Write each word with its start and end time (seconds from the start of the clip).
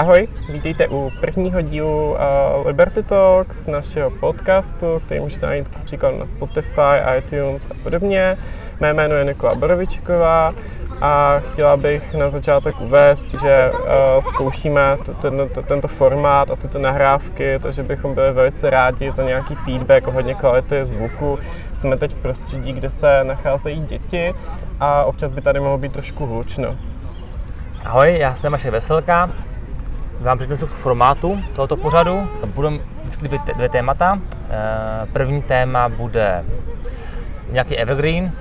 Ahoj, 0.00 0.28
vítejte 0.52 0.88
u 0.88 1.12
prvního 1.20 1.60
dílu 1.60 2.10
uh, 2.10 2.66
Liberty 2.66 3.02
Talks, 3.02 3.66
našeho 3.66 4.10
podcastu, 4.10 5.00
který 5.04 5.20
můžete 5.20 5.46
najít 5.46 5.68
příklad 5.84 6.14
na 6.18 6.26
Spotify, 6.26 6.96
iTunes 7.18 7.70
a 7.70 7.74
podobně. 7.82 8.36
Mé 8.80 8.92
jméno 8.92 9.14
je 9.14 9.24
Nikola 9.24 9.54
Borovičková 9.54 10.54
a 11.00 11.38
chtěla 11.38 11.76
bych 11.76 12.14
na 12.14 12.30
začátek 12.30 12.80
uvést, 12.80 13.30
že 13.30 13.70
uh, 13.72 14.24
zkoušíme 14.28 14.96
to, 15.06 15.14
ten, 15.14 15.48
to, 15.54 15.62
tento 15.62 15.88
formát 15.88 16.50
a 16.50 16.56
tyto 16.56 16.78
nahrávky, 16.78 17.58
takže 17.62 17.82
bychom 17.82 18.14
byli 18.14 18.32
velice 18.32 18.70
rádi 18.70 19.12
za 19.12 19.22
nějaký 19.22 19.54
feedback 19.54 20.08
ohledně 20.08 20.34
kvality 20.34 20.86
zvuku. 20.86 21.38
Jsme 21.80 21.96
teď 21.96 22.14
v 22.14 22.22
prostředí, 22.22 22.72
kde 22.72 22.90
se 22.90 23.24
nacházejí 23.24 23.80
děti 23.80 24.32
a 24.80 25.04
občas 25.04 25.34
by 25.34 25.40
tady 25.40 25.60
mohlo 25.60 25.78
být 25.78 25.92
trošku 25.92 26.26
hlučno. 26.26 26.76
Ahoj, 27.84 28.18
já 28.18 28.34
jsem 28.34 28.52
Maše 28.52 28.70
Veselka. 28.70 29.30
Vám 30.20 30.38
přednesu 30.38 30.66
k 30.66 30.70
formátu 30.70 31.38
tohoto 31.56 31.76
pořadu. 31.76 32.28
Budou 32.54 32.78
vždycky 33.02 33.28
dvě, 33.28 33.38
dvě 33.54 33.68
témata. 33.68 34.20
Eh, 34.50 35.06
první 35.12 35.42
téma 35.42 35.88
bude 35.88 36.44
nějaký 37.52 37.76
evergreen, 37.76 38.32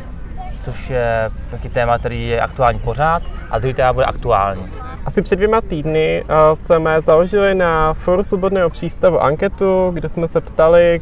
což 0.62 0.90
je 0.90 1.30
nějaký 1.52 1.70
téma, 1.70 1.98
který 1.98 2.28
je 2.28 2.42
aktuální 2.42 2.80
pořád, 2.80 3.24
a 3.50 3.60
druhý 3.60 3.74
téma 3.74 3.94
bude 3.94 4.06
aktuální. 4.06 4.64
Asi 5.06 5.22
před 5.22 5.36
dvěma 5.36 5.62
týdny 5.62 6.24
uh, 6.24 6.56
jsme 6.56 7.02
založili 7.02 7.56
na 7.56 7.94
Foru 7.94 8.24
Svobodného 8.24 8.70
přístavu 8.70 9.24
anketu, 9.24 9.92
kde 9.94 10.10
jsme 10.10 10.28
se 10.28 10.42
ptali, 10.42 11.02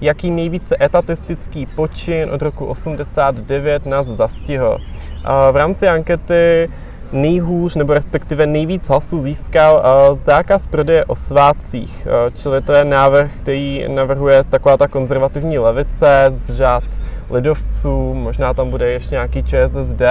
jaký 0.00 0.30
nejvíce 0.30 0.76
etatistický 0.80 1.66
počin 1.66 2.30
od 2.30 2.42
roku 2.42 2.66
89 2.66 3.86
nás 3.86 4.06
zastihl. 4.06 4.78
Uh, 4.78 5.52
v 5.52 5.56
rámci 5.56 5.88
ankety 5.88 6.68
nejhůř 7.12 7.74
nebo 7.74 7.94
respektive 7.94 8.46
nejvíc 8.46 8.88
hlasů 8.88 9.20
získal 9.20 9.74
uh, 10.10 10.18
zákaz 10.22 10.66
prodeje 10.66 11.04
o 11.04 11.16
svátcích. 11.16 12.06
Uh, 12.06 12.34
čili 12.34 12.62
to 12.62 12.72
je 12.72 12.84
návrh, 12.84 13.32
který 13.38 13.84
navrhuje 13.88 14.44
taková 14.44 14.76
ta 14.76 14.88
konzervativní 14.88 15.58
levice 15.58 16.26
z 16.28 16.50
řád 16.50 16.84
lidovců, 17.30 18.14
možná 18.14 18.54
tam 18.54 18.70
bude 18.70 18.90
ještě 18.90 19.14
nějaký 19.14 19.42
ČSSD 19.42 20.02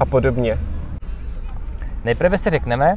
a 0.00 0.04
podobně. 0.04 0.58
Nejprve 2.04 2.38
si 2.38 2.50
řekneme, 2.50 2.96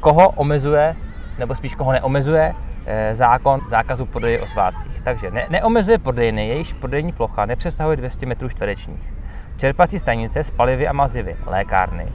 koho 0.00 0.28
omezuje, 0.28 0.96
nebo 1.38 1.54
spíš 1.54 1.74
koho 1.74 1.92
neomezuje 1.92 2.54
eh, 2.86 3.10
zákon 3.14 3.60
zákazu 3.68 4.06
prodeje 4.06 4.40
o 4.40 4.46
svátcích. 4.46 5.00
Takže 5.04 5.30
ne, 5.30 5.46
neomezuje 5.50 5.98
prodejny, 5.98 6.48
jejíž 6.48 6.72
prodejní 6.72 7.12
plocha 7.12 7.46
nepřesahuje 7.46 7.96
200 7.96 8.26
metrů 8.26 8.48
čtverečních. 8.48 9.14
Čerpací 9.56 9.98
stanice 9.98 10.44
s 10.44 10.50
palivy 10.50 10.88
a 10.88 10.92
mazivy, 10.92 11.36
lékárny, 11.46 12.06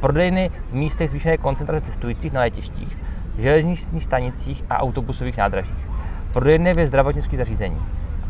prodejny 0.00 0.50
v 0.70 0.74
místech 0.74 1.10
zvýšené 1.10 1.36
koncentrace 1.36 1.86
cestujících 1.86 2.32
na 2.32 2.40
letištích, 2.40 2.98
železničních 3.38 4.04
stanicích 4.04 4.64
a 4.70 4.78
autobusových 4.78 5.36
nádražích, 5.36 5.88
prodejny 6.32 6.74
ve 6.74 6.86
zdravotnických 6.86 7.38
zařízení. 7.38 7.78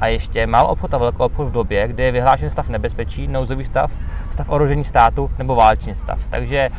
A 0.00 0.06
ještě 0.06 0.46
mal 0.46 0.66
obchod 0.66 0.94
a 0.94 0.98
velkou 0.98 1.24
obchod 1.24 1.48
v 1.48 1.52
době, 1.52 1.88
kdy 1.88 2.02
je 2.02 2.12
vyhlášen 2.12 2.50
stav 2.50 2.68
nebezpečí, 2.68 3.28
nouzový 3.28 3.64
stav, 3.64 3.92
stav 4.30 4.48
ohrožení 4.48 4.84
státu 4.84 5.30
nebo 5.38 5.54
válečný 5.54 5.94
stav. 5.94 6.28
Takže 6.30 6.70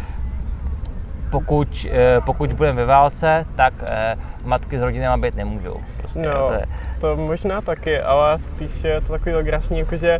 pokud, 1.31 1.87
eh, 1.91 2.21
pokud 2.25 2.53
budeme 2.53 2.81
ve 2.81 2.85
válce, 2.85 3.45
tak 3.55 3.73
eh, 3.83 4.15
matky 4.43 4.77
s 4.77 4.81
rodinami 4.81 5.21
být 5.21 5.35
nemůžou. 5.35 5.81
Prostě, 5.97 6.19
no, 6.19 6.47
to, 6.47 6.53
je... 6.53 6.65
to 6.99 7.17
možná 7.17 7.61
taky, 7.61 8.01
ale 8.01 8.39
spíš 8.39 8.83
je 8.83 9.01
to 9.01 9.13
takový 9.13 9.35
legrační, 9.35 9.79
jakože 9.79 10.19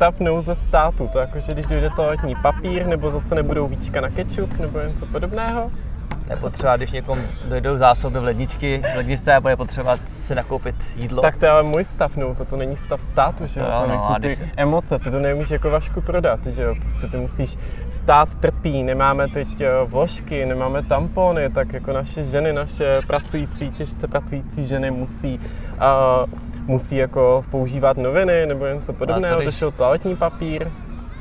stav 0.00 0.20
nouze 0.20 0.54
státu. 0.54 1.08
To 1.12 1.18
jakože 1.18 1.52
když 1.52 1.66
dojde 1.66 1.90
toaletní 1.96 2.34
papír, 2.42 2.86
nebo 2.86 3.10
zase 3.10 3.34
nebudou 3.34 3.66
víčka 3.66 4.00
na 4.00 4.10
kečup, 4.10 4.58
nebo 4.58 4.78
něco 4.80 5.06
podobného. 5.06 5.70
Nebo 6.28 6.50
třeba, 6.50 6.76
když 6.76 6.90
někomu 6.90 7.22
dojdou 7.48 7.78
zásoby 7.78 8.18
v 8.18 8.24
ledničky, 8.24 8.82
v 8.92 8.96
ledničce 8.96 9.34
a 9.34 9.40
bude 9.40 9.56
potřeba 9.56 9.98
si 10.06 10.34
nakoupit 10.34 10.74
jídlo. 10.96 11.22
Tak 11.22 11.36
to 11.36 11.44
je 11.44 11.50
ale 11.50 11.62
můj 11.62 11.84
stav 11.84 12.16
nouze, 12.16 12.44
to 12.44 12.56
není 12.56 12.76
stav 12.76 13.02
státu, 13.02 13.46
že 13.46 13.60
jo? 13.60 13.66
To, 13.66 13.82
to 13.82 13.88
no, 13.88 13.88
nejsou 13.88 14.14
ty 14.14 14.26
když... 14.26 14.38
emoce, 14.56 14.98
ty 14.98 15.10
to 15.10 15.18
nemůžeš 15.20 15.50
jako 15.50 15.70
vašku 15.70 16.00
prodat, 16.00 16.46
že 16.46 16.62
jo? 16.62 16.74
Prostě 16.88 17.06
ty 17.06 17.16
musíš, 17.16 17.56
stát 17.90 18.34
trpí, 18.34 18.82
nemáme 18.82 19.28
teď 19.28 19.60
eh, 19.60 19.68
vložky, 19.84 20.46
nemáme 20.46 20.82
tampony, 20.82 21.50
tak 21.50 21.72
jako 21.72 21.92
naše 21.92 22.24
ženy, 22.24 22.52
naše 22.52 23.00
pracující, 23.06 23.70
těžce 23.70 24.08
pracující 24.08 24.66
ženy 24.66 24.90
musí 24.90 25.40
uh, 25.76 26.30
musí 26.66 26.96
jako 26.96 27.44
používat 27.50 27.96
noviny 27.96 28.46
nebo 28.46 28.66
něco 28.66 28.92
podobného, 28.92 29.42
došel 29.42 29.70
toaletní 29.70 30.16
papír. 30.16 30.70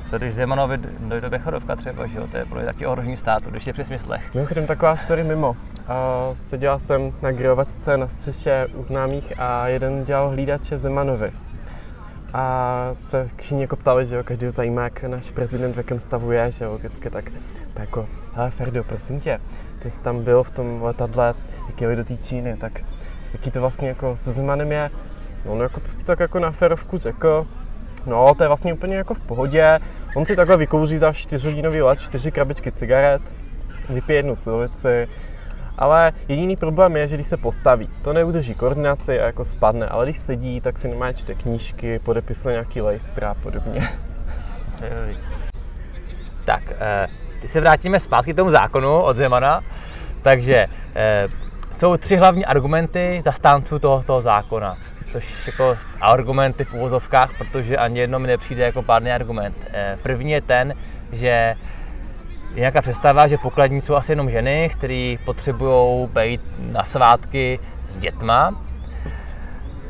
Co 0.09 0.17
když 0.17 0.33
Zemanovi 0.33 0.77
dojde 0.99 1.29
Bechodovka 1.29 1.75
třeba, 1.75 2.07
že 2.07 2.17
jo? 2.17 2.27
To 2.31 2.37
je 2.37 2.45
pro 2.45 2.61
taky 2.61 2.85
ohrožení 2.85 3.17
státu, 3.17 3.49
když 3.49 3.67
je 3.67 3.73
při 3.73 3.85
smyslech. 3.85 4.33
Mimochodem 4.35 4.65
taková 4.65 4.95
story 4.95 5.23
mimo. 5.23 5.49
Uh, 5.49 5.57
seděla 6.49 6.79
jsem 6.79 7.13
na 7.21 7.31
grilovačce 7.31 7.97
na 7.97 8.07
střeše 8.07 8.67
u 8.73 8.83
známých 8.83 9.33
a 9.39 9.67
jeden 9.67 10.03
dělal 10.03 10.29
hlídače 10.29 10.77
Zemanovi. 10.77 11.31
A 12.33 12.95
se 13.09 13.29
všichni 13.35 13.61
jako 13.61 13.75
ptali, 13.75 14.05
že 14.05 14.15
jo, 14.15 14.23
každý 14.23 14.49
zajímá, 14.49 14.83
jak 14.83 15.03
náš 15.03 15.31
prezident 15.31 15.73
v 15.73 15.77
jakém 15.77 15.99
stavu 15.99 16.31
je, 16.31 16.51
že 16.51 16.65
jo, 16.65 16.77
vždycky 16.77 17.09
tak, 17.09 17.25
tak 17.73 17.79
jako, 17.79 18.07
hele 18.33 18.51
Ferdo, 18.51 18.83
prosím 18.83 19.19
tě, 19.19 19.39
ty 19.79 19.91
jsi 19.91 19.99
tam 19.99 20.23
byl 20.23 20.43
v 20.43 20.51
tom 20.51 20.81
letadle, 20.81 21.33
jak 21.67 21.81
jeli 21.81 21.95
do 21.95 22.03
té 22.03 22.17
Číny, 22.17 22.57
tak 22.57 22.81
jaký 23.33 23.51
to 23.51 23.61
vlastně 23.61 23.87
jako 23.87 24.15
se 24.15 24.33
Zemanem 24.33 24.71
je, 24.71 24.91
No, 25.45 25.51
on 25.51 25.59
jako 25.59 25.79
prostě 25.79 26.03
tak 26.03 26.19
jako 26.19 26.39
na 26.39 26.51
ferovku 26.51 26.97
řekl, 26.97 27.47
no 28.05 28.35
to 28.35 28.43
je 28.43 28.47
vlastně 28.47 28.73
úplně 28.73 28.95
jako 28.95 29.13
v 29.13 29.19
pohodě. 29.19 29.79
On 30.15 30.25
si 30.25 30.35
takhle 30.35 30.57
vykouří 30.57 30.97
za 30.97 31.13
4 31.13 31.49
hodinový 31.49 31.81
let 31.81 31.99
4 31.99 32.31
krabičky 32.31 32.71
cigaret, 32.71 33.21
vypije 33.89 34.19
jednu 34.19 34.35
silovici, 34.35 35.07
ale 35.77 36.13
jediný 36.27 36.55
problém 36.55 36.95
je, 36.95 37.07
že 37.07 37.15
když 37.15 37.27
se 37.27 37.37
postaví, 37.37 37.89
to 38.01 38.13
neudrží 38.13 38.53
koordinaci 38.53 39.19
a 39.19 39.25
jako 39.25 39.45
spadne, 39.45 39.87
ale 39.87 40.05
když 40.05 40.17
sedí, 40.17 40.61
tak 40.61 40.77
si 40.77 40.87
nemá 40.87 41.13
čte 41.13 41.35
knížky, 41.35 41.99
podepisuje 41.99 42.53
nějaký 42.53 42.81
lejstra 42.81 43.29
a 43.29 43.33
podobně. 43.33 43.89
Tak, 46.45 46.63
eh, 46.79 47.07
když 47.39 47.51
se 47.51 47.61
vrátíme 47.61 47.99
zpátky 47.99 48.33
k 48.33 48.35
tomu 48.35 48.49
zákonu 48.49 49.01
od 49.01 49.17
Zemana, 49.17 49.63
takže 50.21 50.67
eh, 50.95 51.27
jsou 51.71 51.97
tři 51.97 52.17
hlavní 52.17 52.45
argumenty 52.45 53.21
zastánců 53.23 53.79
tohoto 53.79 54.21
zákona 54.21 54.77
což 55.09 55.47
jako 55.47 55.77
argumenty 56.01 56.63
v 56.65 56.73
uvozovkách, 56.73 57.37
protože 57.37 57.77
ani 57.77 57.99
jedno 57.99 58.19
mi 58.19 58.27
nepřijde 58.27 58.63
jako 58.63 58.83
pádný 58.83 59.11
argument. 59.11 59.55
Eh, 59.73 59.97
první 60.01 60.31
je 60.31 60.41
ten, 60.41 60.73
že 61.11 61.55
je 62.55 62.55
nějaká 62.55 62.81
představa, 62.81 63.27
že 63.27 63.37
pokladní 63.37 63.81
jsou 63.81 63.95
asi 63.95 64.11
jenom 64.11 64.29
ženy, 64.29 64.69
které 64.71 65.15
potřebují 65.25 66.07
být 66.07 66.41
na 66.71 66.83
svátky 66.83 67.59
s 67.87 67.97
dětma. 67.97 68.61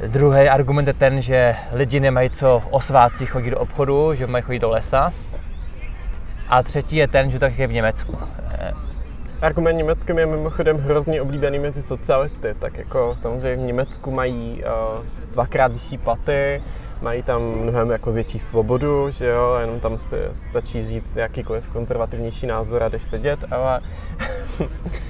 Druhý 0.08 0.50
argument 0.50 0.88
je 0.88 0.94
ten, 0.94 1.22
že 1.22 1.56
lidi 1.72 2.00
nemají 2.00 2.30
co 2.30 2.64
o 2.70 2.82
svátcích 2.82 3.30
chodit 3.30 3.50
do 3.50 3.60
obchodu, 3.60 4.16
že 4.16 4.28
mají 4.28 4.44
chodit 4.44 4.60
do 4.60 4.70
lesa. 4.70 5.14
A 6.50 6.64
třetí 6.64 6.96
je 6.96 7.08
ten, 7.08 7.32
že 7.32 7.40
tak 7.40 7.60
je 7.60 7.68
v 7.68 7.74
Německu. 7.74 8.18
Argument 9.42 9.78
německým 9.78 10.18
je 10.18 10.26
mimochodem 10.26 10.78
hrozně 10.78 11.22
oblíbený 11.22 11.60
mezi 11.60 11.84
socialisty, 11.84 12.56
tak 12.60 12.78
jako 12.78 13.18
samozřejmě 13.22 13.64
v 13.64 13.68
Německu 13.68 14.12
mají 14.12 14.64
uh, 14.64 15.06
dvakrát 15.32 15.72
vyšší 15.72 15.98
platy, 15.98 16.64
mají 17.02 17.24
tam 17.24 17.42
mnohem 17.42 17.90
jako 17.90 18.12
větší 18.12 18.40
svobodu, 18.40 19.10
že 19.12 19.26
jo, 19.26 19.58
jenom 19.62 19.80
tam 19.80 19.98
si 19.98 20.16
stačí 20.50 20.86
říct 20.86 21.16
jakýkoliv 21.16 21.70
konzervativnější 21.70 22.48
názor 22.48 22.84
a 22.84 22.90
jdeš 22.90 23.04
sedět, 23.04 23.40
ale... 23.52 23.82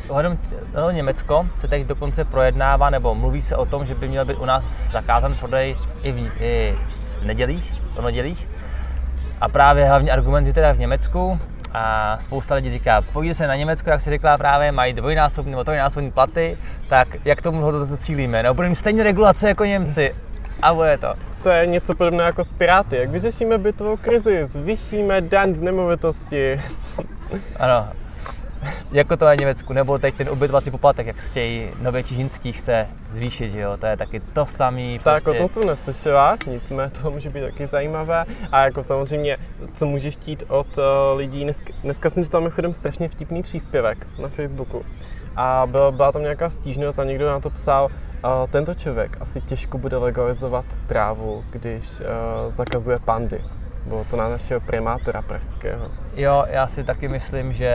Ohledem 0.10 0.40
no, 0.76 0.92
Německo 0.92 1.48
se 1.56 1.68
teď 1.68 1.88
dokonce 1.88 2.26
projednává, 2.26 2.90
nebo 2.90 3.16
mluví 3.16 3.42
se 3.42 3.56
o 3.56 3.66
tom, 3.66 3.86
že 3.86 3.96
by 3.96 4.08
měl 4.08 4.26
být 4.26 4.38
u 4.38 4.46
nás 4.46 4.92
zakázán 4.92 5.36
prodej 5.36 5.78
i 6.04 6.12
v, 6.12 6.32
i 6.40 6.76
v 6.88 7.26
nedělích, 7.26 7.74
v 8.00 8.02
nedělích. 8.02 8.50
A 9.42 9.50
právě 9.50 9.86
hlavní 9.86 10.12
argument 10.12 10.48
je 10.48 10.54
teda 10.54 10.72
v 10.72 10.80
Německu, 10.80 11.40
a 11.74 12.18
spousta 12.20 12.56
lidí 12.56 12.72
říká, 12.72 13.02
pojďte 13.02 13.34
se 13.34 13.48
na 13.48 13.56
Německo, 13.56 13.90
jak 13.90 14.02
si 14.02 14.10
řekla 14.10 14.38
právě, 14.38 14.72
mají 14.72 14.94
dvojnásobný 14.94 15.52
nebo 15.52 15.64
trojnásobný 15.64 16.12
platy, 16.12 16.58
tak 16.90 17.08
jak 17.26 17.42
tomu 17.42 17.72
to 17.72 17.98
cílíme? 17.98 18.44
No, 18.44 18.54
budeme 18.54 18.76
stejně 18.76 19.04
regulace 19.04 19.48
jako 19.48 19.66
Němci. 19.66 20.16
A 20.62 20.74
bude 20.74 20.98
to. 20.98 21.14
To 21.44 21.50
je 21.50 21.68
něco 21.68 21.96
podobného 21.96 22.28
jako 22.28 22.44
s 22.44 22.54
Piráty. 22.54 22.98
Jak 22.98 23.10
vyřešíme 23.10 23.58
bytovou 23.58 23.98
krizi? 23.98 24.46
Zvýšíme 24.46 25.22
daň 25.22 25.56
z 25.56 25.62
nemovitosti. 25.62 26.62
Ano, 27.60 27.88
jako 28.92 29.18
to 29.18 29.28
je 29.28 29.38
Německu, 29.40 29.74
nebo 29.74 29.98
teď 29.98 30.16
ten 30.16 30.30
ubytovací 30.30 30.72
poplatek, 30.72 31.08
jak 31.08 31.16
chtějí 31.16 31.70
Nové 31.82 32.04
Čižinský 32.04 32.52
chce 32.52 32.88
zvýšit, 33.04 33.50
že 33.50 33.60
jo, 33.60 33.78
to 33.78 33.86
je 33.86 33.98
taky 33.98 34.20
to 34.20 34.46
samý. 34.46 35.00
Tak 35.04 35.24
prostě. 35.24 35.40
o 35.40 35.48
tom 35.48 35.54
jsem 35.54 35.68
neslyšela, 35.68 36.38
nicméně 36.48 36.90
to 36.90 37.12
může 37.12 37.30
být 37.30 37.42
taky 37.42 37.68
zajímavé. 37.68 38.26
A 38.52 38.64
jako 38.64 38.84
samozřejmě, 38.84 39.38
co 39.76 39.86
můžeš 39.86 40.14
chtít 40.14 40.44
od 40.48 40.68
uh, 40.78 40.84
lidí, 41.18 41.44
dneska, 41.44 41.74
dneska 41.84 42.10
jsem 42.10 42.24
četl 42.24 42.40
mimochodem 42.40 42.74
strašně 42.74 43.10
vtipný 43.10 43.44
příspěvek 43.44 44.08
na 44.20 44.30
Facebooku. 44.30 44.86
A 45.36 45.68
byla, 45.72 45.92
byla 45.92 46.12
tam 46.12 46.22
nějaká 46.22 46.50
stížnost 46.50 47.00
a 47.00 47.04
někdo 47.04 47.28
na 47.28 47.40
to 47.40 47.50
psal, 47.50 47.86
uh, 47.86 48.48
tento 48.50 48.74
člověk 48.76 49.18
asi 49.20 49.42
těžko 49.42 49.78
bude 49.78 49.98
legalizovat 49.98 50.66
trávu, 50.88 51.44
když 51.52 52.00
uh, 52.00 52.54
zakazuje 52.54 53.00
pandy. 53.00 53.44
Bylo 53.86 54.04
to 54.04 54.18
na 54.18 54.30
našeho 54.30 54.62
primátora 54.62 55.22
pražského. 55.22 55.92
Jo, 56.16 56.46
já 56.50 56.68
si 56.68 56.84
taky 56.84 57.08
myslím, 57.08 57.54
že 57.54 57.74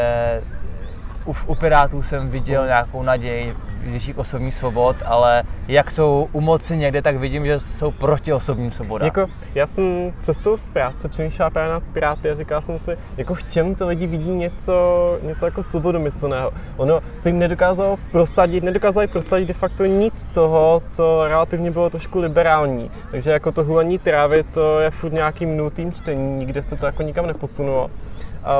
u, 1.26 1.34
u 1.46 1.54
Pirátů 1.54 2.02
jsem 2.02 2.30
viděl 2.30 2.66
nějakou 2.66 3.02
naději 3.02 3.56
větších 3.84 4.18
osobních 4.18 4.54
svobod, 4.54 4.96
ale 5.04 5.42
jak 5.68 5.90
jsou 5.90 6.28
u 6.32 6.40
moci 6.40 6.76
někde, 6.76 7.02
tak 7.02 7.16
vidím, 7.16 7.46
že 7.46 7.60
jsou 7.60 7.90
proti 7.90 8.32
osobním 8.32 8.70
svobodám. 8.70 9.06
Jako, 9.06 9.26
já 9.54 9.66
jsem 9.66 10.10
cestou 10.20 10.56
z 10.56 10.68
práce 10.72 11.08
přemýšlel 11.08 11.50
právě 11.50 11.72
na 11.72 11.80
Piráty 11.80 12.30
a 12.30 12.34
říkal 12.34 12.62
jsem 12.62 12.78
si, 12.78 12.96
jako 13.16 13.34
v 13.34 13.42
čem 13.42 13.74
ty 13.74 13.84
lidi 13.84 14.06
vidí 14.06 14.30
něco, 14.30 15.18
něco 15.22 15.44
jako 15.44 15.62
svobodomyslného. 15.62 16.52
Ono 16.76 17.00
se 17.22 17.28
jim 17.28 17.38
nedokázalo 17.38 17.98
prosadit, 18.10 18.64
nedokázali 18.64 19.06
prosadit 19.06 19.48
de 19.48 19.54
facto 19.54 19.84
nic 19.84 20.14
z 20.14 20.26
toho, 20.26 20.82
co 20.96 21.24
relativně 21.28 21.70
bylo 21.70 21.90
trošku 21.90 22.18
liberální. 22.18 22.90
Takže 23.10 23.30
jako 23.30 23.52
to 23.52 23.64
hulení 23.64 23.98
trávy, 23.98 24.42
to 24.42 24.80
je 24.80 24.90
furt 24.90 25.12
nějakým 25.12 25.56
nutým 25.56 25.92
čtení, 25.92 26.38
nikde 26.38 26.62
se 26.62 26.76
to 26.76 26.86
jako 26.86 27.02
nikam 27.02 27.26
neposunulo. 27.26 27.90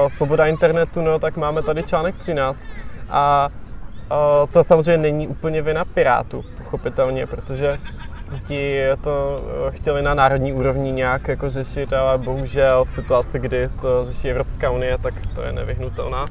Svoboda 0.08 0.46
internetu, 0.46 1.02
no 1.02 1.19
tak 1.19 1.36
máme 1.36 1.62
tady 1.62 1.82
článek 1.82 2.16
13 2.16 2.58
a 3.10 3.48
to 4.52 4.64
samozřejmě 4.64 4.98
není 4.98 5.28
úplně 5.28 5.62
vina 5.62 5.84
Pirátů, 5.84 6.44
pochopitelně, 6.58 7.26
protože 7.26 7.78
ti 8.46 8.81
to 9.00 9.40
eh, 9.69 9.70
chtěli 9.70 10.02
na 10.02 10.14
národní 10.14 10.52
úrovni 10.52 10.92
nějak 10.92 11.28
jako 11.28 11.48
řešit, 11.48 11.92
ale 11.92 12.19
bohužel 12.19 12.84
v 12.84 12.88
situaci, 12.88 13.38
kdy 13.38 13.69
to 13.81 14.04
řeší 14.04 14.31
Evropská 14.31 14.70
unie, 14.70 14.98
tak 14.98 15.14
to 15.34 15.42
je 15.42 15.52
nevyhnutelná. 15.52 16.26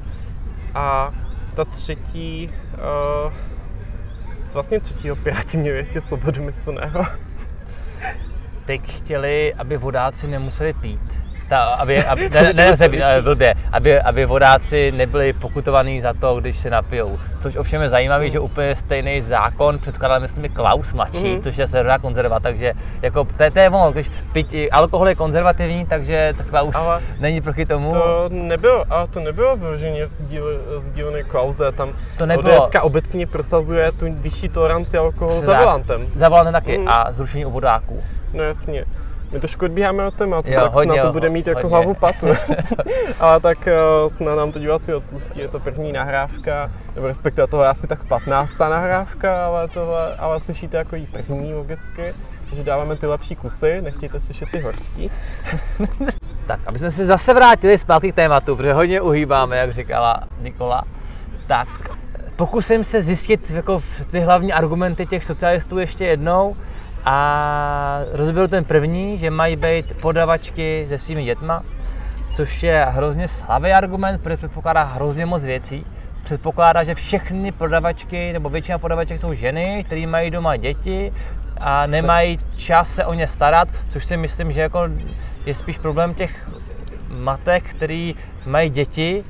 A 0.74 1.10
ta 1.54 1.64
třetí, 1.64 2.50
uh, 3.26 3.32
vlastně 4.52 4.80
třetího 4.80 5.16
Piráti 5.16 5.56
měli 5.56 5.78
ještě 5.78 6.00
svobodomyslného. 6.00 7.04
Teď 8.64 8.96
chtěli, 8.96 9.54
aby 9.54 9.76
vodáci 9.76 10.26
nemuseli 10.26 10.72
pít 10.72 11.23
ta, 11.48 11.62
aby, 11.64 12.04
aby, 12.04 12.30
ne, 12.30 12.42
ne, 12.42 12.52
ne, 12.52 12.88
ne, 12.98 13.22
blbě, 13.22 13.54
aby, 13.72 14.00
aby 14.00 14.26
vodáci 14.26 14.92
nebyli 14.92 15.32
pokutovaní 15.32 16.00
za 16.00 16.12
to, 16.12 16.40
když 16.40 16.56
se 16.56 16.70
napijou. 16.70 17.18
Což 17.40 17.56
ovšem 17.56 17.82
je 17.82 17.88
zajímavé, 17.88 18.30
že 18.30 18.40
úplně 18.40 18.76
stejný 18.76 19.20
zákon 19.20 19.78
předkládal, 19.78 20.20
myslím, 20.20 20.52
Klaus 20.52 20.92
mladší, 20.92 21.18
mm-hmm. 21.18 21.42
což 21.42 21.56
je 21.56 21.68
severná 21.68 21.98
konzerva, 21.98 22.40
takže 22.40 22.72
jako 23.02 23.24
to, 23.24 23.50
to 23.52 23.58
je 23.58 23.70
ono, 23.70 23.92
když 23.92 24.10
pít, 24.32 24.54
alkohol 24.72 25.08
je 25.08 25.14
konzervativní, 25.14 25.86
takže 25.86 26.34
Klaus 26.50 26.76
ale 26.76 27.02
není 27.20 27.40
proti 27.40 27.66
tomu. 27.66 27.90
To 27.90 28.28
nebylo, 28.28 28.84
ale 28.90 29.08
to 29.08 29.20
nebylo 29.20 29.56
vyloženě 29.56 30.06
dílny 30.94 31.24
Klauze, 31.24 31.72
tam 31.72 31.92
to 32.18 32.26
nebylo. 32.26 32.62
ODSka 32.62 32.82
obecně 32.82 33.26
prosazuje 33.26 33.92
tu 33.92 34.06
vyšší 34.12 34.48
toleranci 34.48 34.98
alkoholu 34.98 35.40
za 35.40 35.56
volantem. 35.58 36.06
Za 36.14 36.28
volantem 36.28 36.52
taky 36.52 36.78
mm. 36.78 36.88
a 36.88 37.12
zrušení 37.12 37.44
u 37.44 37.50
vodáků. 37.50 38.02
No 38.32 38.42
jasně. 38.42 38.84
My 39.32 39.40
trošku 39.40 39.64
odbíháme 39.64 40.06
od 40.06 40.14
tématu, 40.14 40.52
jo, 40.52 40.60
tak 40.60 40.72
hodně, 40.72 40.96
na 40.96 41.02
to 41.02 41.12
bude 41.12 41.28
mít 41.28 41.46
jako 41.46 41.60
hodně. 41.60 41.76
hlavu 41.76 41.94
patu. 41.94 42.26
ale 43.20 43.40
tak 43.40 43.58
uh, 44.04 44.12
snad 44.12 44.34
nám 44.34 44.52
to 44.52 44.58
diváci 44.58 44.94
odpustí, 44.94 45.40
je 45.40 45.48
to 45.48 45.60
první 45.60 45.92
nahrávka, 45.92 46.70
nebo 46.94 47.06
respektive 47.06 47.46
toho 47.46 47.62
asi 47.62 47.86
tak 47.86 48.04
15. 48.04 48.50
nahrávka, 48.58 49.46
ale, 49.46 49.68
tohle, 49.68 50.16
ale 50.16 50.40
slyšíte 50.40 50.76
jako 50.76 50.96
jí 50.96 51.06
první 51.06 51.54
logicky, 51.54 52.14
že 52.52 52.64
dáváme 52.64 52.96
ty 52.96 53.06
lepší 53.06 53.36
kusy, 53.36 53.80
nechtějte 53.82 54.20
slyšet 54.20 54.48
ty 54.52 54.60
horší. 54.60 55.10
tak, 56.46 56.60
aby 56.66 56.78
jsme 56.78 56.90
se 56.90 57.06
zase 57.06 57.34
vrátili 57.34 57.78
zpátky 57.78 58.12
k 58.12 58.14
tématu, 58.14 58.56
protože 58.56 58.72
hodně 58.72 59.00
uhýbáme, 59.00 59.56
jak 59.56 59.72
říkala 59.72 60.20
Nikola, 60.40 60.82
tak 61.46 61.68
pokusím 62.36 62.84
se 62.84 63.02
zjistit 63.02 63.50
jako 63.50 63.82
ty 64.10 64.20
hlavní 64.20 64.52
argumenty 64.52 65.06
těch 65.06 65.24
socialistů 65.24 65.78
ještě 65.78 66.04
jednou 66.04 66.56
a 67.04 68.00
rozbil 68.12 68.48
ten 68.48 68.64
první, 68.64 69.18
že 69.18 69.30
mají 69.30 69.56
být 69.56 69.92
podavačky 70.00 70.86
se 70.88 70.98
svými 70.98 71.24
dětma, 71.24 71.62
což 72.36 72.62
je 72.62 72.86
hrozně 72.90 73.28
slabý 73.28 73.70
argument, 73.70 74.22
protože 74.22 74.36
předpokládá 74.36 74.82
hrozně 74.82 75.26
moc 75.26 75.44
věcí. 75.44 75.86
Předpokládá, 76.24 76.84
že 76.84 76.94
všechny 76.94 77.52
prodavačky 77.52 78.32
nebo 78.32 78.48
většina 78.48 78.78
prodavaček 78.78 79.20
jsou 79.20 79.32
ženy, 79.32 79.84
které 79.86 80.06
mají 80.06 80.30
doma 80.30 80.56
děti 80.56 81.12
a 81.60 81.86
nemají 81.86 82.38
čas 82.56 82.94
se 82.94 83.04
o 83.04 83.14
ně 83.14 83.26
starat, 83.26 83.68
což 83.90 84.04
si 84.04 84.16
myslím, 84.16 84.52
že 84.52 84.60
jako 84.60 84.80
je 85.46 85.54
spíš 85.54 85.78
problém 85.78 86.14
těch 86.14 86.50
matek, 87.08 87.64
který 87.64 88.14
mají 88.46 88.70
děti 88.70 89.24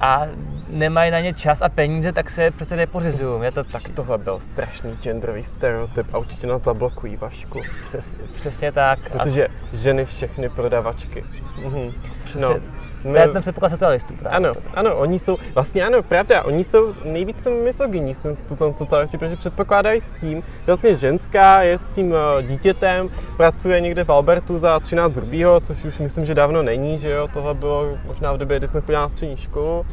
a 0.00 0.26
nemají 0.68 1.10
na 1.10 1.20
ně 1.20 1.34
čas 1.34 1.62
a 1.62 1.68
peníze, 1.68 2.12
tak 2.12 2.30
se 2.30 2.50
přece 2.50 2.76
nepořizují. 2.76 3.42
Je 3.42 3.52
to 3.52 3.64
tak 3.64 3.82
tohle 3.88 4.18
byl 4.18 4.40
strašný 4.40 4.96
genderový 5.02 5.44
stereotyp 5.44 6.14
a 6.14 6.18
určitě 6.18 6.46
nás 6.46 6.62
zablokují, 6.62 7.16
Vašku. 7.16 7.62
Přes, 7.84 8.16
přesně 8.34 8.72
tak. 8.72 9.10
Protože 9.10 9.46
a... 9.46 9.50
ženy 9.72 10.04
všechny 10.04 10.48
prodavačky. 10.48 11.24
Mhm. 11.64 11.92
Přesně. 12.24 12.40
No, 12.40 12.56
my... 13.04 13.12
To 13.12 13.18
je 13.18 13.28
ten 13.28 13.42
předpoklad 13.42 13.68
socialistů 13.68 14.14
právě. 14.14 14.36
Ano, 14.36 14.52
ano, 14.74 14.96
oni 14.96 15.18
jsou, 15.18 15.36
vlastně 15.54 15.86
ano, 15.86 16.02
pravda, 16.02 16.44
oni 16.44 16.64
jsou 16.64 16.94
nejvíce 17.04 17.50
misogyní 17.50 18.14
s 18.14 18.18
tím 18.18 18.34
způsobem 18.34 18.74
socialisti, 18.74 19.18
protože 19.18 19.36
předpokládají 19.36 20.00
s 20.00 20.12
tím, 20.20 20.42
že 20.42 20.66
vlastně 20.66 20.94
ženská 20.94 21.62
je 21.62 21.78
s 21.78 21.90
tím 21.90 22.14
eh, 22.14 22.42
dítětem, 22.42 23.08
pracuje 23.36 23.80
někde 23.80 24.04
v 24.04 24.10
Albertu 24.10 24.58
za 24.58 24.80
13 24.80 25.14
hrubýho, 25.14 25.60
což 25.60 25.84
už 25.84 25.98
myslím, 25.98 26.24
že 26.24 26.34
dávno 26.34 26.62
není, 26.62 26.98
že 26.98 27.10
jo, 27.10 27.28
tohle 27.32 27.54
bylo 27.54 27.98
možná 28.06 28.32
v 28.32 28.38
době, 28.38 28.58
kdy 28.58 28.68
jsem 28.68 28.80
chodila 28.80 29.02
na 29.02 29.08
střední 29.08 29.36
školu 29.36 29.86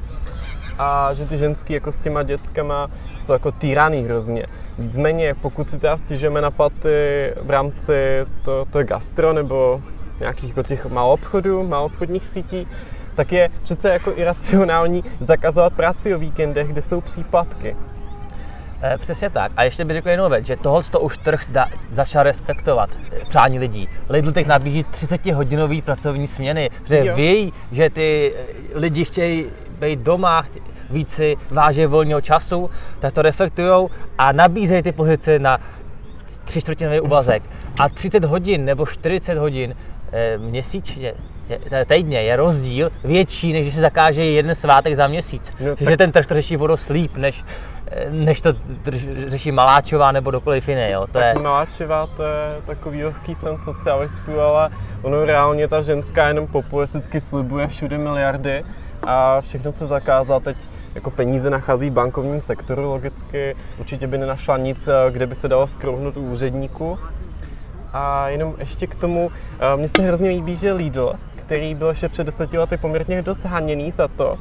a 0.79 1.13
že 1.13 1.25
ty 1.25 1.37
ženský 1.37 1.73
jako 1.73 1.91
s 1.91 1.95
těma 1.95 2.23
dětskama 2.23 2.89
jsou 3.25 3.33
jako 3.33 3.51
týraný 3.51 4.03
hrozně. 4.03 4.45
Nicméně, 4.77 5.35
pokud 5.41 5.69
si 5.69 5.79
teda 5.79 5.97
stěžujeme 5.97 6.41
na 6.41 6.51
platy 6.51 7.33
v 7.41 7.49
rámci 7.49 8.25
to, 8.43 8.65
to 8.71 8.83
gastro 8.83 9.33
nebo 9.33 9.81
nějakých 10.19 10.49
jako 10.49 10.63
těch 10.63 10.85
malobchodů, 10.85 11.63
malobchodních 11.63 12.25
sítí, 12.25 12.67
tak 13.15 13.31
je 13.31 13.49
přece 13.63 13.89
jako 13.89 14.11
iracionální 14.15 15.03
zakazovat 15.19 15.73
práci 15.73 16.15
o 16.15 16.19
víkendech, 16.19 16.67
kde 16.67 16.81
jsou 16.81 17.01
příplatky. 17.01 17.75
E, 18.83 18.97
přesně 18.97 19.29
tak. 19.29 19.51
A 19.57 19.63
ještě 19.63 19.85
bych 19.85 19.93
řekl 19.93 20.09
jednou 20.09 20.29
věc, 20.29 20.45
že 20.45 20.55
tohle 20.55 20.83
to 20.83 20.99
už 20.99 21.17
trh 21.17 21.41
da, 21.49 21.67
začal 21.89 22.23
respektovat 22.23 22.89
eh, 23.11 23.19
přání 23.29 23.59
lidí. 23.59 23.89
Lidl 24.09 24.31
teď 24.31 24.47
nabízí 24.47 24.83
30-hodinový 24.83 25.81
pracovní 25.81 26.27
směny, 26.27 26.69
jo. 26.89 27.15
ví, 27.15 27.53
že 27.71 27.89
ty 27.89 28.33
eh, 28.35 28.79
lidi 28.79 29.05
chtějí 29.05 29.45
být 29.79 29.99
doma, 29.99 30.45
více 30.89 31.23
váže 31.51 31.87
volného 31.87 32.21
času, 32.21 32.69
tak 32.99 33.13
to 33.13 33.21
reflektují 33.21 33.87
a 34.17 34.31
nabízejí 34.31 34.83
ty 34.83 34.91
pozice 34.91 35.39
na 35.39 35.59
tři 36.45 36.61
čtvrtinový 36.61 36.99
úvazek. 36.99 37.43
A 37.79 37.89
30 37.89 38.25
hodin 38.25 38.65
nebo 38.65 38.85
40 38.85 39.37
hodin 39.37 39.75
e, 40.11 40.37
měsíčně 40.37 41.13
týdně 41.87 42.21
je 42.21 42.35
rozdíl 42.35 42.91
větší, 43.03 43.53
než 43.53 43.61
když 43.61 43.75
se 43.75 43.81
zakáže 43.81 44.25
jeden 44.25 44.55
svátek 44.55 44.95
za 44.95 45.07
měsíc. 45.07 45.53
No, 45.59 45.75
tak... 45.75 45.89
Že 45.89 45.97
ten 45.97 46.11
trh 46.11 46.27
to 46.27 46.33
řeší 46.33 46.55
vodoslíp, 46.55 47.17
než, 47.17 47.43
eh, 47.87 48.09
než 48.09 48.41
to 48.41 48.53
řeší 49.27 49.51
Maláčová 49.51 50.11
nebo 50.11 50.31
dokoliv 50.31 50.69
jiný. 50.69 50.91
Jo. 50.91 51.01
To 51.01 51.13
tak 51.13 51.37
je... 51.37 51.43
Maláčová 51.43 52.07
to 52.07 52.23
je 52.23 52.61
takový 52.65 53.03
lehký 53.03 53.35
sen 53.35 53.57
socialistů, 53.63 54.39
ale 54.39 54.69
ono 55.01 55.25
reálně 55.25 55.67
ta 55.67 55.81
ženská 55.81 56.27
jenom 56.27 56.47
populisticky 56.47 57.21
slibuje 57.21 57.67
všude 57.67 57.97
miliardy 57.97 58.63
a 59.03 59.41
všechno 59.41 59.71
chce 59.71 59.87
zakázat. 59.87 60.43
Teď 60.43 60.57
jako 60.95 61.11
peníze 61.11 61.49
nachází 61.49 61.89
v 61.89 61.93
bankovním 61.93 62.41
sektoru 62.41 62.89
logicky. 62.89 63.55
Určitě 63.79 64.07
by 64.07 64.17
nenašla 64.17 64.57
nic, 64.57 64.87
eh, 64.87 65.11
kde 65.11 65.27
by 65.27 65.35
se 65.35 65.47
dalo 65.47 65.67
skrouhnout 65.67 66.17
u 66.17 66.31
úředníku. 66.31 66.99
A 67.93 68.29
jenom 68.29 68.55
ještě 68.57 68.87
k 68.87 68.95
tomu, 68.95 69.31
eh, 69.59 69.77
mně 69.77 69.87
se 69.87 70.01
hrozně 70.01 70.29
líbí, 70.29 70.55
že 70.55 70.73
Lidl, 70.73 71.13
který 71.45 71.75
byl 71.75 71.87
ještě 71.87 72.09
před 72.09 72.23
deseti 72.23 72.57
lety 72.57 72.77
poměrně 72.77 73.21
dost 73.21 73.45
haněný 73.45 73.91
za 73.91 74.07
to, 74.07 74.37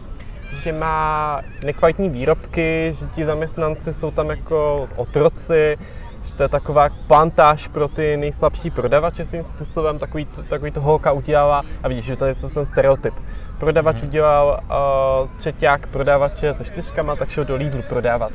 že 0.53 0.73
má 0.73 1.41
nekvalitní 1.65 2.09
výrobky, 2.09 2.93
že 2.99 3.07
ti 3.07 3.25
zaměstnanci 3.25 3.93
jsou 3.93 4.11
tam 4.11 4.31
jako 4.31 4.89
otroci, 4.97 5.77
že 6.25 6.35
to 6.35 6.43
je 6.43 6.49
taková 6.49 6.89
plantáž 7.07 7.69
pro 7.69 7.89
ty 7.89 8.17
nejslabší 8.17 8.71
prodavače 8.71 9.27
tím 9.27 9.45
způsobem, 9.45 9.99
takový, 9.99 10.27
takový 10.49 10.71
to 10.71 10.81
holka 10.81 11.13
udělala 11.13 11.63
a 11.83 11.89
vidíš, 11.89 12.05
že 12.05 12.17
to 12.17 12.25
je 12.25 12.35
ten 12.35 12.67
stereotyp. 12.67 13.15
Prodavač 13.59 13.97
mm-hmm. 13.97 14.09
udělal 14.09 14.61
uh, 14.63 15.37
třetíák 15.37 15.87
prodavače 15.87 16.55
se 16.55 16.65
čtyřkama, 16.65 17.17
tak 17.17 17.31
šel 17.31 17.45
do 17.45 17.57
Lidlu 17.57 17.83
prodávat. 17.89 18.33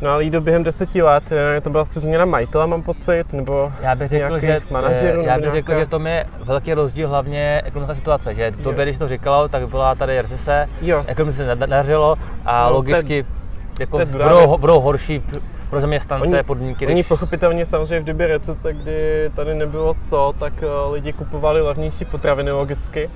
No 0.00 0.10
a 0.10 0.16
Lido 0.16 0.40
během 0.40 0.62
deseti 0.62 1.02
let, 1.02 1.32
eh, 1.32 1.60
to 1.60 1.70
byla 1.70 1.82
asi 1.82 2.00
změna 2.00 2.24
majitele, 2.24 2.66
mám 2.66 2.82
pocit, 2.82 3.32
nebo 3.32 3.72
já 3.82 3.94
bych 3.94 4.08
řekl, 4.08 4.38
že, 4.38 4.60
manažerů, 4.70 5.22
já 5.22 5.38
bych 5.38 5.50
řekl, 5.50 5.74
že 5.74 5.86
to 5.86 6.00
je 6.06 6.26
velký 6.44 6.74
rozdíl 6.74 7.08
hlavně 7.08 7.62
ekonomická 7.64 7.94
situace, 7.94 8.34
že 8.34 8.50
v 8.50 8.62
době, 8.62 8.84
když 8.84 8.98
to 8.98 9.08
říkalo, 9.08 9.48
tak 9.48 9.68
byla 9.68 9.94
tady 9.94 10.20
recese, 10.20 10.68
ekonomice 11.06 11.36
se 11.36 11.56
nedařilo 11.56 12.16
a 12.44 12.68
no, 12.68 12.76
logicky 12.76 13.22
ten, 13.22 13.32
jako 13.80 13.98
ten 13.98 14.08
budou, 14.08 14.58
budou 14.58 14.80
horší 14.80 15.22
pro 15.70 15.80
zaměstnance 15.80 16.34
oni, 16.34 16.42
podmínky. 16.42 16.86
Oni 16.86 16.94
když... 16.94 17.08
pochopitelně 17.08 17.66
samozřejmě 17.66 18.00
v 18.00 18.04
době 18.04 18.26
recese, 18.26 18.72
kdy 18.72 19.30
tady 19.36 19.54
nebylo 19.54 19.94
co, 20.10 20.34
tak 20.38 20.52
eh, 20.62 20.90
lidi 20.92 21.12
kupovali 21.12 21.60
levnější 21.60 22.04
potraviny 22.04 22.50
logicky, 22.50 23.10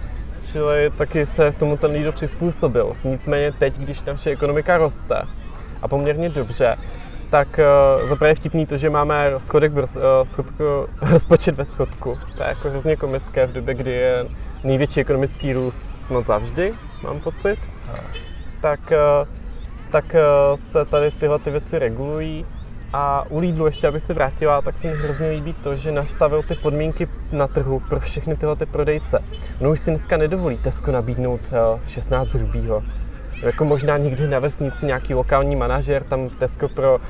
čili 0.44 0.90
taky 0.96 1.26
se 1.26 1.52
tomu 1.52 1.76
ten 1.76 1.90
Lido 1.90 2.12
přizpůsobil. 2.12 2.92
Nicméně 3.04 3.52
teď, 3.52 3.78
když 3.78 4.02
naše 4.02 4.30
ekonomika 4.30 4.78
roste, 4.78 5.22
a 5.82 5.88
poměrně 5.88 6.28
dobře, 6.28 6.76
tak 7.30 7.60
uh, 8.02 8.08
zaprvé 8.08 8.34
vtipný 8.34 8.66
to, 8.66 8.76
že 8.76 8.90
máme 8.90 9.32
schodek, 9.38 9.72
uh, 9.72 9.84
schodku, 10.24 10.64
rozpočet 11.10 11.56
ve 11.56 11.64
schodku. 11.64 12.18
To 12.36 12.42
je 12.42 12.48
jako 12.48 12.70
hrozně 12.70 12.96
komické 12.96 13.46
v 13.46 13.52
době, 13.52 13.74
kdy 13.74 13.90
je 13.90 14.26
největší 14.64 15.00
ekonomický 15.00 15.52
růst 15.52 15.78
snad 16.06 16.26
zavždy, 16.26 16.74
mám 17.02 17.20
pocit. 17.20 17.58
Tak 18.60 18.80
uh, 18.92 19.28
tak 19.90 20.14
eh, 20.14 20.20
se 20.72 20.84
tady 20.84 21.10
tyhle 21.10 21.38
ty 21.38 21.50
věci 21.50 21.78
regulují. 21.78 22.46
A 22.92 23.24
u 23.30 23.38
Lidlu, 23.38 23.66
ještě 23.66 23.88
abych 23.88 24.02
se 24.02 24.14
vrátila, 24.14 24.62
tak 24.62 24.78
se 24.78 24.86
mi 24.86 24.96
hrozně 24.96 25.30
líbí 25.30 25.52
to, 25.52 25.76
že 25.76 25.92
nastavil 25.92 26.42
ty 26.42 26.54
podmínky 26.54 27.08
na 27.32 27.46
trhu 27.46 27.80
pro 27.88 28.00
všechny 28.00 28.36
tyhle 28.36 28.56
ty 28.56 28.66
prodejce. 28.66 29.18
No 29.60 29.70
už 29.70 29.80
si 29.80 29.90
dneska 29.90 30.16
nedovolí 30.16 30.58
Tesco 30.58 30.92
nabídnout 30.92 31.40
16 31.86 32.34
eh, 32.34 32.38
hrubýho. 32.38 32.82
Jako 33.42 33.64
možná 33.64 33.98
někdy 33.98 34.28
na 34.28 34.38
vesnici 34.38 34.86
nějaký 34.86 35.14
lokální 35.14 35.56
manažer, 35.56 36.04
tam 36.04 36.28
Tesco 36.28 36.68
pro 36.68 36.94
uh, 36.94 37.00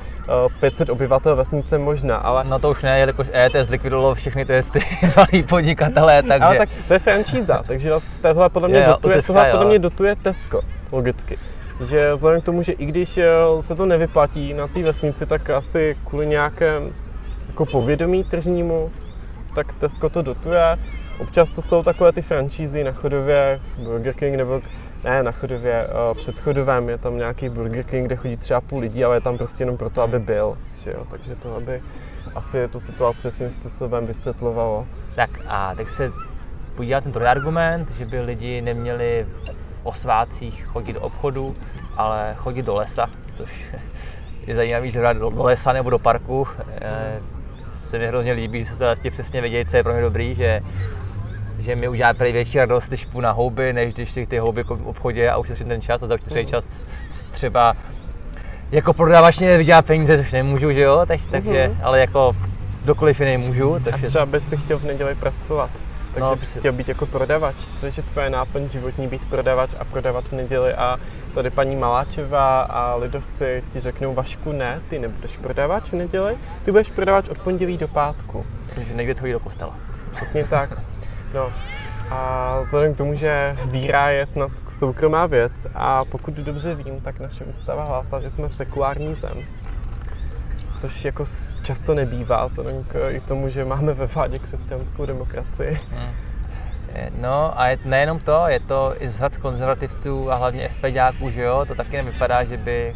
eh, 0.47 0.61
500 0.61 0.91
obyvatel 0.91 1.37
vesnice 1.37 1.79
možná, 1.79 2.17
ale... 2.17 2.45
No 2.45 2.59
to 2.59 2.71
už 2.71 2.83
ne, 2.83 2.99
jelikož 2.99 3.27
EET 3.33 3.53
zlikvidovalo 3.63 4.15
všechny 4.15 4.45
ty, 4.45 4.63
ty 4.73 4.81
malý 5.17 5.43
podnikatelé, 5.43 6.23
takže... 6.23 6.45
Ale 6.45 6.59
tak 6.59 6.69
to 6.89 6.93
je 6.93 6.99
franšíza, 6.99 7.63
takže 7.67 7.91
tohle 8.23 8.49
podle 8.49 8.69
mě, 8.69 8.79
je, 8.79 8.87
dotuje, 8.87 9.23
tohle 9.23 9.51
podle 9.51 9.67
mě 9.67 9.79
dotuje 9.79 10.17
Tesco, 10.17 10.61
logicky 10.93 11.39
že 11.81 12.15
vzhledem 12.15 12.41
k 12.41 12.45
tomu, 12.45 12.63
že 12.63 12.73
i 12.73 12.87
když 12.87 13.19
eh, 13.19 13.29
se 13.61 13.75
to 13.75 13.87
nevyplatí 13.87 14.55
na 14.55 14.69
té 14.69 14.83
vesnici, 14.83 15.27
tak 15.27 15.51
asi 15.51 15.97
kvůli 16.05 16.27
nějakém 16.27 16.93
jako 17.49 17.67
povědomí 17.67 18.25
tržnímu, 18.25 18.91
tak 19.55 19.75
Tesco 19.75 20.09
to 20.09 20.23
dotuje. 20.23 20.79
Občas 21.19 21.49
to 21.49 21.63
jsou 21.63 21.83
takové 21.83 22.13
ty 22.13 22.23
franšízy 22.23 22.85
na 22.85 22.93
chodově, 22.93 23.61
Burger 23.79 24.15
King 24.15 24.37
nebo 24.37 24.61
ne 25.05 25.23
na 25.23 25.33
chodově, 25.33 25.85
eh, 25.85 26.15
před 26.15 26.41
chodovém 26.41 26.89
je 26.89 26.99
tam 26.99 27.17
nějaký 27.17 27.49
Burger 27.49 27.85
King, 27.85 28.07
kde 28.07 28.17
chodí 28.17 28.37
třeba 28.37 28.61
půl 28.61 28.79
lidí, 28.79 29.05
ale 29.05 29.17
je 29.17 29.21
tam 29.21 29.39
prostě 29.39 29.63
jenom 29.63 29.77
proto, 29.77 30.03
aby 30.03 30.19
byl, 30.19 30.59
že 30.77 30.91
jo? 30.91 31.07
takže 31.11 31.37
to 31.37 31.57
aby 31.57 31.83
asi 32.35 32.69
tu 32.69 32.81
situaci 32.81 33.31
svým 33.31 33.51
způsobem 33.51 34.07
vysvětlovalo. 34.07 34.87
Tak 35.15 35.31
a 35.47 35.75
tak 35.75 35.89
se 35.89 36.13
podívat 36.75 37.03
ten 37.05 37.13
druhý 37.13 37.27
argument, 37.27 37.91
že 37.91 38.07
by 38.07 38.21
lidi 38.21 38.61
neměli 38.61 39.27
o 39.83 39.93
svácích 39.93 40.67
chodit 40.67 40.93
do 40.93 41.01
obchodu, 41.01 41.57
ale 41.97 42.35
chodit 42.39 42.63
do 42.63 42.75
lesa, 42.75 43.11
což 43.33 43.65
je 44.47 44.55
zajímavý, 44.55 44.91
že 44.91 45.15
do, 45.15 45.31
do 45.31 45.43
lesa 45.43 45.73
nebo 45.73 45.91
do 45.91 45.99
parku. 45.99 46.49
E, 46.81 47.21
se 47.77 47.99
mi 47.99 48.07
hrozně 48.07 48.33
líbí, 48.33 48.65
že 48.65 48.75
se 48.75 48.85
vlastně 48.85 49.11
přesně 49.11 49.41
vědět, 49.41 49.71
co 49.71 49.77
je 49.77 49.83
pro 49.83 49.93
mě 49.93 50.03
dobrý, 50.03 50.35
že 50.35 50.61
že 51.61 51.77
mi 51.77 51.89
udělá 51.89 52.15
prý 52.15 52.33
větší 52.33 52.59
radost, 52.59 52.89
když 52.89 53.05
půjdu 53.05 53.25
na 53.25 53.31
houby, 53.31 53.73
než 53.73 53.95
když 53.95 54.13
si 54.13 54.27
ty 54.27 54.39
houby 54.39 54.63
v 54.63 54.71
obchodě 54.71 55.31
a 55.31 55.39
ušetřím 55.39 55.69
ten 55.69 55.81
čas 55.81 56.03
a 56.03 56.07
za 56.07 56.15
ušetřený 56.15 56.43
mm. 56.43 56.49
čas 56.49 56.87
třeba 57.31 57.77
jako 58.73 58.93
prodavač 58.93 59.39
mě 59.39 59.59
vydělá 59.59 59.83
peníze, 59.83 60.19
což 60.19 60.33
nemůžu, 60.33 60.73
že 60.73 60.81
jo, 60.81 61.03
tak, 61.07 61.21
takže, 61.31 61.69
mm. 61.69 61.81
ale 61.83 62.01
jako 62.01 62.37
kdokoliv 62.83 63.21
jiný 63.21 63.37
můžu. 63.37 63.79
Takže... 63.85 64.07
A 64.07 64.09
třeba 64.09 64.27
bys 64.27 64.43
si 64.49 64.57
chtěl 64.57 64.79
v 64.79 64.85
neděli 64.85 65.15
pracovat 65.15 65.71
takže 66.15 66.31
no, 66.31 66.37
bys 66.37 66.57
chtěl 66.57 66.73
být 66.73 66.89
jako 66.89 67.07
prodavač, 67.07 67.69
což 67.75 67.97
je 67.97 68.03
tvoje 68.03 68.31
náplň 68.31 68.69
životní 68.69 69.09
být 69.09 69.25
prodavač 69.25 69.71
a 69.79 69.85
prodávat 69.85 70.29
v 70.29 70.33
neděli 70.33 70.75
a 70.75 71.01
tady 71.35 71.51
paní 71.51 71.77
Maláčová 71.77 72.63
a 72.63 72.95
lidovci 72.95 73.65
ti 73.73 73.81
řeknou 73.81 74.15
Vašku 74.15 74.53
ne, 74.53 74.81
ty 74.89 74.99
nebudeš 74.99 75.37
prodavač 75.37 75.91
v 75.91 75.93
neděli, 75.93 76.37
ty 76.65 76.71
budeš 76.71 76.91
prodavač 76.91 77.29
od 77.29 77.39
pondělí 77.39 77.79
do 77.79 77.89
pátku. 77.89 78.47
Takže 78.75 78.95
někde 78.95 79.15
chodí 79.15 79.33
do 79.33 79.41
kostela. 79.41 79.77
Přesně 80.13 80.45
tak. 80.45 80.71
No. 81.35 81.53
A 82.11 82.61
vzhledem 82.65 82.95
k 82.95 82.99
tomu, 82.99 83.15
že 83.15 83.57
víra 83.65 84.11
je 84.11 84.27
snad 84.27 84.51
soukromá 84.79 85.27
věc 85.27 85.53
a 85.75 86.05
pokud 86.05 86.35
dobře 86.35 86.75
vím, 86.75 87.01
tak 87.01 87.21
naše 87.21 87.45
ústava 87.45 87.85
hlásá, 87.85 88.21
že 88.21 88.31
jsme 88.31 88.49
sekulární 88.49 89.15
zem 89.15 89.45
což 90.81 91.05
jako 91.05 91.25
často 91.63 91.95
nebývá, 91.95 92.47
vzhledem 92.47 92.85
k 92.85 93.21
tomu, 93.29 93.49
že 93.49 93.65
máme 93.65 93.93
ve 93.95 94.07
vládě 94.07 94.39
křesťanskou 94.39 95.07
demokracii. 95.07 95.81
Hmm. 95.91 96.11
No 97.21 97.61
a 97.61 97.69
je, 97.69 97.79
nejenom 97.85 98.19
to, 98.19 98.45
je 98.49 98.61
to 98.61 98.95
i 98.99 99.09
z 99.09 99.19
hled 99.19 99.37
konzervativců 99.37 100.33
a 100.33 100.37
hlavně 100.37 100.69
SPDáků, 100.71 101.31
že 101.31 101.43
jo, 101.43 101.65
to 101.69 101.75
taky 101.75 101.97
nevypadá, 101.97 102.45
že 102.45 102.57
by 102.57 102.95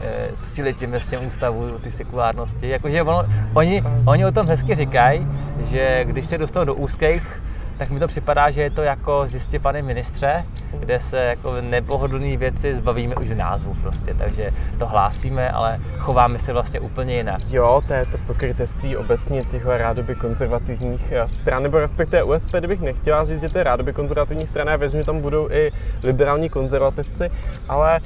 e, 0.00 0.28
ctili 0.38 0.74
tím 0.74 0.90
vlastně 0.90 1.18
ústavu 1.18 1.78
ty 1.78 1.90
sekulárnosti. 1.90 2.68
Jakože 2.68 3.02
ono, 3.02 3.24
oni, 3.54 3.82
oni 4.06 4.26
o 4.26 4.32
tom 4.32 4.46
hezky 4.46 4.74
říkají, 4.74 5.26
že 5.70 6.04
když 6.04 6.26
se 6.26 6.38
dostanou 6.38 6.64
do 6.64 6.74
úzkých 6.74 7.42
tak 7.78 7.90
mi 7.90 8.00
to 8.00 8.08
připadá, 8.08 8.50
že 8.50 8.62
je 8.62 8.70
to 8.70 8.82
jako 8.82 9.24
zjistě 9.26 9.58
pane 9.58 9.82
ministře, 9.82 10.44
kde 10.78 11.00
se 11.00 11.18
jako 11.18 11.60
nepohodlné 11.60 12.36
věci 12.36 12.74
zbavíme 12.74 13.14
už 13.14 13.28
v 13.28 13.34
názvu 13.34 13.76
prostě, 13.82 14.14
takže 14.14 14.50
to 14.78 14.86
hlásíme, 14.86 15.50
ale 15.50 15.78
chováme 15.98 16.38
se 16.38 16.52
vlastně 16.52 16.80
úplně 16.80 17.16
jinak. 17.16 17.40
Jo, 17.50 17.82
to 17.86 17.92
je 17.92 18.06
to 18.06 18.18
pokrytectví 18.26 18.96
obecně 18.96 19.44
těch 19.44 19.66
rádoby 19.66 20.14
konzervativních 20.14 21.12
eh, 21.12 21.28
stran, 21.28 21.62
nebo 21.62 21.78
respektive 21.78 22.22
USP, 22.22 22.54
bych 22.54 22.80
nechtěla 22.80 23.24
říct, 23.24 23.40
že 23.40 23.48
to 23.48 23.58
je 23.58 23.64
rádoby 23.64 23.92
konzervativní 23.92 24.46
strana, 24.46 24.70
já 24.70 24.76
věřím, 24.76 25.00
že 25.00 25.06
tam 25.06 25.20
budou 25.20 25.50
i 25.50 25.72
liberální 26.02 26.48
konzervativci, 26.48 27.30
ale 27.68 28.00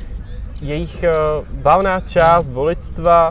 jejich 0.61 1.03
eh, 1.03 1.13
valná 1.53 2.01
část 2.01 2.47
voličstva 2.53 3.31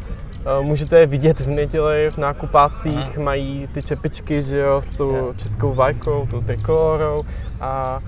můžete 0.62 1.00
je 1.00 1.06
vidět 1.06 1.40
v 1.40 1.50
neděli 1.50 2.12
v 2.12 2.18
nákupácích, 2.18 2.98
Aha. 3.14 3.24
mají 3.24 3.68
ty 3.74 3.84
čepičky, 3.84 4.42
že 4.42 4.58
jo, 4.58 4.82
s 4.82 4.98
tou 4.98 5.34
českou 5.38 5.74
vlajkou, 5.74 6.28
tou 6.32 6.42
trikolorou 6.42 7.24
a 7.62 8.00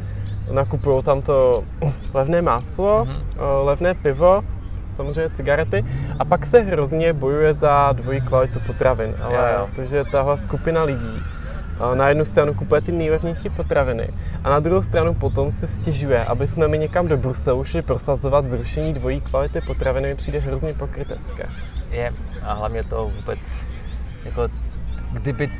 nakupují 0.51 1.03
tam 1.03 1.21
to 1.21 1.63
levné 2.13 2.41
máslo, 2.41 3.05
mhm. 3.05 3.15
Eh, 3.35 3.63
levné 3.63 3.93
pivo, 3.93 4.41
samozřejmě 4.95 5.29
cigarety 5.29 5.85
a 6.19 6.25
pak 6.25 6.45
se 6.45 6.59
hrozně 6.59 7.13
bojuje 7.13 7.53
za 7.53 7.91
dvojí 7.91 8.21
kvalitu 8.21 8.59
potravin, 8.67 9.15
ale 9.21 9.53
jo, 9.53 9.59
jo. 9.59 9.69
to, 9.75 9.85
že 9.85 10.03
tahle 10.11 10.38
skupina 10.38 10.83
lidí 10.83 11.23
na 11.95 12.09
jednu 12.09 12.25
stranu 12.25 12.53
kupuje 12.53 12.81
ty 12.81 12.91
nejlevnější 12.91 13.50
potraviny 13.50 14.09
a 14.43 14.50
na 14.50 14.59
druhou 14.59 14.81
stranu 14.81 15.13
potom 15.13 15.51
se 15.51 15.67
stěžuje, 15.67 16.25
aby 16.25 16.47
jsme 16.47 16.67
my 16.67 16.77
někam 16.77 17.07
do 17.07 17.17
Bruselu 17.17 17.63
šli 17.63 17.81
prosazovat 17.81 18.45
zrušení 18.50 18.93
dvojí 18.93 19.21
kvality 19.21 19.61
potraviny, 19.61 20.07
mi 20.07 20.15
přijde 20.15 20.39
hrozně 20.39 20.73
pokrytecké. 20.73 21.50
Je 21.91 22.11
a 22.43 22.53
hlavně 22.53 22.83
to 22.83 23.11
vůbec, 23.15 23.65
jako 24.25 24.47
kdyby 25.11 25.51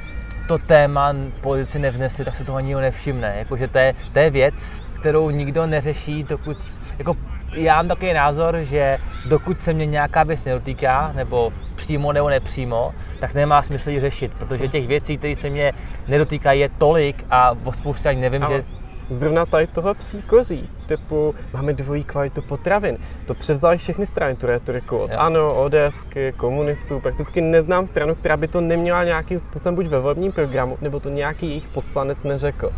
to 0.48 0.58
téma 0.58 1.14
politici 1.42 1.80
nevnesli, 1.80 2.26
tak 2.26 2.36
se 2.36 2.44
toho 2.44 2.58
ani 2.58 2.76
nevšimne. 2.76 3.36
Jakože 3.38 3.68
to 3.68 3.78
je, 3.78 3.94
to 4.14 4.20
je 4.20 4.30
věc, 4.30 4.82
kterou 4.94 5.30
nikdo 5.30 5.68
neřeší, 5.68 6.24
dokud, 6.24 6.58
jako 7.00 7.16
já 7.54 7.76
mám 7.76 7.88
takový 7.88 8.14
názor, 8.14 8.58
že 8.62 8.98
dokud 9.26 9.62
se 9.62 9.74
mě 9.74 9.86
nějaká 9.86 10.24
věc 10.24 10.46
nedotýká, 10.46 11.12
nebo 11.16 11.54
přímo 11.76 12.14
nebo 12.14 12.30
nepřímo, 12.30 12.94
tak 13.20 13.34
nemá 13.34 13.62
smysl 13.62 13.90
ji 13.90 14.00
řešit, 14.00 14.32
protože 14.40 14.68
těch 14.68 14.88
věcí, 14.88 15.18
které 15.18 15.36
se 15.36 15.50
mě 15.50 15.74
nedotýkají, 16.08 16.60
je 16.60 16.70
tolik 16.70 17.26
a 17.30 17.52
o 17.64 17.74
spoustě 17.74 18.10
ani 18.10 18.22
nevím, 18.22 18.44
Ale... 18.44 18.58
že 18.58 18.64
zrovna 19.10 19.46
tady 19.46 19.68
toho 19.68 19.94
příkoří, 19.94 20.70
typu 20.86 21.36
máme 21.54 21.74
dvojí 21.74 22.04
kvalitu 22.04 22.42
potravin. 22.42 22.98
To 23.26 23.34
převzali 23.34 23.78
všechny 23.78 24.06
strany 24.06 24.36
tu 24.36 24.48
retoriku 24.48 24.98
od 24.98 25.12
jo. 25.12 25.20
ANO, 25.20 25.64
ODSky, 25.64 26.34
komunistů. 26.38 27.00
Prakticky 27.00 27.42
neznám 27.42 27.88
stranu, 27.88 28.16
která 28.16 28.38
by 28.38 28.48
to 28.48 28.62
neměla 28.62 29.04
nějakým 29.04 29.40
způsobem 29.40 29.76
buď 29.76 29.88
ve 29.88 30.00
volebním 30.00 30.32
programu, 30.32 30.78
nebo 30.82 31.00
to 31.00 31.10
nějaký 31.10 31.48
jejich 31.48 31.68
poslanec 31.68 32.24
neřekl. 32.24 32.72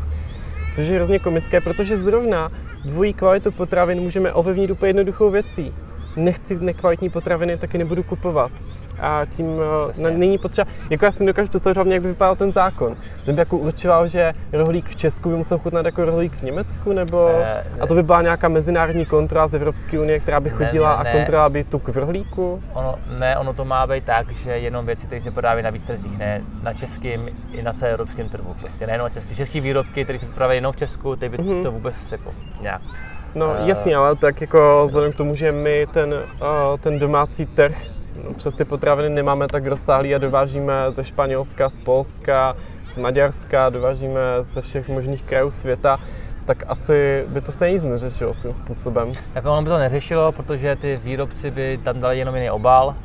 Což 0.75 0.87
je 0.87 0.95
hrozně 0.95 1.19
komické, 1.19 1.61
protože 1.61 1.97
zrovna 1.97 2.49
dvojí 2.85 3.13
kvalitu 3.13 3.51
potravin 3.51 3.99
můžeme 3.99 4.33
ovlivnit 4.33 4.71
úplně 4.71 4.89
jednoduchou 4.89 5.31
věcí. 5.31 5.73
Nechci 6.15 6.59
nekvalitní 6.59 7.09
potraviny, 7.09 7.57
taky 7.57 7.77
nebudu 7.77 8.03
kupovat 8.03 8.51
a 9.03 9.25
tím 9.25 9.47
eh, 9.61 9.91
Přesně. 9.91 10.11
není 10.11 10.37
potřeba, 10.37 10.71
jako 10.89 11.05
já 11.05 11.11
si 11.11 11.25
dokážu 11.25 11.49
představit 11.49 11.77
hlavně, 11.77 11.93
jak 11.93 12.03
by 12.03 12.09
vypadal 12.09 12.35
ten 12.35 12.51
zákon. 12.51 12.95
Ten 13.25 13.35
by 13.35 13.41
jako 13.41 13.57
určoval, 13.57 14.07
že 14.07 14.33
rohlík 14.53 14.85
v 14.85 14.95
Česku 14.95 15.29
by 15.29 15.35
musel 15.35 15.57
chutnat 15.57 15.85
jako 15.85 16.05
rohlík 16.05 16.33
v 16.33 16.41
Německu, 16.41 16.93
nebo 16.93 17.27
ne, 17.27 17.39
ne. 17.39 17.63
a 17.79 17.87
to 17.87 17.95
by 17.95 18.03
byla 18.03 18.21
nějaká 18.21 18.47
mezinárodní 18.47 19.05
kontrola 19.05 19.47
z 19.47 19.53
Evropské 19.53 19.99
unie, 19.99 20.19
která 20.19 20.39
by 20.39 20.49
chodila 20.49 20.97
ne, 20.97 20.97
ne, 20.97 21.03
ne. 21.03 21.09
a 21.09 21.13
kontrola 21.13 21.49
by 21.49 21.63
tuk 21.63 21.87
v 21.87 21.97
rohlíku? 21.97 22.63
Ono, 22.73 22.95
ne, 23.19 23.37
ono 23.37 23.53
to 23.53 23.65
má 23.65 23.87
být 23.87 24.03
tak, 24.03 24.31
že 24.31 24.51
jenom 24.51 24.85
věci, 24.85 25.05
které 25.05 25.21
se 25.21 25.31
prodávají 25.31 25.63
na 25.63 25.69
víc 25.69 25.85
trzích, 25.85 26.17
ne 26.17 26.41
na 26.63 26.73
českém 26.73 27.27
i 27.51 27.61
na 27.61 27.73
celé 27.73 27.91
evropském 27.91 28.29
trhu. 28.29 28.55
Prostě 28.59 28.87
nejenom 28.87 29.09
české, 29.09 29.35
české 29.35 29.61
výrobky, 29.61 30.03
které 30.03 30.19
se 30.19 30.25
prodávají 30.25 30.57
jenom 30.57 30.71
v 30.71 30.75
Česku, 30.75 31.15
ty 31.15 31.29
by 31.29 31.37
mm-hmm. 31.37 31.63
to 31.63 31.71
vůbec 31.71 32.11
jako 32.11 32.31
nějak 32.61 32.81
No 33.35 33.47
uh, 33.47 33.67
jasně, 33.67 33.95
ale 33.95 34.15
tak 34.15 34.41
jako 34.41 34.83
vzhledem 34.87 35.11
k 35.11 35.15
tomu, 35.15 35.35
že 35.35 35.51
my 35.51 35.87
ten, 35.93 36.13
uh, 36.13 36.77
ten 36.79 36.99
domácí 36.99 37.45
trh 37.45 37.77
přes 38.35 38.53
ty 38.53 38.65
potraviny 38.65 39.09
nemáme 39.09 39.47
tak 39.47 39.65
rozsáhlý 39.65 40.15
a 40.15 40.17
dovážíme 40.17 40.73
ze 40.95 41.03
Španělska, 41.03 41.69
z 41.69 41.79
Polska, 41.79 42.55
z 42.93 42.97
Maďarska, 42.97 43.69
dovážíme 43.69 44.21
ze 44.53 44.61
všech 44.61 44.89
možných 44.89 45.23
krajů 45.23 45.51
světa, 45.51 45.99
tak 46.45 46.63
asi 46.67 47.25
by 47.27 47.41
to 47.41 47.51
stejně 47.51 47.73
nic 47.73 47.83
neřešilo 47.83 48.33
tím 48.41 48.53
způsobem. 48.53 49.11
Tak 49.33 49.45
ono 49.45 49.61
by 49.61 49.69
to 49.69 49.77
neřešilo, 49.77 50.31
protože 50.31 50.75
ty 50.75 50.99
výrobci 51.03 51.51
by 51.51 51.79
tam 51.83 51.99
dali 51.99 52.19
jenom 52.19 52.35
jiný 52.35 52.49
obal, 52.49 52.95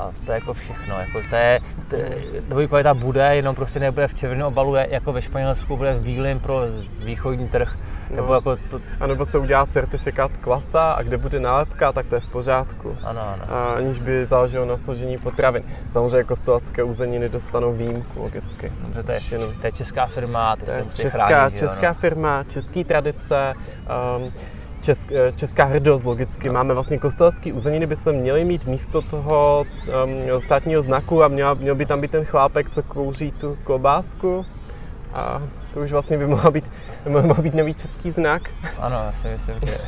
a 0.00 0.10
to 0.26 0.32
je 0.32 0.34
jako 0.34 0.54
všechno. 0.54 1.00
Jako 1.00 1.20
to 1.30 1.36
je, 1.36 1.60
to 1.88 1.96
je, 1.96 2.16
dvojí 2.48 2.68
kvalita 2.68 2.94
bude, 2.94 3.36
jenom 3.36 3.54
prostě 3.54 3.80
nebude 3.80 4.08
v 4.08 4.14
červeném 4.14 4.46
obalu, 4.46 4.74
jako 4.74 5.12
ve 5.12 5.22
Španělsku, 5.22 5.76
bude 5.76 5.94
v 5.94 6.02
bílém 6.02 6.40
pro 6.40 6.60
východní 7.04 7.48
trh. 7.48 7.76
No. 8.10 8.16
Nebo 8.16 8.34
jako 8.34 8.56
to... 8.56 8.80
A 9.00 9.06
nebo 9.06 9.26
se 9.26 9.38
udělá 9.38 9.66
certifikát 9.66 10.36
kvasa 10.36 10.92
a 10.92 11.02
kde 11.02 11.16
bude 11.16 11.40
nálepka, 11.40 11.92
tak 11.92 12.06
to 12.06 12.14
je 12.14 12.20
v 12.20 12.26
pořádku. 12.26 12.96
Ano, 13.02 13.20
ano. 13.20 13.44
A 13.54 13.72
aniž 13.72 13.98
by 13.98 14.26
záleželo 14.26 14.66
na 14.66 14.76
složení 14.76 15.18
potravin. 15.18 15.62
Samozřejmě 15.92 16.24
kostelacké 16.24 16.82
uzeniny 16.82 17.28
dostanou 17.28 17.72
výjimku, 17.72 18.22
logicky. 18.22 18.72
Dobře, 18.80 19.02
to 19.02 19.12
je, 19.12 19.20
to 19.60 19.66
je 19.66 19.72
česká 19.72 20.06
firma, 20.06 20.56
to, 20.56 20.64
to 20.64 20.70
je 20.70 20.84
česká, 20.94 21.26
chránit, 21.26 21.58
česká 21.58 21.88
no. 21.88 21.94
firma, 21.94 22.44
český 22.44 22.84
tradice. 22.84 23.54
Um, 24.16 24.32
česk, 24.82 25.12
eh, 25.12 25.32
česká 25.32 25.64
hrdost 25.64 26.04
logicky. 26.04 26.48
No. 26.48 26.54
Máme 26.54 26.74
vlastně 26.74 26.98
kostelský 26.98 27.52
uzeniny, 27.52 27.86
by 27.86 27.96
se 27.96 28.12
měli 28.12 28.44
mít 28.44 28.66
místo 28.66 29.02
toho 29.02 29.64
um, 30.34 30.40
státního 30.40 30.82
znaku 30.82 31.22
a 31.22 31.28
měl, 31.28 31.54
měl 31.54 31.74
by 31.74 31.86
tam 31.86 32.00
být 32.00 32.10
ten 32.10 32.24
chlápek, 32.24 32.70
co 32.70 32.82
kouří 32.82 33.32
tu 33.32 33.58
klobásku. 33.64 34.46
A 35.12 35.42
to 35.74 35.80
už 35.80 35.92
vlastně 35.92 36.18
by 36.18 36.26
mohl 36.26 36.50
být, 36.50 36.70
mohl 37.08 37.42
být 37.42 37.54
nový 37.54 37.74
český 37.74 38.10
znak. 38.10 38.50
Ano, 38.78 38.96
já 38.96 39.12
si 39.12 39.28
myslím, 39.28 39.56
že 39.66 39.78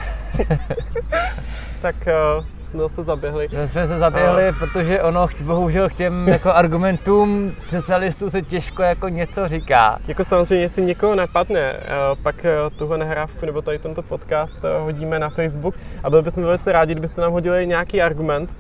Tak 1.83 1.97
uh, 2.39 2.45
jsme 2.73 2.89
se 2.89 3.05
zaběhli. 3.05 3.49
jsme, 3.49 3.69
jsme 3.69 3.87
se 3.87 3.99
zaběhli, 3.99 4.53
protože 4.59 5.03
ono 5.03 5.27
bohužel 5.43 5.89
k 5.89 5.95
těm 5.95 6.29
jako 6.29 6.53
argumentům 6.53 7.53
socialistů 7.65 8.31
se 8.31 8.43
těžko 8.43 8.83
jako 8.83 9.09
něco 9.09 9.49
říká. 9.49 9.99
Jako 10.09 10.25
samozřejmě, 10.25 10.65
jestli 10.65 10.83
někoho 10.83 11.15
napadne, 11.15 11.61
eh, 11.61 11.83
pak 12.23 12.45
eh, 12.45 12.57
tuhle 12.79 12.99
nahrávku 12.99 13.47
nebo 13.47 13.63
tady 13.63 13.79
tento 13.79 14.03
podcast 14.03 14.59
eh, 14.65 14.83
hodíme 14.83 15.19
na 15.19 15.29
Facebook 15.29 15.75
a 16.03 16.11
byli 16.11 16.23
bychom 16.23 16.43
velice 16.43 16.73
rádi, 16.73 16.93
kdybyste 16.95 17.21
nám 17.21 17.33
hodili 17.33 17.67
nějaký 17.67 18.03
argument, 18.03 18.51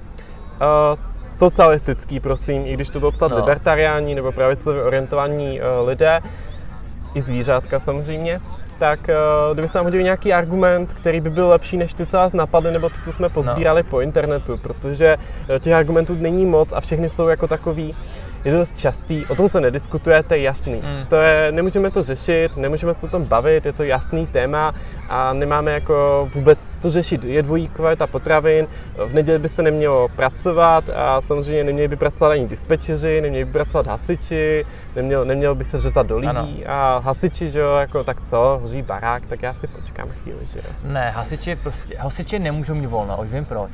socialistický, 1.34 2.20
prosím, 2.20 2.66
i 2.66 2.74
když 2.74 2.88
to 2.88 3.00
budou 3.00 3.10
psát 3.10 3.28
No. 3.30 3.36
libertariáni 3.36 4.14
nebo 4.14 4.32
pravicově 4.32 4.82
orientovaní 4.82 5.60
lidé, 5.86 6.20
i 7.14 7.20
zvířátka 7.20 7.78
samozřejmě, 7.78 8.40
tak 8.82 9.08
eh, 9.08 9.14
kdybyste 9.52 9.78
nám 9.78 9.84
hodili 9.84 10.04
nějaký 10.04 10.32
argument, 10.32 10.94
který 10.94 11.20
by 11.20 11.30
byl 11.30 11.48
lepší 11.48 11.76
než 11.76 11.94
ty, 11.94 12.06
co 12.06 12.16
vás 12.16 12.32
napadly, 12.32 12.72
nebo 12.72 12.88
ty, 12.88 12.94
co 13.04 13.12
jsme 13.12 13.28
pozbírali 13.28 13.82
no. 13.82 13.90
po 13.90 14.00
internetu, 14.00 14.56
protože 14.56 15.16
eh, 15.48 15.60
těch 15.60 15.72
argumentů 15.72 16.14
není 16.14 16.46
moc 16.46 16.72
a 16.72 16.80
všechny 16.80 17.08
jsou 17.08 17.28
jako 17.28 17.46
takový, 17.46 17.94
je 18.44 18.52
to 18.52 18.58
dost 18.58 18.78
častý, 18.78 19.26
o 19.26 19.34
tom 19.34 19.48
se 19.48 19.60
nediskutuje, 19.60 20.22
to 20.22 20.34
je 20.34 20.40
jasný. 20.40 20.74
Mm. 20.74 21.06
To 21.08 21.16
je, 21.16 21.52
nemůžeme 21.52 21.90
to 21.90 22.02
řešit, 22.02 22.56
nemůžeme 22.56 22.94
se 22.94 23.06
o 23.06 23.08
tom 23.08 23.24
bavit, 23.24 23.66
je 23.66 23.72
to 23.72 23.82
jasný 23.82 24.26
téma 24.26 24.72
a 25.08 25.32
nemáme 25.32 25.72
jako 25.72 26.28
vůbec 26.34 26.58
to 26.82 26.90
řešit. 26.90 27.24
Je 27.24 27.42
dvojí 27.42 27.68
kvalita 27.68 28.06
potravin, 28.06 28.66
v 29.06 29.14
neděli 29.14 29.38
by 29.38 29.48
se 29.48 29.62
nemělo 29.62 30.08
pracovat 30.08 30.84
a 30.94 31.20
samozřejmě 31.20 31.64
neměli 31.64 31.88
by 31.88 31.96
pracovat 31.96 32.30
ani 32.30 32.48
dispečeři, 32.48 33.20
neměli 33.20 33.44
by 33.44 33.52
pracovat 33.52 33.86
hasiči, 33.86 34.66
nemělo, 34.96 35.24
nemělo 35.24 35.54
by 35.54 35.64
se 35.64 35.80
řezat 35.80 36.06
do 36.06 36.18
lidí 36.18 36.28
Ano. 36.28 36.48
a 36.66 36.98
hasiči, 36.98 37.50
že 37.50 37.58
jo, 37.58 37.76
jako 37.76 38.04
tak 38.04 38.16
co, 38.28 38.58
hoří 38.62 38.82
barák, 38.82 39.26
tak 39.26 39.42
já 39.42 39.54
si 39.54 39.66
počkám 39.66 40.08
chvíli, 40.08 40.46
že 40.46 40.58
jo. 40.58 40.64
Ne, 40.84 41.10
hasiči 41.10 41.56
prostě, 41.56 41.96
hasiči 41.98 42.38
nemůžou 42.38 42.74
mít 42.74 42.86
volno, 42.86 43.18
už 43.22 43.28
vím 43.28 43.44
proč. 43.44 43.70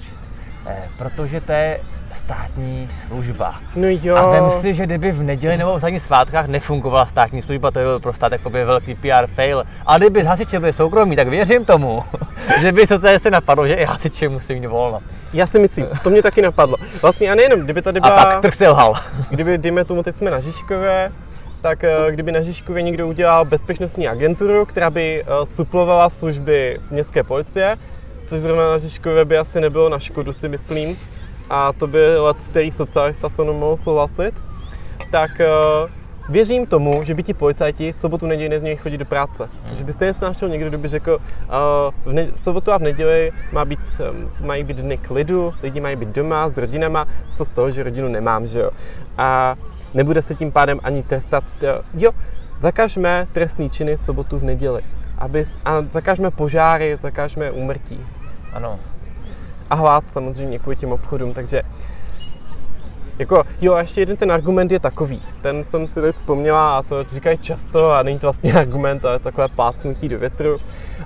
Eh, 0.66 0.88
protože 0.98 1.40
to 1.40 1.52
je 1.52 1.80
státní 2.12 2.88
služba. 3.06 3.54
No 3.76 3.88
jo. 3.88 4.16
A 4.16 4.30
vem 4.30 4.50
si, 4.50 4.74
že 4.74 4.86
kdyby 4.86 5.12
v 5.12 5.22
neděli 5.22 5.56
nebo 5.56 5.70
v 5.70 5.74
ostatních 5.74 6.02
svátkách 6.02 6.46
nefungovala 6.46 7.06
státní 7.06 7.42
služba, 7.42 7.70
to 7.70 7.78
by 7.78 7.84
byl 7.84 8.00
pro 8.00 8.12
stát 8.12 8.32
jakoby 8.32 8.64
velký 8.64 8.94
PR 8.94 9.26
fail. 9.26 9.64
A 9.86 9.98
kdyby 9.98 10.22
hasiči 10.22 10.58
byli 10.58 10.72
soukromí, 10.72 11.16
tak 11.16 11.28
věřím 11.28 11.64
tomu, 11.64 12.04
že 12.60 12.72
by 12.72 12.86
socialisty 12.86 13.30
napadlo, 13.30 13.68
že 13.68 13.74
i 13.74 13.84
hasiči 13.84 14.28
musí 14.28 14.54
mít 14.54 14.66
volno. 14.66 15.00
Já 15.32 15.46
si 15.46 15.58
myslím, 15.58 15.86
to 16.02 16.10
mě 16.10 16.22
taky 16.22 16.42
napadlo. 16.42 16.76
Vlastně 17.02 17.30
a 17.30 17.34
nejenom, 17.34 17.60
kdyby 17.60 17.82
tady 17.82 18.00
A 18.00 18.08
byla... 18.08 18.24
pak 18.24 18.40
trh 18.40 18.54
selhal. 18.54 18.94
Kdyby, 19.30 19.58
dejme 19.58 19.84
tomu, 19.84 20.02
teď 20.02 20.16
jsme 20.16 20.30
na 20.30 20.40
Žižkově, 20.40 21.12
tak 21.60 21.84
eh, 21.84 21.96
kdyby 22.10 22.32
na 22.32 22.42
Žižkově 22.42 22.82
někdo 22.82 23.08
udělal 23.08 23.44
bezpečnostní 23.44 24.08
agenturu, 24.08 24.66
která 24.66 24.90
by 24.90 25.22
eh, 25.22 25.46
suplovala 25.46 26.10
služby 26.10 26.78
městské 26.90 27.22
policie, 27.22 27.76
což 28.26 28.40
zrovna 28.40 28.70
na 28.70 28.78
Žižkově 28.78 29.24
by 29.24 29.38
asi 29.38 29.60
nebylo 29.60 29.88
na 29.88 29.98
škodu, 29.98 30.32
si 30.32 30.48
myslím. 30.48 30.96
A 31.50 31.72
to 31.72 31.86
by 31.86 32.16
let, 32.16 32.36
který 32.50 32.70
socialista 32.70 33.28
se 33.28 33.42
mnou 33.42 33.58
mohl 33.58 33.76
souhlasit. 33.76 34.34
Tak 35.10 35.40
eh, 35.40 35.46
věřím 36.28 36.66
tomu, 36.66 37.02
že 37.04 37.14
by 37.14 37.22
ti 37.22 37.34
policajti 37.34 37.92
v 37.92 37.98
sobotu 37.98 38.26
neděli 38.26 38.48
nezměli 38.48 38.76
chodit 38.76 38.98
do 38.98 39.04
práce. 39.04 39.48
Hmm. 39.66 39.76
Že 39.76 39.84
by 39.84 39.92
stejně 39.92 40.14
se 40.14 40.24
našel 40.24 40.48
někdo, 40.48 40.68
kdo 40.68 40.78
by 40.78 40.88
řekl, 40.88 41.18
eh, 41.20 41.48
v, 42.04 42.12
ne- 42.12 42.32
v 42.34 42.40
sobotu 42.40 42.72
a 42.72 42.78
v 42.78 42.82
neděli 42.82 43.32
má 43.52 43.64
být, 43.64 43.80
eh, 44.00 44.44
mají 44.46 44.64
být 44.64 44.76
dny 44.76 44.98
klidu, 44.98 45.54
lidi 45.62 45.80
mají 45.80 45.96
být 45.96 46.08
doma 46.08 46.48
s 46.48 46.58
rodinama, 46.58 47.06
co 47.36 47.44
z 47.44 47.48
toho, 47.48 47.70
že 47.70 47.82
rodinu 47.82 48.08
nemám, 48.08 48.46
že 48.46 48.60
jo. 48.60 48.70
A 49.18 49.54
nebude 49.94 50.22
se 50.22 50.34
tím 50.34 50.52
pádem 50.52 50.80
ani 50.82 51.02
trestat, 51.02 51.44
jo, 51.94 52.10
zakažme 52.60 53.26
trestný 53.32 53.70
činy 53.70 53.96
v 53.96 54.00
sobotu 54.00 54.38
v 54.38 54.44
neděli. 54.44 54.82
Aby, 55.18 55.46
a 55.64 55.82
zakažme 55.90 56.30
požáry, 56.30 56.96
zakažme 56.96 57.50
úmrtí. 57.50 58.00
Ano. 58.52 58.78
A 59.70 59.74
hlad 59.74 60.04
samozřejmě 60.12 60.58
kvůli 60.58 60.76
těm 60.76 60.92
obchodům, 60.92 61.34
takže 61.34 61.62
jako, 63.18 63.42
jo, 63.60 63.74
a 63.74 63.80
ještě 63.80 64.00
jeden 64.00 64.16
ten 64.16 64.32
argument 64.32 64.72
je 64.72 64.80
takový. 64.80 65.22
Ten 65.42 65.64
jsem 65.64 65.86
si 65.86 66.00
teď 66.00 66.16
vzpomněla 66.16 66.78
a 66.78 66.82
to 66.82 67.04
říkají 67.04 67.38
často 67.38 67.92
a 67.92 68.02
není 68.02 68.18
to 68.18 68.26
vlastně 68.26 68.52
argument, 68.60 69.04
ale 69.04 69.18
takové 69.18 69.48
plácnutí 69.48 70.08
do 70.08 70.18
větru. 70.18 70.56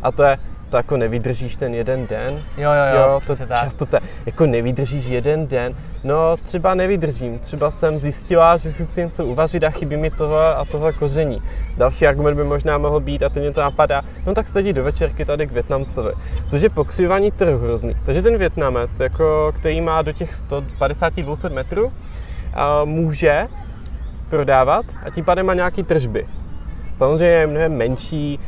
A 0.03 0.13
to 0.13 0.23
je, 0.23 0.39
to 0.73 0.77
jako 0.77 0.97
nevydržíš 0.97 1.57
ten 1.57 1.75
jeden 1.75 2.07
den. 2.07 2.43
Jo, 2.57 2.71
jo, 2.71 2.97
jo, 2.97 3.15
to 3.15 3.21
přesně 3.21 3.47
tak. 3.47 3.61
často 3.61 3.87
to, 3.87 3.99
jako 4.27 4.47
nevydržíš 4.47 5.07
jeden 5.07 5.47
den. 5.47 5.75
No, 6.05 6.37
třeba 6.37 6.75
nevydržím. 6.75 7.39
Třeba 7.39 7.71
jsem 7.71 7.99
zjistila, 7.99 8.57
že 8.57 8.73
si 8.73 8.87
chci 8.87 9.01
něco 9.01 9.27
uvařit 9.27 9.65
a 9.65 9.71
chybí 9.71 9.97
mi 9.97 10.11
tohle 10.11 10.55
a 10.55 10.65
tohle 10.65 10.93
koření. 10.93 11.43
Další 11.77 12.07
argument 12.07 12.37
by 12.37 12.45
možná 12.45 12.79
mohl 12.79 13.01
být, 13.01 13.23
a 13.23 13.29
teď 13.29 13.43
mě 13.43 13.53
to 13.53 13.61
napadá, 13.61 14.03
no 14.27 14.35
tak 14.35 14.49
sedí 14.49 14.73
do 14.73 14.85
večerky 14.85 15.25
tady 15.25 15.47
k 15.47 15.53
Větnamcovi. 15.53 16.13
Což 16.49 16.63
je 16.63 16.71
pokřivání 16.71 17.31
trhu 17.31 17.59
hrozný. 17.59 17.95
Takže 18.05 18.23
ten 18.23 18.39
Větnamec, 18.39 18.91
jako, 18.99 19.53
který 19.57 19.81
má 19.81 20.03
do 20.03 20.13
těch 20.13 20.33
150-200 20.33 21.53
metrů, 21.53 21.93
a 22.55 22.85
může 22.85 23.47
prodávat 24.31 24.85
a 25.07 25.11
tím 25.11 25.25
pádem 25.25 25.47
má 25.47 25.55
nějaký 25.55 25.83
tržby. 25.83 26.27
Samozřejmě 26.99 27.35
je 27.35 27.47
mnohem 27.47 27.77
menší 27.77 28.41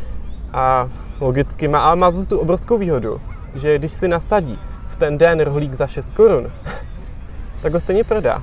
a 0.54 0.88
logicky 1.20 1.68
má, 1.68 1.80
ale 1.80 1.96
má 1.96 2.10
zase 2.10 2.28
tu 2.28 2.38
obrovskou 2.38 2.78
výhodu, 2.78 3.20
že 3.54 3.78
když 3.78 3.90
si 3.92 4.08
nasadí 4.08 4.58
v 4.88 4.96
ten 4.96 5.18
den 5.18 5.40
rohlík 5.40 5.74
za 5.74 5.86
6 5.86 6.08
korun, 6.14 6.52
tak 7.62 7.72
ho 7.72 7.80
stejně 7.80 8.04
prodá. 8.04 8.42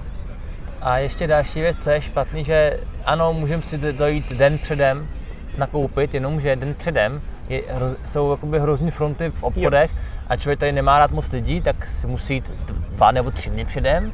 A 0.81 0.97
ještě 0.97 1.27
další 1.27 1.61
věc, 1.61 1.77
co 1.83 1.89
je 1.89 2.01
špatný, 2.01 2.43
že 2.43 2.79
ano, 3.05 3.33
můžeme 3.33 3.61
si 3.63 3.77
dojít 3.93 4.33
den 4.33 4.57
předem 4.57 5.07
nakoupit, 5.57 6.13
jenomže 6.13 6.55
den 6.55 6.73
předem 6.73 7.21
je, 7.49 7.61
jsou 8.05 8.31
jakoby 8.31 8.59
hrozný 8.59 8.91
fronty 8.91 9.29
v 9.29 9.43
obchodech 9.43 9.91
a 10.27 10.35
člověk 10.35 10.59
tady 10.59 10.71
nemá 10.71 10.99
rád 10.99 11.11
moc 11.11 11.31
lidí, 11.31 11.61
tak 11.61 11.85
si 11.85 12.07
musí 12.07 12.33
jít 12.33 12.51
dva 12.89 13.11
nebo 13.11 13.31
tři 13.31 13.49
dny 13.49 13.65
předem 13.65 14.11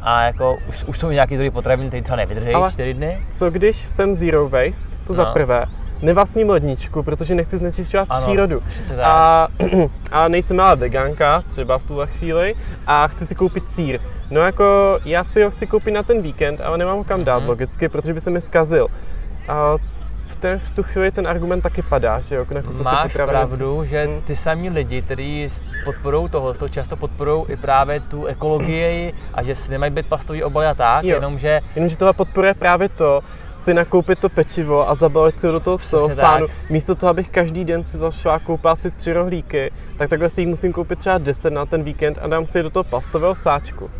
a 0.00 0.22
jako 0.22 0.58
už, 0.68 0.84
už 0.84 0.98
jsou 0.98 1.10
nějaký 1.10 1.34
druhy 1.36 1.50
potravin, 1.50 1.88
které 1.88 2.02
třeba 2.02 2.16
nevydrží 2.16 2.52
Ale- 2.52 2.72
čtyři 2.72 2.94
dny. 2.94 3.20
Co 3.36 3.50
když 3.50 3.76
jsem 3.76 4.14
zero 4.14 4.48
waste, 4.48 4.88
to 5.06 5.14
za 5.14 5.24
No. 5.24 5.32
prvé, 5.32 5.64
nevlastním 6.02 6.50
ledničku, 6.50 7.02
protože 7.02 7.34
nechci 7.34 7.58
znečišťovat 7.58 8.06
Ano, 8.10 8.20
přírodu. 8.20 8.62
A, 9.02 9.48
a 10.12 10.28
nejsem 10.28 10.60
ale 10.60 10.76
veganka, 10.76 11.42
třeba 11.46 11.78
v 11.78 11.82
tuhle 11.82 12.06
chvíli, 12.06 12.54
a 12.86 13.06
chci 13.08 13.26
si 13.26 13.34
koupit 13.34 13.68
sír. 13.68 14.00
No 14.30 14.40
jako, 14.40 14.98
já 15.04 15.24
si 15.24 15.42
ho 15.42 15.50
chci 15.50 15.66
koupit 15.66 15.90
na 15.90 16.02
ten 16.02 16.22
víkend, 16.22 16.60
ale 16.60 16.78
nemám 16.78 16.98
ho 16.98 17.04
kam 17.04 17.24
dát 17.24 17.38
Mhm. 17.38 17.48
logicky, 17.48 17.88
protože 17.88 18.14
by 18.14 18.20
se 18.20 18.30
mi 18.30 18.40
zkazil. 18.40 18.86
A 19.48 19.76
v, 20.26 20.36
ten, 20.36 20.58
v 20.58 20.70
tu 20.70 20.82
chvíli 20.82 21.10
ten 21.10 21.26
argument 21.28 21.60
taky 21.60 21.82
padá, 21.82 22.20
že 22.20 22.34
jo? 22.34 22.46
Nakupte 22.50 22.78
si 22.78 22.84
Máš 22.84 23.12
potraviny. 23.12 23.38
pravdu, 23.38 23.84
že 23.84 24.04
Hmm. 24.06 24.22
ty 24.22 24.36
samí 24.36 24.70
lidi, 24.70 25.02
kteří 25.02 25.48
podporují 25.84 26.28
tohle, 26.28 26.54
to 26.54 26.68
často 26.68 26.96
podporují 26.96 27.44
i 27.48 27.56
právě 27.56 28.00
tu 28.00 28.26
ekologii 28.26 29.12
a 29.34 29.42
že 29.42 29.54
si 29.54 29.70
nemají 29.70 29.92
být 29.92 30.06
plastový 30.06 30.42
obaly 30.42 30.66
a 30.66 30.74
tak, 30.74 31.04
Jo. 31.04 31.14
jenomže 31.14 31.60
Jenomže 31.74 31.96
tohle 31.96 32.12
podporuje 32.12 32.54
právě 32.54 32.88
to, 32.88 33.20
si 33.68 33.74
nakoupit 33.74 34.18
to 34.18 34.28
pečivo 34.28 34.90
a 34.90 34.94
zabalit 34.94 35.40
si 35.40 35.46
do 35.46 35.60
toho 35.60 35.78
celofánu. 35.78 36.46
tak. 36.46 36.70
Místo 36.70 36.94
toho, 36.94 37.10
abych 37.10 37.28
každý 37.28 37.64
den 37.64 37.84
si 37.84 37.98
zašla 37.98 38.34
a 38.34 38.38
koupila 38.38 38.76
si 38.76 38.90
tři 38.90 39.12
rohlíky, 39.12 39.70
tak 39.98 40.10
takhle 40.10 40.30
si 40.30 40.40
jich 40.40 40.48
musím 40.48 40.72
koupit 40.72 40.98
třeba 40.98 41.18
10 41.18 41.50
na 41.52 41.66
ten 41.66 41.82
víkend 41.82 42.18
a 42.22 42.26
dám 42.28 42.46
si 42.46 42.62
do 42.62 42.70
toho 42.70 42.84
plastového 42.84 43.34
sáčku. 43.34 43.90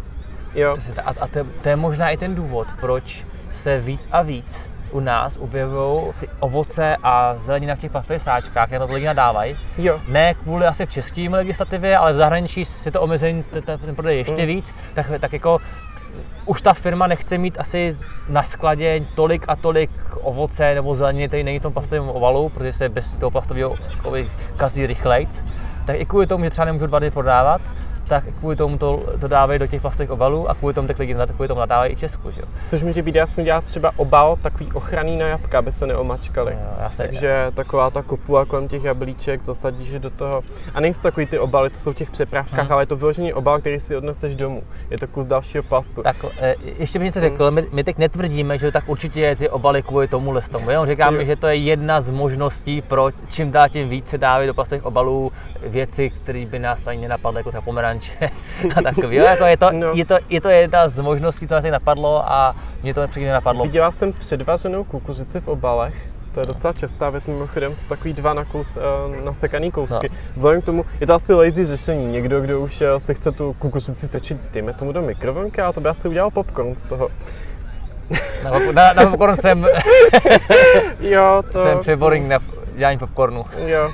Jo. 0.54 0.76
A, 1.04 1.10
a 1.20 1.26
to, 1.26 1.40
to 1.62 1.68
je 1.68 1.76
možná 1.76 2.10
i 2.10 2.16
ten 2.16 2.34
důvod, 2.34 2.66
proč 2.80 3.24
se 3.52 3.80
víc 3.80 4.08
a 4.12 4.22
víc 4.22 4.68
u 4.90 5.00
nás 5.00 5.36
objevují 5.36 6.12
ty 6.20 6.28
ovoce 6.40 6.96
a 7.02 7.34
zelenina 7.44 7.74
v 7.74 7.78
těch 7.78 7.92
plastových 7.92 8.22
sáčkách, 8.22 8.72
jenom 8.72 8.88
to 8.88 8.94
lidi 8.94 9.06
nadávají. 9.06 9.56
jo. 9.78 10.00
Ne 10.08 10.34
kvůli 10.34 10.66
asi 10.66 10.86
v 10.86 10.90
české 10.90 11.28
legislativě, 11.30 11.96
ale 11.96 12.12
v 12.12 12.16
zahraničí 12.16 12.64
si 12.64 12.90
to 12.90 13.00
omezení 13.00 13.42
t- 13.42 13.60
t- 13.62 13.78
ten 13.78 13.94
prodej 13.94 14.18
ještě 14.18 14.42
Mm. 14.42 14.46
víc, 14.48 14.74
tak, 14.94 15.06
tak 15.20 15.32
jako 15.32 15.58
už 16.46 16.62
ta 16.62 16.74
firma 16.74 17.06
nechce 17.06 17.38
mít 17.38 17.60
asi 17.60 17.96
na 18.28 18.42
skladě 18.42 19.06
tolik 19.14 19.44
a 19.48 19.56
tolik 19.56 19.90
ovoce 20.20 20.74
nebo 20.74 20.94
zeleniny, 20.94 21.28
který 21.28 21.42
není 21.42 21.58
v 21.58 21.62
tom 21.62 21.72
plastovém 21.72 22.08
ovalu, 22.08 22.48
protože 22.48 22.72
se 22.72 22.88
bez 22.88 23.16
toho 23.16 23.30
plastového 23.30 23.76
kazí 24.56 24.86
rychlejc. 24.86 25.44
Tak 25.86 25.96
i 26.00 26.06
kvůli 26.06 26.26
tomu, 26.26 26.44
že 26.44 26.50
třeba 26.50 26.64
nemůžu 26.64 26.86
dva 26.86 26.98
dny 26.98 27.10
prodávat, 27.10 27.60
tak 28.08 28.24
kvůli 28.38 28.56
tomu 28.56 28.78
to, 28.78 29.02
to 29.20 29.28
dávají 29.28 29.58
do 29.58 29.66
těch 29.66 29.80
plastových 29.80 30.10
obalů 30.10 30.50
a 30.50 30.54
kvůli 30.54 30.74
tomu 30.74 30.88
tak 30.88 30.98
lidi 30.98 31.16
kvůli 31.34 31.48
tomu 31.48 31.60
nadávají 31.60 31.92
i 31.92 31.94
v 31.94 32.00
Česku. 32.00 32.30
Že? 32.30 32.42
Což 32.70 32.82
může 32.82 33.02
být, 33.02 33.14
já 33.14 33.26
jsem 33.26 33.44
dělal 33.44 33.62
třeba 33.62 33.90
obal 33.96 34.36
takový 34.42 34.72
ochranný 34.72 35.16
na 35.16 35.26
jabka, 35.26 35.58
aby 35.58 35.72
se 35.72 35.86
neomačkali. 35.86 36.52
Jo, 36.52 36.68
já 36.80 36.90
se, 36.90 37.02
Takže 37.02 37.46
taková 37.54 37.90
ta 37.90 38.02
kopula 38.02 38.44
kolem 38.44 38.68
těch 38.68 38.84
jablíček 38.84 39.44
zasadíš 39.44 39.90
do 39.90 40.10
toho. 40.10 40.42
A 40.74 40.80
nejsou 40.80 41.02
takový 41.02 41.26
ty 41.26 41.38
obaly, 41.38 41.70
co 41.70 41.80
jsou 41.80 41.92
v 41.92 41.96
těch 41.96 42.10
přepravkách, 42.10 42.64
hmm. 42.64 42.72
ale 42.72 42.82
je 42.82 42.86
to 42.86 42.96
vyložený 42.96 43.32
obal, 43.32 43.60
který 43.60 43.80
si 43.80 43.96
odneseš 43.96 44.34
domů. 44.34 44.62
Je 44.90 44.98
to 44.98 45.06
kus 45.06 45.26
dalšího 45.26 45.62
plastu. 45.62 46.02
Tak 46.02 46.16
e, 46.40 46.54
ještě 46.78 46.98
mi 46.98 47.04
něco 47.04 47.20
řekl, 47.20 47.44
hmm. 47.44 47.54
my, 47.54 47.66
my 47.72 47.84
teď 47.84 47.98
netvrdíme, 47.98 48.58
že 48.58 48.72
tak 48.72 48.88
určitě 48.88 49.20
je 49.20 49.36
ty 49.36 49.50
obaly 49.50 49.82
kvůli 49.82 50.08
tomu 50.08 50.32
listomu. 50.32 50.70
Jo? 50.70 50.86
Říkáme, 50.86 51.18
jo. 51.18 51.24
že 51.24 51.36
to 51.36 51.46
je 51.46 51.56
jedna 51.56 52.00
z 52.00 52.10
možností, 52.10 52.82
pro 52.82 53.08
čím 53.28 53.50
dál 53.50 53.68
tím 53.68 53.88
více 53.88 54.18
dávají 54.18 54.46
do 54.46 54.54
plastových 54.54 54.84
obalů 54.84 55.32
věci, 55.62 56.10
které 56.10 56.46
by 56.46 56.58
nás 56.58 56.86
ani 56.86 57.00
nenapadly, 57.00 57.40
jako 57.40 57.50
třeba 57.50 57.62
pomeranče 57.98 58.30
a 58.76 58.82
takový. 58.82 59.16
Jo, 59.16 59.24
jako 59.24 59.44
je, 59.44 59.56
to, 59.56 59.72
no. 59.72 59.90
je, 59.94 60.04
to, 60.04 60.18
je 60.28 60.40
to 60.40 60.48
jedna 60.48 60.88
z 60.88 61.00
možností, 61.00 61.48
co 61.48 61.54
nás 61.54 61.64
napadlo 61.64 62.32
a 62.32 62.56
mě 62.82 62.94
to 62.94 63.00
nepřímě 63.00 63.32
napadlo. 63.32 63.64
Viděla 63.64 63.92
jsem 63.92 64.12
předvařenou 64.12 64.84
kukuřici 64.84 65.40
v 65.40 65.48
obalech, 65.48 66.08
to 66.34 66.40
je 66.40 66.46
docela 66.46 66.72
častá 66.72 67.10
věc, 67.10 67.26
mimochodem 67.26 67.74
jsou 67.74 67.88
takový 67.88 68.12
dva 68.12 68.34
na 68.34 68.44
kus, 68.44 68.66
uh, 68.76 69.24
nasekaný 69.24 69.70
kousky. 69.70 70.08
No. 70.10 70.16
Vzhledem 70.36 70.62
k 70.62 70.64
tomu, 70.64 70.84
je 71.00 71.06
to 71.06 71.14
asi 71.14 71.34
lazy 71.34 71.64
řešení. 71.64 72.06
Někdo, 72.06 72.40
kdo 72.40 72.60
už 72.60 72.80
uh, 72.80 72.86
si 72.98 73.14
chce 73.14 73.32
tu 73.32 73.52
kukuřici 73.58 74.08
tečit, 74.08 74.38
dejme 74.52 74.72
tomu 74.72 74.92
do 74.92 75.02
mikrovlnky, 75.02 75.60
a 75.60 75.72
to 75.72 75.80
by 75.80 75.88
asi 75.88 76.08
udělal 76.08 76.30
popcorn 76.30 76.74
z 76.74 76.82
toho. 76.82 77.08
Na, 78.44 78.72
na, 78.72 78.92
na 78.92 79.06
popcorn 79.06 79.36
jsem, 79.36 79.66
jo, 81.00 81.42
to... 81.52 81.64
jsem 81.64 81.78
přeboring 81.78 82.28
na 82.28 82.38
dělání 82.78 82.98
popcornu. 82.98 83.44
Jo, 83.66 83.90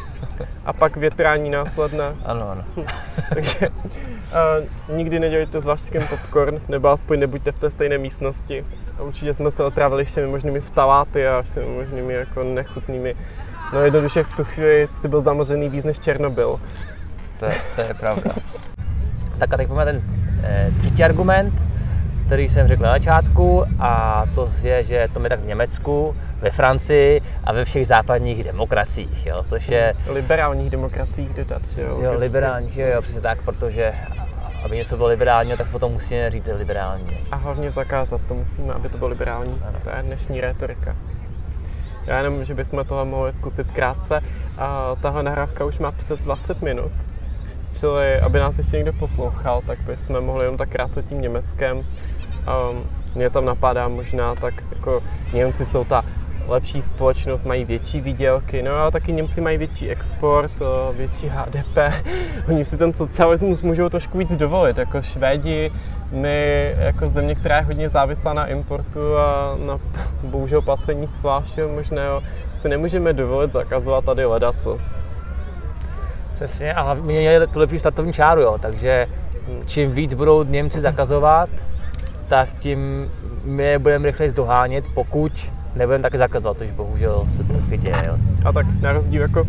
a 0.64 0.72
pak 0.72 0.96
větrání 0.96 1.50
následné. 1.50 2.14
Ano, 2.24 2.50
ano. 2.50 2.64
Takže 3.34 3.68
uh, 3.68 4.96
nikdy 4.96 5.20
nedělejte 5.20 5.60
s 5.60 5.64
vaškem 5.64 6.02
popcorn, 6.10 6.60
nebo 6.68 6.88
aspoň 6.88 7.20
nebuďte 7.20 7.52
v 7.52 7.58
té 7.58 7.70
stejné 7.70 7.98
místnosti. 7.98 8.64
A 8.98 9.02
určitě 9.02 9.34
jsme 9.34 9.50
se 9.50 9.64
otrávili 9.64 10.04
všemi 10.04 10.26
možnými 10.26 10.60
vtaláty 10.60 11.28
a 11.28 11.42
všemi 11.42 11.66
možnými 11.66 12.14
jako 12.14 12.42
nechutnými. 12.42 13.14
No 13.72 13.80
jednoduše 13.80 14.22
v 14.22 14.36
tu 14.36 14.44
chvíli 14.44 14.88
si 15.00 15.08
byl 15.08 15.20
zamořený 15.20 15.68
víc 15.68 15.84
než 15.84 15.98
Černobyl. 15.98 16.60
To 17.38 17.44
je, 17.44 17.54
to 17.74 17.80
je 17.80 17.94
pravda. 17.94 18.30
tak 19.38 19.54
a 19.54 19.56
teď 19.56 19.66
pojďme 19.66 19.84
ten 19.84 20.02
e, 20.42 20.70
třetí 20.78 21.04
argument, 21.04 21.54
který 22.26 22.48
jsem 22.48 22.68
řekl 22.68 22.82
na 22.82 22.90
začátku, 22.90 23.64
a 23.78 24.24
to 24.34 24.50
je, 24.62 24.84
že 24.84 25.08
to 25.12 25.22
je 25.22 25.28
tak 25.28 25.40
v 25.40 25.46
Německu, 25.46 26.16
ve 26.44 26.50
Francii 26.50 27.20
a 27.44 27.52
ve 27.52 27.64
všech 27.64 27.86
západních 27.86 28.44
demokraciích, 28.44 29.26
jo, 29.26 29.44
což 29.46 29.68
je... 29.68 29.94
Liberálních 30.08 30.70
demokraciích 30.70 31.34
dodat, 31.34 31.62
jo. 31.76 32.00
Jo, 32.02 32.18
liberálních, 32.18 32.76
jo, 32.76 32.86
jo, 32.86 33.02
přesně 33.02 33.20
tak, 33.20 33.42
protože 33.42 33.94
aby 34.64 34.76
něco 34.76 34.96
bylo 34.96 35.08
liberální, 35.08 35.56
tak 35.56 35.70
potom 35.70 35.92
musíme 35.92 36.30
říct 36.30 36.48
liberální. 36.56 37.26
A 37.30 37.36
hlavně 37.36 37.70
zakázat 37.70 38.20
to 38.28 38.34
musíme, 38.34 38.74
aby 38.74 38.88
to 38.88 38.98
bylo 38.98 39.10
liberální. 39.10 39.60
Ano. 39.68 39.78
To 39.84 39.90
je 39.90 40.02
dnešní 40.02 40.40
retorika. 40.40 40.96
Já 42.06 42.18
jenom, 42.18 42.44
že 42.44 42.54
bychom 42.54 42.84
tohle 42.84 43.04
mohli 43.04 43.32
zkusit 43.32 43.70
krátce. 43.72 44.20
A 44.58 44.96
tahle 45.02 45.22
nahrávka 45.22 45.64
už 45.64 45.78
má 45.78 45.92
přes 45.92 46.20
20 46.20 46.62
minut. 46.62 46.92
Čili, 47.78 48.20
aby 48.20 48.38
nás 48.38 48.58
ještě 48.58 48.76
někdo 48.76 48.92
poslouchal, 48.92 49.62
tak 49.66 49.78
bychom 49.80 50.20
mohli 50.20 50.44
jenom 50.44 50.56
tak 50.56 50.68
krátce 50.68 51.02
tím 51.02 51.20
Německem. 51.20 51.76
Um, 51.78 51.84
mě 53.14 53.30
tam 53.30 53.44
napadá 53.44 53.88
možná 53.88 54.34
tak, 54.34 54.54
jako 54.74 55.02
Němci 55.32 55.66
jsou 55.66 55.84
ta 55.84 56.04
lepší 56.48 56.82
společnost, 56.82 57.44
mají 57.44 57.64
větší 57.64 58.00
výdělky, 58.00 58.62
no 58.62 58.72
ale 58.72 58.90
taky 58.90 59.12
Němci 59.12 59.40
mají 59.40 59.58
větší 59.58 59.90
export, 59.90 60.52
větší 60.92 61.28
HDP. 61.28 61.78
Oni 62.48 62.64
si 62.64 62.76
ten 62.76 62.92
socialismus 62.92 63.62
můžou 63.62 63.88
trošku 63.88 64.18
víc 64.18 64.32
dovolit, 64.32 64.78
jako 64.78 65.02
Švédi, 65.02 65.72
my 66.10 66.74
jako 66.78 67.06
země, 67.06 67.34
která 67.34 67.56
je 67.56 67.62
hodně 67.62 67.88
závislá 67.88 68.32
na 68.32 68.46
importu 68.46 69.16
a 69.16 69.56
na 69.66 69.80
bohužel 70.22 70.62
placení 70.62 71.08
zvláště 71.20 71.66
možného, 71.66 72.22
si 72.62 72.68
nemůžeme 72.68 73.12
dovolit 73.12 73.52
zakazovat 73.52 74.04
tady 74.04 74.24
ledacos. 74.24 74.82
Přesně, 76.34 76.74
a 76.74 76.82
hlavně 76.82 77.20
je 77.20 77.46
tu 77.46 77.58
lepší 77.58 77.78
startovní 77.78 78.12
čáru, 78.12 78.40
jo, 78.40 78.58
takže 78.62 79.06
čím 79.66 79.92
víc 79.92 80.14
budou 80.14 80.44
Němci 80.44 80.80
zakazovat, 80.80 81.48
tak 82.28 82.48
tím 82.60 83.10
my 83.44 83.64
je 83.64 83.78
budeme 83.78 84.06
rychleji 84.06 84.32
dohánět, 84.32 84.84
pokud 84.94 85.52
nebudeme 85.76 86.02
taky 86.02 86.18
zakazovat, 86.18 86.58
což 86.58 86.70
bohužel 86.70 87.24
se 87.28 87.44
taky 87.44 87.78
děje. 87.78 88.02
Jo. 88.06 88.16
A 88.44 88.52
tak 88.52 88.66
na 88.80 88.92
rozdíl 88.92 89.22
jako 89.22 89.46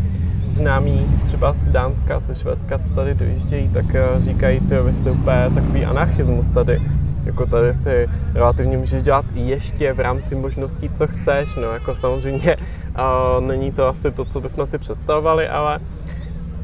známí 0.55 1.19
třeba 1.23 1.53
z 1.53 1.71
Dánska, 1.71 2.19
ze 2.19 2.35
Švédska, 2.35 2.79
co 2.79 2.95
tady 2.95 3.13
dojíždějí, 3.13 3.69
tak 3.69 3.95
eh, 3.95 4.07
říkají, 4.17 4.59
ty 4.59 4.77
vy 4.77 4.91
jste 4.91 5.11
úplně 5.11 5.51
takový 5.55 5.85
anarchismus 5.85 6.45
tady. 6.53 6.81
Jako 7.25 7.45
tady 7.45 7.73
si 7.73 8.09
relativně 8.33 8.77
můžeš 8.77 9.01
dělat 9.01 9.25
ještě 9.33 9.93
v 9.93 9.99
rámci 9.99 10.35
možností, 10.35 10.89
co 10.89 11.07
chceš. 11.07 11.55
No 11.55 11.71
jako 11.71 11.95
samozřejmě 11.95 12.57
uh, 12.57 13.43
není 13.47 13.71
to 13.71 13.87
asi 13.87 14.11
to, 14.11 14.25
co 14.25 14.41
bychom 14.41 14.67
si 14.67 14.77
představovali, 14.77 15.47
ale 15.47 15.79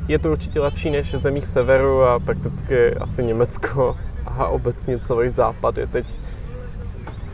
je 0.08 0.20
to 0.20 0.32
určitě 0.32 0.60
lepší 0.60 0.90
než 0.90 1.14
v 1.14 1.22
zemích 1.22 1.46
severu 1.46 2.04
a 2.04 2.20
prakticky 2.20 2.96
asi 2.96 3.24
Německo 3.24 3.98
a 4.26 4.48
obecně 4.48 5.00
celý 5.00 5.30
západ 5.30 5.78
je 5.78 5.88
teď 5.88 6.06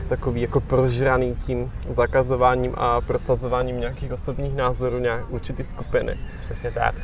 takový 0.08 0.42
jako 0.42 0.60
prožraný 0.60 1.36
tím 1.36 1.72
zakazováním 1.90 2.74
a 2.78 3.02
prosazováním 3.02 3.80
nějakých 3.80 4.14
osobních 4.14 4.56
názorů 4.56 5.00
nějak 5.00 5.30
určitý 5.30 5.64
skupiny. 5.64 6.18
Přesně 6.42 6.72
tak. 6.72 6.96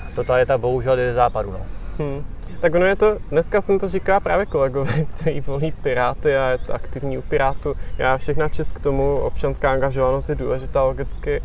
ta 0.46 0.58
bohužel 0.58 1.00
je 1.00 1.14
západu. 1.14 1.52
No. 1.52 1.60
Hmm. 2.00 2.24
Tak 2.62 2.76
ono 2.76 2.86
je 2.86 2.96
to, 2.96 3.18
dneska 3.30 3.62
jsem 3.62 3.80
to 3.80 3.88
říkal 3.88 4.20
právě 4.20 4.46
kolegovi, 4.46 5.08
který 5.16 5.42
volí 5.42 5.72
Piráty 5.72 6.38
a 6.38 6.50
je 6.50 6.58
to 6.58 6.74
aktivní 6.74 7.18
u 7.18 7.22
Pirátu. 7.22 7.76
Já 7.98 8.18
všechna 8.18 8.50
čest 8.50 8.72
k 8.72 8.80
tomu, 8.80 9.16
občanská 9.16 9.72
angažovanost 9.72 10.30
je 10.30 10.36
důležitá 10.36 10.84
logicky, 10.84 11.42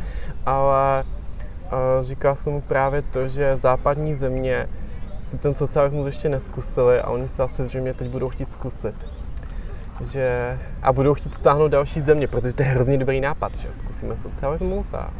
ale 0.46 1.04
uh, 1.04 2.04
říkal 2.04 2.36
jsem 2.36 2.52
mu 2.52 2.60
právě 2.60 3.02
to, 3.02 3.28
že 3.28 3.56
západní 3.56 4.14
země 4.14 4.68
si 5.30 5.38
ten 5.38 5.54
socialismus 5.54 6.06
ještě 6.06 6.28
neskusili 6.28 7.00
a 7.00 7.10
oni 7.10 7.28
se 7.28 7.42
asi 7.42 7.66
zřejmě 7.66 7.94
teď 7.94 8.08
budou 8.08 8.28
chtít 8.28 8.52
zkusit 8.52 8.94
že 10.00 10.58
a 10.82 10.92
budou 10.92 11.14
chtít 11.14 11.34
stáhnout 11.34 11.68
další 11.68 12.00
země, 12.00 12.26
protože 12.26 12.54
to 12.54 12.62
je 12.62 12.68
hrozně 12.68 12.98
dobrý 12.98 13.20
nápad, 13.20 13.54
že 13.56 13.68
zkusíme 13.78 14.16
socialismus 14.16 14.94
a 14.94 15.10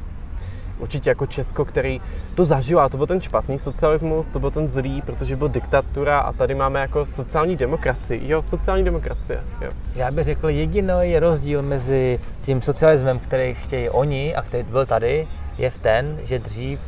určitě 0.78 1.10
jako 1.10 1.26
Česko, 1.26 1.64
který 1.64 2.00
to 2.34 2.44
zažilo, 2.44 2.80
a 2.80 2.88
to 2.88 2.96
byl 2.96 3.06
ten 3.06 3.20
špatný 3.20 3.58
socialismus, 3.58 4.26
to 4.26 4.40
byl 4.40 4.50
ten 4.50 4.68
zlý, 4.68 5.02
protože 5.02 5.36
byl 5.36 5.48
diktatura 5.48 6.20
a 6.20 6.32
tady 6.32 6.54
máme 6.54 6.80
jako 6.80 7.06
sociální 7.06 7.56
demokracii. 7.56 8.20
Jo, 8.30 8.42
sociální 8.42 8.84
demokracie. 8.84 9.40
Jo. 9.60 9.70
Já 9.94 10.10
bych 10.10 10.24
řekl, 10.24 10.48
jediný 10.48 11.18
rozdíl 11.18 11.62
mezi 11.62 12.20
tím 12.42 12.62
socialismem, 12.62 13.18
který 13.18 13.54
chtějí 13.54 13.90
oni 13.90 14.34
a 14.34 14.42
který 14.42 14.62
byl 14.62 14.86
tady, 14.86 15.28
je 15.58 15.70
v 15.70 15.78
ten, 15.78 16.18
že 16.24 16.38
dřív 16.38 16.80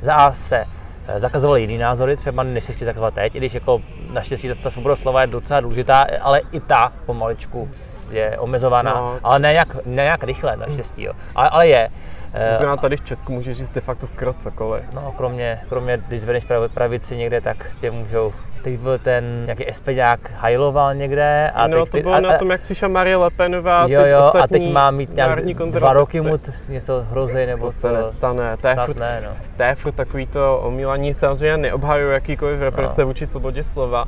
za 0.00 0.32
se 0.32 0.64
Eh, 1.08 1.20
zakazovali 1.20 1.60
jiný 1.60 1.78
názory, 1.78 2.16
třeba 2.16 2.42
než 2.42 2.64
se 2.64 2.72
chtějí 2.72 2.86
zakazovat 2.86 3.14
teď, 3.14 3.34
i 3.34 3.38
když 3.38 3.54
jako 3.54 3.82
naštěstí 4.12 4.48
ta 4.62 4.70
svoboda 4.70 4.96
slova 4.96 5.20
je 5.20 5.26
docela 5.26 5.60
důležitá, 5.60 6.06
ale 6.20 6.40
i 6.52 6.60
ta 6.60 6.92
pomaličku 7.06 7.68
je 8.10 8.38
omezovaná, 8.38 8.94
no. 8.94 9.18
ale 9.22 9.38
ne 9.38 9.52
jak, 9.52 9.86
ne 9.86 10.04
jak 10.04 10.24
rychle 10.24 10.56
naštěstí, 10.56 11.02
jo. 11.02 11.12
Ale, 11.34 11.48
ale 11.48 11.68
je. 11.68 11.90
Eh, 12.32 12.56
Znamená, 12.56 12.76
tady 12.76 12.96
v 12.96 13.04
Česku 13.04 13.32
můžeš 13.32 13.56
říct 13.56 13.68
de 13.68 13.80
facto 13.80 14.06
skoro 14.06 14.32
cokoliv. 14.32 14.84
No, 14.92 15.12
kromě, 15.12 15.60
kromě 15.68 16.02
když 16.08 16.20
zvedneš 16.20 16.44
pravici 16.74 17.16
někde, 17.16 17.40
tak 17.40 17.70
tě 17.80 17.90
můžou 17.90 18.32
Teď 18.62 18.78
byl 18.78 18.98
ten 18.98 19.44
nějaký 19.44 19.68
espeďák 19.68 20.30
hajloval 20.34 20.94
někde. 20.94 21.50
A 21.54 21.66
no, 21.66 21.86
teď, 21.86 21.90
to 21.90 22.00
bylo 22.00 22.14
a, 22.14 22.20
na 22.20 22.38
tom, 22.38 22.50
jak 22.50 22.60
přišla 22.60 22.88
Marie 22.88 23.16
Lepenová, 23.16 23.86
jo, 23.88 24.06
jo, 24.06 24.32
a 24.40 24.46
teď 24.46 24.72
má 24.72 24.90
mít 24.90 25.14
nějak 25.14 25.44
dva 25.70 25.92
roky 25.92 26.20
mu 26.20 26.38
něco 26.68 27.06
hrozej, 27.10 27.46
nebo 27.46 27.66
to 27.66 27.72
se 27.72 27.92
nestane. 27.92 28.56
To 28.56 28.68
je, 28.68 28.76
furt, 28.86 28.96
ne, 28.96 29.22
no. 29.24 29.30
to 29.56 29.62
je 29.62 29.74
furt 29.74 29.92
takový 29.92 30.26
to 30.26 30.58
omílaní, 30.58 31.14
samozřejmě 31.14 31.56
neobhajují 31.56 32.12
jakýkoliv 32.12 32.60
represe 32.60 33.00
no. 33.00 33.06
vůči 33.06 33.26
svobodě 33.26 33.64
slova, 33.64 34.04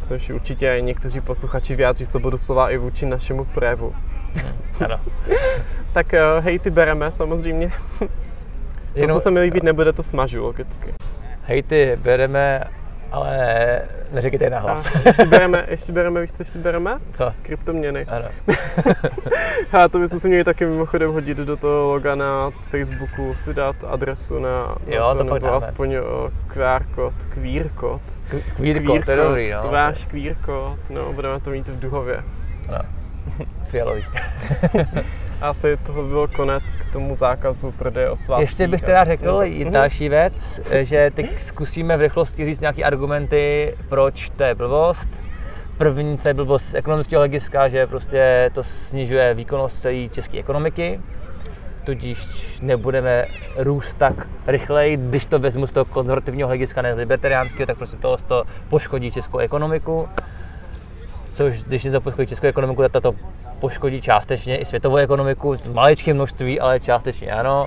což 0.00 0.30
určitě 0.30 0.76
někteří 0.80 1.20
posluchači 1.20 1.76
vyjádří 1.76 2.04
svobodu 2.04 2.36
slova 2.36 2.70
i 2.70 2.78
vůči 2.78 3.06
našemu 3.06 3.44
projevu. 3.44 3.94
Hmm, 4.34 4.52
ano. 4.84 5.00
tak 5.92 6.06
uh, 6.12 6.44
hej, 6.44 6.58
ty 6.58 6.70
bereme 6.70 7.12
samozřejmě. 7.12 7.70
to, 7.98 9.00
Jenom, 9.00 9.16
co 9.16 9.20
se 9.20 9.30
mi 9.30 9.40
líbit 9.40 9.62
nebude, 9.62 9.92
to 9.92 10.02
smažu 10.02 10.42
logicky. 10.42 10.94
Hej, 11.42 11.62
ty 11.62 11.98
bereme 12.02 12.60
ale 13.12 13.80
neříkejte 14.12 14.50
na 14.50 14.58
hlas. 14.58 14.94
A 14.94 14.98
ještě 15.06 15.24
bereme, 15.24 15.66
ještě 15.68 15.92
bereme, 15.92 16.20
víš, 16.20 16.32
co 16.32 16.42
ještě 16.42 16.58
bereme? 16.58 16.98
Co? 17.12 17.32
Kryptoměny. 17.42 18.06
Ano. 18.08 18.28
a 19.72 19.88
to 19.88 19.98
bychom 19.98 20.20
si 20.20 20.28
měli 20.28 20.44
taky 20.44 20.64
mimochodem 20.64 21.12
hodit 21.12 21.38
do 21.38 21.56
toho 21.56 21.84
loga 21.84 22.14
na 22.14 22.50
Facebooku, 22.68 23.34
si 23.34 23.54
dát 23.54 23.76
adresu 23.84 24.38
na, 24.38 24.76
jo, 24.86 25.08
na 25.08 25.14
to, 25.14 25.24
to 25.24 25.34
nebo 25.34 25.54
aspoň 25.54 25.96
QR 26.46 26.84
kód, 26.94 27.14
QR 27.24 27.68
kód. 27.68 28.02
QR 28.56 28.82
kód, 28.86 29.04
to 29.04 29.10
je 29.10 29.16
dobrý, 29.16 29.50
no. 29.50 29.70
Váš 29.70 30.06
QR 30.06 30.34
kód, 30.44 30.90
no, 30.90 31.12
budeme 31.12 31.40
to 31.40 31.50
mít 31.50 31.68
v 31.68 31.80
Duhově. 31.80 32.24
No. 32.70 32.78
Fialový. 33.64 34.04
asi 35.42 35.76
toho 35.76 36.02
bylo 36.02 36.28
konec 36.28 36.62
k 36.80 36.92
tomu 36.92 37.14
zákazu 37.14 37.72
prodeje 37.72 38.10
o 38.10 38.16
svátcích. 38.16 38.42
Ještě 38.42 38.68
bych 38.68 38.82
teda 38.82 39.04
řekl 39.04 39.40
i 39.44 39.64
další 39.64 40.08
věc, 40.08 40.60
že 40.82 41.10
teď 41.14 41.40
zkusíme 41.40 41.96
v 41.96 42.00
rychlosti 42.00 42.46
říct 42.46 42.60
nějaké 42.60 42.84
argumenty, 42.84 43.74
proč 43.88 44.30
to 44.30 44.44
je 44.44 44.54
blbost. 44.54 45.10
První, 45.78 46.18
to 46.18 46.28
je 46.28 46.34
blbost 46.34 46.64
z 46.64 46.74
ekonomického 46.74 47.20
hlediska, 47.20 47.68
že 47.68 47.86
prostě 47.86 48.50
to 48.54 48.64
snižuje 48.64 49.34
výkonnost 49.34 49.80
celé 49.80 50.08
české 50.08 50.38
ekonomiky, 50.38 51.00
tudíž 51.84 52.26
nebudeme 52.62 53.26
růst 53.56 53.94
tak 53.94 54.28
rychleji, 54.46 54.96
když 54.96 55.26
to 55.26 55.38
vezmu 55.38 55.66
z 55.66 55.72
toho 55.72 55.84
konzervativního 55.84 56.48
hlediska, 56.48 56.82
ne 56.82 56.94
z 56.94 56.96
libertariánského, 56.96 57.66
tak 57.66 57.76
prostě 57.76 57.96
to, 57.96 58.16
to 58.26 58.44
poškodí 58.68 59.10
českou 59.10 59.38
ekonomiku. 59.38 60.08
Což 61.32 61.64
když 61.64 61.82
to 61.82 62.00
poškodí 62.00 62.28
českou 62.28 62.46
ekonomiku, 62.46 62.82
tak 62.88 63.02
to 63.02 63.14
poškodí 63.60 64.00
částečně 64.00 64.56
i 64.58 64.64
světovou 64.64 64.96
ekonomiku, 64.96 65.56
v 65.56 65.74
maličkém 65.74 66.16
množství, 66.16 66.60
ale 66.60 66.80
částečně 66.80 67.30
ano. 67.30 67.66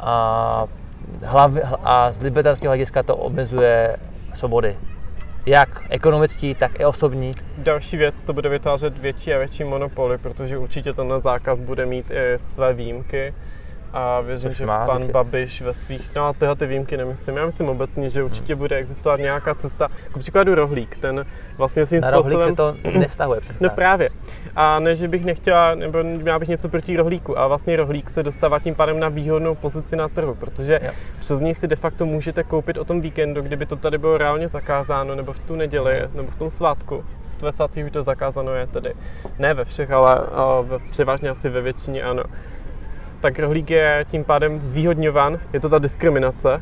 A, 0.00 0.66
hlav, 1.22 1.52
a 1.84 2.12
z 2.12 2.22
libertánského 2.22 2.70
hlediska 2.70 3.02
to 3.02 3.16
omezuje 3.16 3.96
svobody. 4.34 4.76
Jak 5.46 5.68
ekonomický, 5.90 6.54
tak 6.54 6.80
i 6.80 6.84
osobní. 6.84 7.32
Další 7.58 7.96
věc, 7.96 8.14
to 8.26 8.32
bude 8.32 8.48
vytvářet 8.48 8.98
větší 8.98 9.34
a 9.34 9.38
větší 9.38 9.64
monopoly, 9.64 10.18
protože 10.18 10.58
určitě 10.58 10.92
tenhle 10.92 11.20
zákaz 11.20 11.60
bude 11.60 11.86
mít 11.86 12.10
i 12.10 12.38
své 12.54 12.74
výjimky 12.74 13.34
a 13.92 14.20
věřím, 14.20 14.50
Což 14.50 14.58
že 14.58 14.66
má, 14.66 14.86
pan 14.86 15.02
si... 15.02 15.12
Babiš 15.12 15.62
ve 15.62 15.74
svých, 15.74 16.14
no 16.16 16.26
a 16.26 16.32
tyhle 16.32 16.56
ty 16.56 16.66
výjimky 16.66 16.96
nemyslím, 16.96 17.36
já 17.36 17.46
myslím 17.46 17.68
obecně, 17.68 18.10
že 18.10 18.22
určitě 18.22 18.54
bude 18.54 18.76
existovat 18.76 19.20
nějaká 19.20 19.54
cesta, 19.54 19.88
k 20.12 20.18
příkladu 20.18 20.54
rohlík, 20.54 20.96
ten 20.96 21.26
vlastně 21.58 21.86
svým 21.86 22.00
Na 22.00 22.10
rohlík 22.10 22.40
se 22.40 22.52
to 22.52 22.76
nevztahuje 22.98 23.40
přesně. 23.40 23.66
No 23.66 23.74
právě. 23.74 24.08
A 24.56 24.78
ne, 24.78 24.96
že 24.96 25.08
bych 25.08 25.24
nechtěla, 25.24 25.74
nebo 25.74 26.02
měla 26.02 26.38
bych 26.38 26.48
něco 26.48 26.68
proti 26.68 26.96
rohlíku, 26.96 27.38
a 27.38 27.46
vlastně 27.46 27.76
rohlík 27.76 28.10
se 28.10 28.22
dostává 28.22 28.58
tím 28.58 28.74
pádem 28.74 29.00
na 29.00 29.08
výhodnou 29.08 29.54
pozici 29.54 29.96
na 29.96 30.08
trhu, 30.08 30.34
protože 30.34 30.80
jo. 30.82 30.90
přes 31.20 31.40
něj 31.40 31.54
si 31.54 31.66
de 31.66 31.76
facto 31.76 32.06
můžete 32.06 32.42
koupit 32.42 32.78
o 32.78 32.84
tom 32.84 33.00
víkendu, 33.00 33.42
kdyby 33.42 33.66
to 33.66 33.76
tady 33.76 33.98
bylo 33.98 34.18
reálně 34.18 34.48
zakázáno, 34.48 35.14
nebo 35.14 35.32
v 35.32 35.38
tu 35.38 35.56
neděli, 35.56 36.00
hmm. 36.00 36.16
nebo 36.16 36.30
v 36.30 36.36
tom 36.36 36.50
svátku, 36.50 37.04
ve 37.42 37.52
svátcích 37.52 37.84
už 37.84 37.92
to 37.92 38.02
zakázáno 38.02 38.54
je 38.54 38.66
tedy. 38.66 38.94
Ne 39.38 39.54
ve 39.54 39.64
všech, 39.64 39.90
ale 39.90 40.20
ve, 40.62 40.78
převážně 40.78 41.30
asi 41.30 41.48
ve 41.48 41.60
většině 41.60 42.02
ano 42.02 42.22
tak 43.22 43.38
rohlík 43.38 43.70
je 43.70 44.04
tím 44.10 44.24
pádem 44.24 44.60
zvýhodňovan, 44.60 45.38
je 45.52 45.60
to 45.60 45.68
ta 45.68 45.78
diskriminace. 45.78 46.60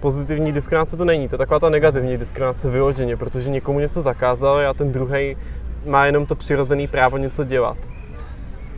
Pozitivní 0.00 0.52
diskriminace 0.52 0.96
to 0.96 1.04
není, 1.04 1.28
to 1.28 1.34
je 1.34 1.38
taková 1.38 1.60
ta 1.60 1.68
negativní 1.68 2.16
diskriminace 2.16 2.70
vyloženě, 2.70 3.16
protože 3.16 3.50
někomu 3.50 3.80
něco 3.80 4.02
zakázali 4.02 4.66
a 4.66 4.74
ten 4.74 4.92
druhý 4.92 5.36
má 5.86 6.06
jenom 6.06 6.26
to 6.26 6.34
přirozené 6.34 6.88
právo 6.88 7.16
něco 7.16 7.44
dělat. 7.44 7.76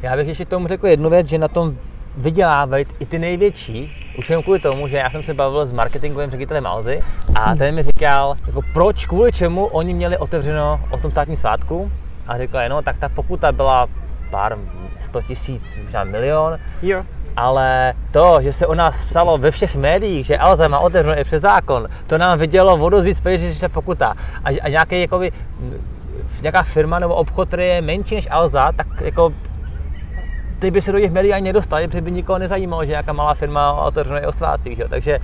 Já 0.02 0.16
bych 0.16 0.28
ještě 0.28 0.44
tomu 0.44 0.68
řekl 0.68 0.86
jednu 0.86 1.10
věc, 1.10 1.26
že 1.26 1.38
na 1.38 1.48
tom 1.48 1.76
vydělávají 2.16 2.86
i 3.00 3.06
ty 3.06 3.18
největší, 3.18 3.92
už 4.18 4.30
jen 4.30 4.42
kvůli 4.42 4.58
tomu, 4.58 4.88
že 4.88 4.96
já 4.96 5.10
jsem 5.10 5.22
se 5.22 5.34
bavil 5.34 5.66
s 5.66 5.72
marketingovým 5.72 6.30
ředitelem 6.30 6.66
Alzy 6.66 7.00
a 7.34 7.54
ten 7.54 7.74
mi 7.74 7.82
říkal, 7.82 8.36
jako 8.46 8.60
proč, 8.72 9.06
kvůli 9.06 9.32
čemu 9.32 9.66
oni 9.66 9.94
měli 9.94 10.18
otevřeno 10.18 10.80
o 10.90 10.98
tom 10.98 11.10
státním 11.10 11.36
svátku 11.36 11.90
a 12.26 12.38
říkal, 12.38 12.68
no 12.68 12.82
tak 12.82 12.98
ta 12.98 13.08
pokuta 13.08 13.52
byla 13.52 13.88
pár 14.34 14.58
100 14.98 15.22
tisíc, 15.22 15.78
možná 15.82 16.04
milion. 16.04 16.58
Jo. 16.82 17.02
Ale 17.36 17.94
to, 18.10 18.38
že 18.42 18.52
se 18.52 18.66
o 18.66 18.74
nás 18.74 19.04
psalo 19.04 19.38
ve 19.38 19.50
všech 19.50 19.76
médiích, 19.76 20.26
že 20.26 20.38
Alza 20.38 20.68
má 20.68 20.78
otevřeno 20.78 21.18
i 21.18 21.24
přes 21.24 21.42
zákon, 21.42 21.88
to 22.06 22.18
nám 22.18 22.38
vidělo 22.38 22.76
vodu 22.76 23.02
víc 23.02 23.20
peněz, 23.20 23.42
než 23.42 23.58
se 23.58 23.68
pokuta. 23.68 24.14
A, 24.44 24.48
a 24.62 24.68
nějaký, 24.68 25.00
jakoby, 25.00 25.32
nějaká 26.42 26.62
firma 26.62 26.98
nebo 26.98 27.14
obchod, 27.14 27.48
který 27.48 27.66
je 27.66 27.82
menší 27.82 28.14
než 28.14 28.28
Alza, 28.30 28.72
tak 28.72 28.86
jako 29.00 29.32
ty 30.58 30.70
by 30.70 30.82
se 30.82 30.92
do 30.92 31.00
těch 31.00 31.12
médií 31.12 31.32
ani 31.32 31.44
nedostali, 31.44 31.86
protože 31.86 32.00
by 32.00 32.10
nikoho 32.10 32.38
nezajímalo, 32.38 32.84
že 32.84 32.90
nějaká 32.90 33.12
malá 33.12 33.34
firma 33.34 33.72
otevřeno 33.72 34.22
i 34.22 34.26
o 34.26 34.32
svácích. 34.32 34.78
Jo. 34.78 34.88
Takže 34.88 35.18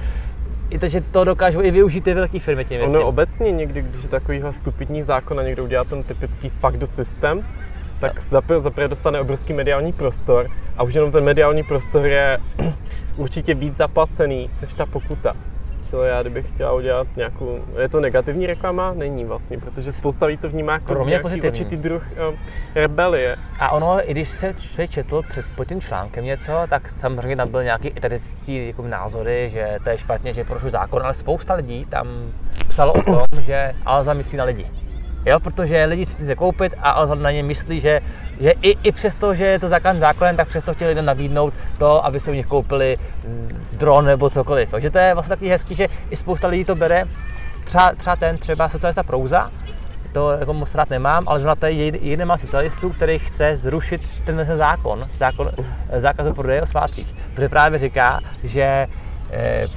i 0.70 0.78
to, 0.78 0.88
že 0.88 1.00
to 1.00 1.24
dokážou 1.24 1.62
i 1.62 1.70
využít 1.70 2.04
ty 2.04 2.14
velké 2.14 2.38
firmy 2.38 2.64
tím 2.64 2.82
Ono 2.82 3.06
obecně 3.06 3.52
někdy, 3.52 3.82
když 3.82 4.02
je 4.02 4.08
takovýhle 4.08 4.52
stupidní 4.52 5.02
zákon 5.02 5.40
a 5.40 5.42
někdo 5.42 5.64
udělá 5.64 5.84
ten 5.84 6.02
typický 6.02 6.48
fuck 6.48 6.76
the 6.76 6.86
system, 6.86 7.44
tak 8.00 8.20
zaprvé 8.60 8.88
dostane 8.88 9.20
obrovský 9.20 9.52
mediální 9.52 9.92
prostor 9.92 10.50
a 10.76 10.82
už 10.82 10.94
jenom 10.94 11.12
ten 11.12 11.24
mediální 11.24 11.62
prostor 11.62 12.06
je 12.06 12.38
určitě 13.16 13.54
víc 13.54 13.76
zaplacený 13.76 14.50
než 14.60 14.74
ta 14.74 14.86
pokuta. 14.86 15.36
Čili 15.90 16.08
já 16.08 16.20
kdybych 16.20 16.48
chtěla 16.48 16.72
udělat 16.72 17.06
nějakou, 17.16 17.64
je 17.82 17.88
to 17.88 18.00
negativní 18.00 18.46
reklama? 18.46 18.94
Není 18.94 19.24
vlastně, 19.24 19.58
protože 19.58 19.92
spousta 19.92 20.26
lidí 20.26 20.38
to 20.38 20.48
vnímá 20.48 20.72
jako 20.72 20.84
Pro 20.84 21.04
mě 21.04 21.20
nějaký 21.24 21.48
určitý 21.48 21.76
druh 21.76 22.02
um, 22.28 22.38
rebelie. 22.74 23.36
A 23.58 23.70
ono, 23.70 24.10
i 24.10 24.10
když 24.10 24.28
se 24.28 24.54
člověk 24.58 24.90
četl 24.90 25.22
před, 25.28 25.46
pod 25.56 25.64
tím 25.64 25.80
článkem 25.80 26.24
něco, 26.24 26.52
tak 26.70 26.88
samozřejmě 26.88 27.36
tam 27.36 27.48
byl 27.48 27.62
nějaký 27.62 27.92
etatický 27.96 28.66
jako 28.66 28.82
názory, 28.82 29.48
že 29.48 29.78
to 29.84 29.90
je 29.90 29.98
špatně, 29.98 30.32
že 30.32 30.44
porušuje 30.44 30.70
zákon, 30.70 31.02
ale 31.02 31.14
spousta 31.14 31.54
lidí 31.54 31.86
tam 31.90 32.08
psalo 32.68 32.92
o 32.92 33.02
tom, 33.02 33.24
že 33.40 33.72
Alza 33.86 34.14
myslí 34.14 34.38
na 34.38 34.44
lidi. 34.44 34.66
Jo, 35.26 35.40
protože 35.40 35.84
lidi 35.84 36.06
si 36.06 36.14
chce 36.14 36.34
koupit 36.34 36.74
a 36.78 36.90
ale 36.90 37.16
na 37.16 37.30
ně 37.30 37.42
myslí, 37.42 37.80
že, 37.80 38.00
že 38.40 38.50
i, 38.62 38.76
i 38.82 38.92
přesto, 38.92 39.34
že 39.34 39.44
je 39.46 39.58
to 39.58 39.68
zákon 39.68 39.98
zákonem, 39.98 40.36
tak 40.36 40.48
přesto 40.48 40.74
chtěli 40.74 40.88
lidem 40.88 41.04
nabídnout 41.04 41.54
to, 41.78 42.04
aby 42.04 42.20
se 42.20 42.30
u 42.30 42.34
nich 42.34 42.46
koupili 42.46 42.98
mm, 43.28 43.66
dron 43.72 44.04
nebo 44.04 44.30
cokoliv. 44.30 44.70
Takže 44.70 44.90
to 44.90 44.98
je 44.98 45.14
vlastně 45.14 45.36
takový 45.36 45.50
hezký, 45.50 45.74
že 45.74 45.88
i 46.10 46.16
spousta 46.16 46.48
lidí 46.48 46.64
to 46.64 46.74
bere. 46.74 47.04
Třeba, 47.64 47.92
třeba 47.92 48.16
ten, 48.16 48.38
třeba 48.38 48.68
socialista 48.68 49.02
Prouza, 49.02 49.50
to 50.12 50.30
jako 50.30 50.54
moc 50.54 50.74
rád 50.74 50.90
nemám, 50.90 51.24
ale 51.26 51.40
zrovna 51.40 51.54
tady 51.54 51.92
jeden 52.00 52.28
má 52.28 52.36
socialistů, 52.36 52.90
který 52.90 53.18
chce 53.18 53.56
zrušit 53.56 54.00
ten 54.24 54.46
zákon, 54.54 55.04
zákon 55.16 55.50
zákazu 55.96 56.34
prodeje 56.34 56.62
o 56.62 56.66
svácích. 56.66 57.14
Protože 57.34 57.48
právě 57.48 57.78
říká, 57.78 58.20
že 58.44 58.86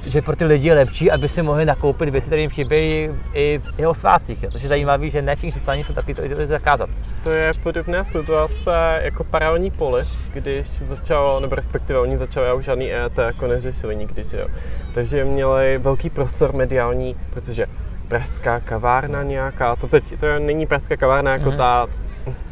že 0.06 0.22
pro 0.22 0.36
ty 0.36 0.44
lidi 0.44 0.68
je 0.68 0.74
lepší, 0.74 1.10
aby 1.10 1.28
si 1.28 1.42
mohli 1.42 1.64
nakoupit 1.64 2.08
věci, 2.08 2.26
které 2.26 2.40
jim 2.40 2.50
chybějí 2.50 3.10
i 3.34 3.58
v 3.58 3.78
jeho 3.78 3.94
svácích. 3.94 4.44
Což 4.50 4.62
je 4.62 4.68
zajímavé, 4.68 5.10
že 5.10 5.22
ne 5.22 5.36
všichni 5.36 5.52
sociální 5.52 5.84
jsou 5.84 5.94
taky 5.94 6.14
to 6.14 6.22
zakázat. 6.44 6.90
To 7.22 7.30
je 7.30 7.52
podobná 7.62 8.04
situace 8.04 9.00
jako 9.02 9.24
paralelní 9.24 9.70
polis, 9.70 10.08
když 10.32 10.66
začalo, 10.68 11.40
nebo 11.40 11.54
respektive 11.54 11.98
oni 11.98 12.18
začali, 12.18 12.46
já 12.46 12.54
už 12.54 12.64
žádný 12.64 12.92
EET 12.92 13.18
jako 13.18 13.46
neřešili 13.46 13.96
nikdy, 13.96 14.24
že 14.24 14.36
jo. 14.36 14.46
Takže 14.94 15.24
měli 15.24 15.78
velký 15.78 16.10
prostor 16.10 16.52
mediální, 16.54 17.16
protože 17.30 17.66
pražská 18.08 18.60
kavárna 18.60 19.22
nějaká, 19.22 19.76
to 19.76 19.86
teď, 19.86 20.20
to 20.20 20.38
není 20.38 20.66
pražská 20.66 20.96
kavárna 20.96 21.32
jako 21.32 21.50
mm-hmm. 21.50 21.56
ta 21.56 21.86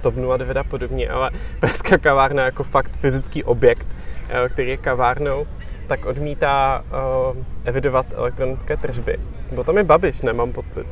TOP 0.03 0.15
09 0.39 0.57
a 0.57 0.65
podobně, 0.65 1.09
ale 1.09 1.31
pražská 1.61 1.99
kavárna 1.99 2.45
jako 2.45 2.65
fakt 2.65 2.97
fyzický 2.97 3.45
objekt, 3.45 3.87
eh, 4.29 4.49
který 4.49 4.69
je 4.69 4.77
kavárnou, 4.77 5.47
tak 5.87 6.07
odmítá 6.07 6.85
uh, 7.33 7.37
evidovat 7.65 8.07
elektronické 8.15 8.77
tržby. 8.77 9.17
Bo 9.55 9.65
tam 9.65 9.77
je 9.77 9.85
Babiš, 9.85 10.23
nemám 10.23 10.53
pocit. 10.53 10.87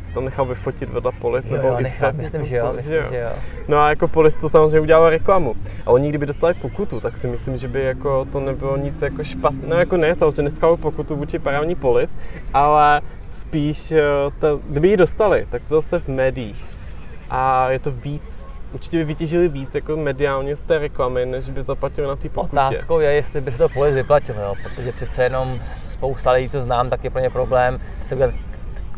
Se 0.00 0.14
tam 0.14 0.24
nechal 0.24 0.44
vyfotit 0.44 0.88
vedle 0.88 1.12
polis. 1.12 1.44
Jo, 1.44 1.52
nebo 1.52 1.68
jo, 1.68 1.80
nechal, 1.80 2.12
myslím, 2.12 2.44
že 2.44 2.56
jo, 2.56 2.72
myslím, 2.76 3.02
že 3.10 3.18
jo. 3.18 3.28
No 3.68 3.78
a 3.78 3.90
jako 3.90 4.08
polis 4.08 4.34
to 4.34 4.48
samozřejmě 4.48 4.80
udělal 4.80 5.10
reklamu. 5.10 5.54
A 5.86 5.90
oni 5.90 6.08
kdyby 6.08 6.26
dostali 6.26 6.54
pokutu, 6.54 7.00
tak 7.00 7.16
si 7.16 7.26
myslím, 7.26 7.56
že 7.56 7.68
by 7.68 7.84
jako 7.84 8.24
to 8.32 8.40
nebylo 8.40 8.76
nic 8.76 9.02
jako 9.02 9.24
špatné. 9.24 9.68
No 9.68 9.76
jako 9.76 9.96
ne, 9.96 10.16
to, 10.16 10.30
že 10.30 10.42
neschválil 10.42 10.76
pokutu 10.76 11.16
vůči 11.16 11.38
parální 11.38 11.74
polis, 11.74 12.16
ale 12.54 13.00
spíš, 13.28 13.92
eh, 13.92 14.02
to, 14.38 14.60
kdyby 14.68 14.88
ji 14.88 14.96
dostali, 14.96 15.46
tak 15.50 15.62
to 15.68 15.74
zase 15.80 15.98
v 15.98 16.08
médiích. 16.08 16.64
A 17.30 17.70
je 17.70 17.78
to 17.78 17.90
víc 17.90 18.39
určitě 18.72 18.96
by 18.96 19.04
vytěžili 19.04 19.48
víc 19.48 19.74
jako 19.74 19.96
mediálně 19.96 20.56
z 20.56 20.62
té 20.62 20.78
reklamy, 20.78 21.26
než 21.26 21.50
by 21.50 21.62
zaplatili 21.62 22.06
na 22.06 22.16
ty 22.16 22.28
pokutě. 22.28 22.52
Otázkou 22.52 22.98
je, 22.98 23.12
jestli 23.12 23.40
by 23.40 23.52
se 23.52 23.58
to 23.58 23.68
polis 23.68 23.94
vyplatilo, 23.94 24.40
jo, 24.40 24.54
protože 24.62 24.92
přece 24.92 25.22
jenom 25.22 25.60
spousta 25.76 26.30
lidí, 26.30 26.48
co 26.48 26.62
znám, 26.62 26.90
tak 26.90 27.04
je 27.04 27.10
pro 27.10 27.20
ně 27.20 27.30
problém 27.30 27.80
se 28.02 28.14
udělat 28.14 28.34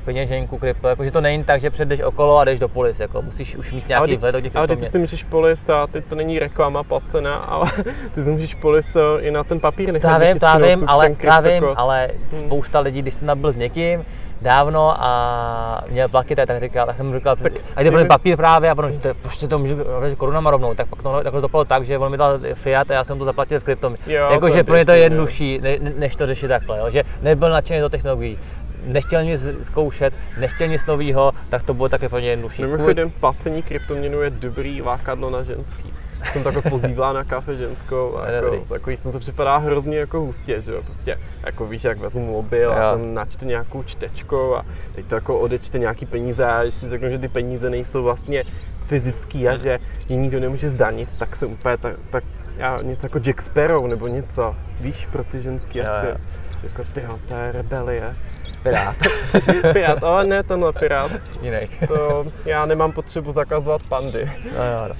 peněženku, 0.04 0.58
krypto, 0.58 0.88
jakože 0.88 1.10
to 1.10 1.20
není 1.20 1.44
tak, 1.44 1.60
že 1.60 1.70
předeš 1.70 2.00
okolo 2.00 2.38
a 2.38 2.44
jdeš 2.44 2.58
do 2.58 2.68
polis, 2.68 3.00
jako 3.00 3.22
musíš 3.22 3.56
už 3.56 3.72
mít 3.72 3.88
nějaký 3.88 4.16
vhled 4.16 4.32
do 4.32 4.40
těch 4.40 4.56
Ale 4.56 4.68
ty 4.68 4.90
si 4.90 4.98
můžeš 4.98 5.24
polis 5.24 5.68
a 5.68 5.86
teď 5.86 6.04
to 6.04 6.14
není 6.14 6.38
reklama 6.38 6.82
placená, 6.82 7.36
ale 7.36 7.70
ty 8.14 8.24
si 8.24 8.30
můžeš 8.30 8.54
polis 8.54 8.96
eh, 8.96 9.22
i 9.22 9.30
na 9.30 9.44
ten 9.44 9.60
papír 9.60 9.92
nechat. 9.92 10.22
Já 10.22 10.32
vím, 10.32 10.38
já 10.42 10.58
vím, 10.58 10.84
ale, 10.86 11.16
já 11.22 11.40
vím, 11.40 11.64
ale 11.76 12.10
hmm. 12.30 12.40
spousta 12.40 12.80
lidí, 12.80 13.02
když 13.02 13.14
jsi 13.14 13.24
nabil 13.24 13.52
s 13.52 13.56
někým, 13.56 14.04
dávno 14.42 15.04
a 15.04 15.84
měl 15.90 16.08
plaky, 16.08 16.36
tak 16.36 16.60
říkal, 16.60 16.86
tak 16.86 16.96
jsem 16.96 17.06
mu 17.06 17.14
říkal, 17.14 17.36
a 17.76 17.82
jde 17.82 17.90
ten 17.90 18.08
papír 18.08 18.36
právě 18.36 18.70
a 18.70 18.74
potom, 18.74 18.92
že 18.92 18.98
to, 18.98 19.14
prostě 19.14 19.48
to 19.48 19.58
může 19.58 19.76
korunama 20.16 20.50
rovnou, 20.50 20.74
tak 20.74 20.88
pak 20.88 21.02
to, 21.02 21.22
tak 21.22 21.32
to 21.32 21.48
bylo 21.48 21.64
tak, 21.64 21.86
že 21.86 21.98
on 21.98 22.10
mi 22.10 22.16
dal 22.16 22.38
fiat 22.54 22.90
a 22.90 22.94
já 22.94 23.04
jsem 23.04 23.18
to 23.18 23.24
zaplatil 23.24 23.60
v 23.60 23.64
kryptomě. 23.64 23.98
Jakože 24.06 24.64
pro 24.64 24.76
ně 24.76 24.84
to 24.84 24.92
je 24.92 24.98
jednodušší, 24.98 25.60
ne, 25.62 25.78
než 25.96 26.16
to 26.16 26.26
řešit 26.26 26.48
takhle, 26.48 26.78
jo? 26.78 26.90
že 26.90 27.04
nebyl 27.22 27.50
nadšený 27.50 27.80
do 27.80 27.88
technologií 27.88 28.38
nechtěl 28.84 29.24
nic 29.24 29.46
zkoušet, 29.60 30.14
nechtěl 30.38 30.68
nic 30.68 30.86
nového, 30.86 31.32
tak 31.48 31.62
to 31.62 31.74
bylo 31.74 31.88
také 31.88 32.08
pro 32.08 32.18
ně 32.18 32.28
jednodušší. 32.30 32.62
Mimochodem, 32.62 33.10
placení 33.10 33.62
kryptoměnu 33.62 34.22
je 34.22 34.30
dobrý 34.30 34.82
lákadlo 34.82 35.30
na 35.30 35.42
ženský 35.42 35.92
jsem 36.24 36.42
takhle 36.44 36.62
pozývá 36.62 37.12
na 37.12 37.24
kafe 37.24 37.56
ženskou 37.56 38.16
a 38.16 38.30
jako, 38.30 38.56
takový 38.68 38.96
jsem 38.96 39.12
se 39.12 39.18
připadá 39.18 39.56
hrozně 39.56 39.98
jako 39.98 40.20
hustě, 40.20 40.60
že 40.60 40.72
jo, 40.72 40.82
prostě 40.82 41.18
jako 41.46 41.66
víš, 41.66 41.84
jak 41.84 41.98
vezmu 41.98 42.32
mobil 42.32 42.70
jo. 42.70 42.72
a 42.72 42.90
tam 42.90 43.14
načte 43.14 43.46
nějakou 43.46 43.82
čtečkou 43.82 44.56
a 44.56 44.64
teď 44.94 45.06
to 45.06 45.14
jako 45.14 45.38
odečte 45.38 45.78
nějaký 45.78 46.06
peníze 46.06 46.46
a 46.46 46.62
když 46.62 46.74
si 46.74 46.88
řeknu, 46.88 47.10
že 47.10 47.18
ty 47.18 47.28
peníze 47.28 47.70
nejsou 47.70 48.02
vlastně 48.02 48.44
fyzický 48.86 49.48
a 49.48 49.56
že 49.56 49.78
je 50.08 50.16
nikdo 50.16 50.40
nemůže 50.40 50.68
zdanit, 50.68 51.18
tak 51.18 51.36
jsem 51.36 51.52
úplně 51.52 51.76
tak, 51.76 51.94
tak 52.10 52.24
já, 52.56 52.82
něco 52.82 53.06
jako 53.06 53.18
Jack 53.18 53.42
Sparrow 53.42 53.86
nebo 53.88 54.06
něco, 54.06 54.56
víš, 54.80 55.06
pro 55.06 55.24
ty 55.24 55.40
ženský 55.40 55.78
Jo, 55.78 55.84
asi. 55.88 56.06
jo. 56.06 56.16
Jako 56.62 56.82
tyho, 56.84 57.18
to 57.28 57.34
je 57.34 57.52
rebelie. 57.52 58.16
Pirát. 58.62 58.96
Pirát, 59.72 60.04
ale 60.04 60.24
ne 60.24 60.42
tenhle 60.42 60.72
pirát. 60.72 61.10
Jiný. 61.42 61.58
To 61.88 62.24
já 62.44 62.66
nemám 62.66 62.92
potřebu 62.92 63.32
zakazovat 63.32 63.82
pandy. 63.88 64.32
No, 64.44 64.64
jo, 64.64 64.94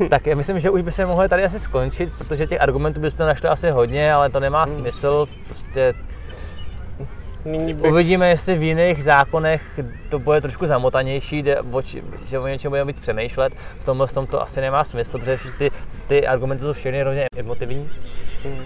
no. 0.00 0.08
tak 0.08 0.26
já 0.26 0.36
myslím, 0.36 0.60
že 0.60 0.70
už 0.70 0.82
by 0.82 0.92
se 0.92 1.06
mohli 1.06 1.28
tady 1.28 1.44
asi 1.44 1.60
skončit, 1.60 2.12
protože 2.18 2.46
těch 2.46 2.60
argumentů 2.60 3.00
bychom 3.00 3.26
našli 3.26 3.48
asi 3.48 3.70
hodně, 3.70 4.12
ale 4.12 4.30
to 4.30 4.40
nemá 4.40 4.64
Hmm. 4.64 4.78
smysl. 4.78 5.26
Prostě 5.46 5.94
Nyní 7.44 7.74
bych, 7.74 7.90
uvidíme, 7.92 8.28
jestli 8.28 8.54
v 8.54 8.62
jiných 8.62 9.04
zákonech 9.04 9.80
to 10.08 10.18
bude 10.18 10.40
trošku 10.40 10.66
zamotanější, 10.66 11.44
že 12.26 12.38
o 12.38 12.46
něčem 12.46 12.70
budeme 12.70 12.88
víc 12.92 13.00
přemýšlet. 13.00 13.52
V 13.78 13.84
tomhle 13.84 14.06
v 14.06 14.12
tom 14.12 14.26
to 14.26 14.42
asi 14.42 14.60
nemá 14.60 14.84
smysl, 14.84 15.18
protože 15.18 15.38
ty, 15.58 15.70
ty 16.08 16.26
argumenty 16.26 16.64
jsou 16.64 16.72
všechny 16.72 17.00
hrozně 17.00 17.26
emotivní. 17.36 17.88
Hmm. 18.44 18.52
Uh, 18.54 18.60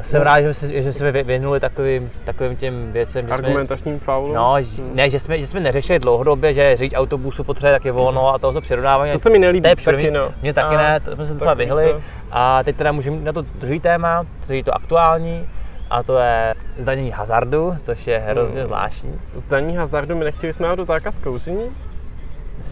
jsem 0.00 0.22
rád, 0.22 0.40
že 0.40 0.54
jsme, 0.54 0.82
že 0.82 0.92
jsme 0.92 1.12
vě- 1.12 1.24
věnuli 1.24 1.60
takovým, 1.60 2.10
takovým 2.24 2.56
těm 2.56 2.92
věcem, 2.92 3.26
že 3.26 3.32
argumentačním 3.32 3.98
faulu. 4.00 4.34
No, 4.34 4.54
ž- 4.60 4.82
ne, 4.94 5.10
že 5.10 5.20
jsme, 5.20 5.40
že 5.40 5.46
jsme 5.46 5.60
neřešili 5.60 5.98
dlouhodobě, 5.98 6.54
že 6.54 6.76
řidič 6.76 6.92
autobusu 6.96 7.44
potřebuje 7.44 7.72
taky 7.72 7.90
volno 7.90 8.34
a 8.34 8.38
toho 8.38 8.52
se 8.52 8.60
přirovnávání. 8.60 9.12
To 9.12 9.18
se 9.18 9.30
mi 9.30 9.38
nelíbí 9.38 9.62
To 9.62 9.68
je 9.68 9.76
taky, 9.76 9.84
první, 9.84 10.10
no. 10.10 10.28
Mně 10.42 10.52
taky 10.54 10.76
A 10.76 10.78
ne, 10.78 11.00
to 11.00 11.12
jsme 11.14 11.26
se 11.26 11.32
docela 11.34 11.54
vyhli. 11.54 11.84
to- 11.92 12.00
A 12.30 12.62
teď 12.62 12.76
teda 12.76 12.92
můžeme 12.92 13.16
na 13.20 13.32
to 13.32 13.42
druhý 13.42 13.80
téma, 13.80 14.26
který 14.42 14.58
je 14.58 14.64
to 14.64 14.74
aktuální, 14.74 15.48
a 15.90 16.02
to 16.02 16.18
je 16.18 16.54
zdanění 16.78 17.10
hazardu, 17.10 17.74
což 17.82 18.06
je 18.06 18.18
hrozně 18.18 18.58
Hmm. 18.60 18.66
zvláštní. 18.66 19.20
Zdaní 19.36 19.76
hazardu, 19.76 20.16
my 20.16 20.24
nechtěli 20.24 20.52
jsme 20.52 20.76
do 20.76 20.84
zákaz 20.84 21.14
kouření? 21.18 21.70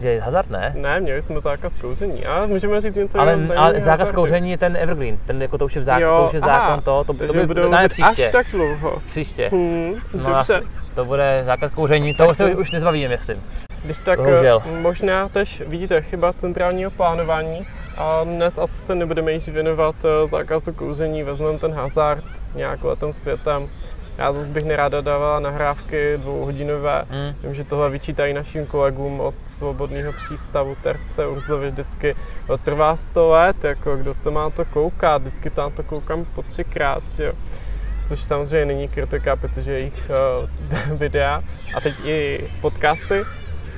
Je 0.00 0.20
hazard, 0.20 0.50
ne? 0.50 0.72
Ne, 0.76 1.00
měli 1.00 1.22
jsme 1.22 1.40
zákaz 1.40 1.72
kouření, 1.80 2.26
ale 2.26 2.46
můžeme 2.46 2.80
říct 2.80 2.94
něco 2.94 3.20
Ale, 3.20 3.32
zdanění 3.36 3.54
ale 3.56 3.72
zákaz 3.80 3.86
hazardu. 3.98 4.14
kouření 4.14 4.50
je 4.50 4.58
ten 4.58 4.76
evergreen, 4.76 5.18
ten 5.26 5.42
jako 5.42 5.58
to 5.58 5.64
už 5.64 5.74
je, 5.74 5.80
v 5.80 5.84
zákon, 5.84 6.02
Jo, 6.02 6.16
to 6.16 6.24
už 6.24 6.32
je 6.32 6.40
aha, 6.42 6.58
zákon 6.58 6.82
to, 6.84 7.04
to, 7.04 7.12
to, 7.12 7.18
Takže 7.18 7.38
by, 7.40 7.46
budou 7.46 7.70
příště. 7.88 8.26
až 8.26 8.32
tak 8.32 8.46
dlouho. 8.52 8.98
Příště. 9.10 9.48
Hmm, 9.52 9.94
No, 10.14 10.18
dobře. 10.22 10.32
asi, 10.34 10.66
to 10.94 11.04
bude 11.04 11.42
zákaz 11.44 11.72
kouření, 11.72 12.14
toho 12.14 12.28
Tak 12.28 12.36
se 12.36 12.50
to- 12.50 12.58
už 12.60 12.72
nezbavíme, 12.72 13.08
myslím. 13.08 13.42
Když 13.84 14.00
tak 14.00 14.18
Bohužel. 14.18 14.62
eh, 14.66 14.80
možná 14.80 15.28
tež 15.28 15.62
vidíte 15.66 16.02
chyba 16.02 16.32
centrálního 16.32 16.90
plánování 16.90 17.66
a 17.96 18.24
dnes 18.24 18.58
asi 18.58 18.74
se 18.86 18.94
nebudeme 18.94 19.32
již 19.32 19.48
věnovat 19.48 19.94
eh, 20.04 20.28
zákazu 20.28 20.72
kouření, 20.72 21.22
vezmeme 21.22 21.58
ten 21.58 21.72
hazard 21.72 22.24
nějak 22.56 22.84
letem 22.84 23.12
světem. 23.12 23.68
Já 24.18 24.32
zase 24.32 24.48
bych 24.48 24.64
neráda 24.64 25.00
dávala 25.00 25.40
nahrávky 25.40 26.18
dvouhodinové. 26.18 27.04
Mm. 27.10 27.34
Vím, 27.42 27.54
že 27.54 27.64
tohle 27.64 27.90
vyčítají 27.90 28.34
našim 28.34 28.66
kolegům 28.66 29.20
od 29.20 29.34
svobodného 29.58 30.12
přístavu 30.12 30.76
Terce 30.82 31.26
Urzovi 31.26 31.70
vždycky. 31.70 32.14
Trvá 32.62 32.96
100 32.96 33.28
let, 33.28 33.64
jako 33.64 33.96
kdo 33.96 34.14
se 34.14 34.30
má 34.30 34.50
to 34.50 34.64
koukat, 34.64 35.22
vždycky 35.22 35.50
tam 35.50 35.72
to 35.72 35.82
koukám 35.82 36.24
po 36.24 36.42
třikrát, 36.42 37.08
že 37.08 37.24
jo. 37.24 37.32
Což 38.08 38.20
samozřejmě 38.20 38.66
není 38.66 38.88
kritika, 38.88 39.36
protože 39.36 39.72
jejich 39.72 40.10
uh, 40.90 40.96
videa 40.98 41.42
a 41.74 41.80
teď 41.80 41.94
i 42.04 42.48
podcasty 42.60 43.24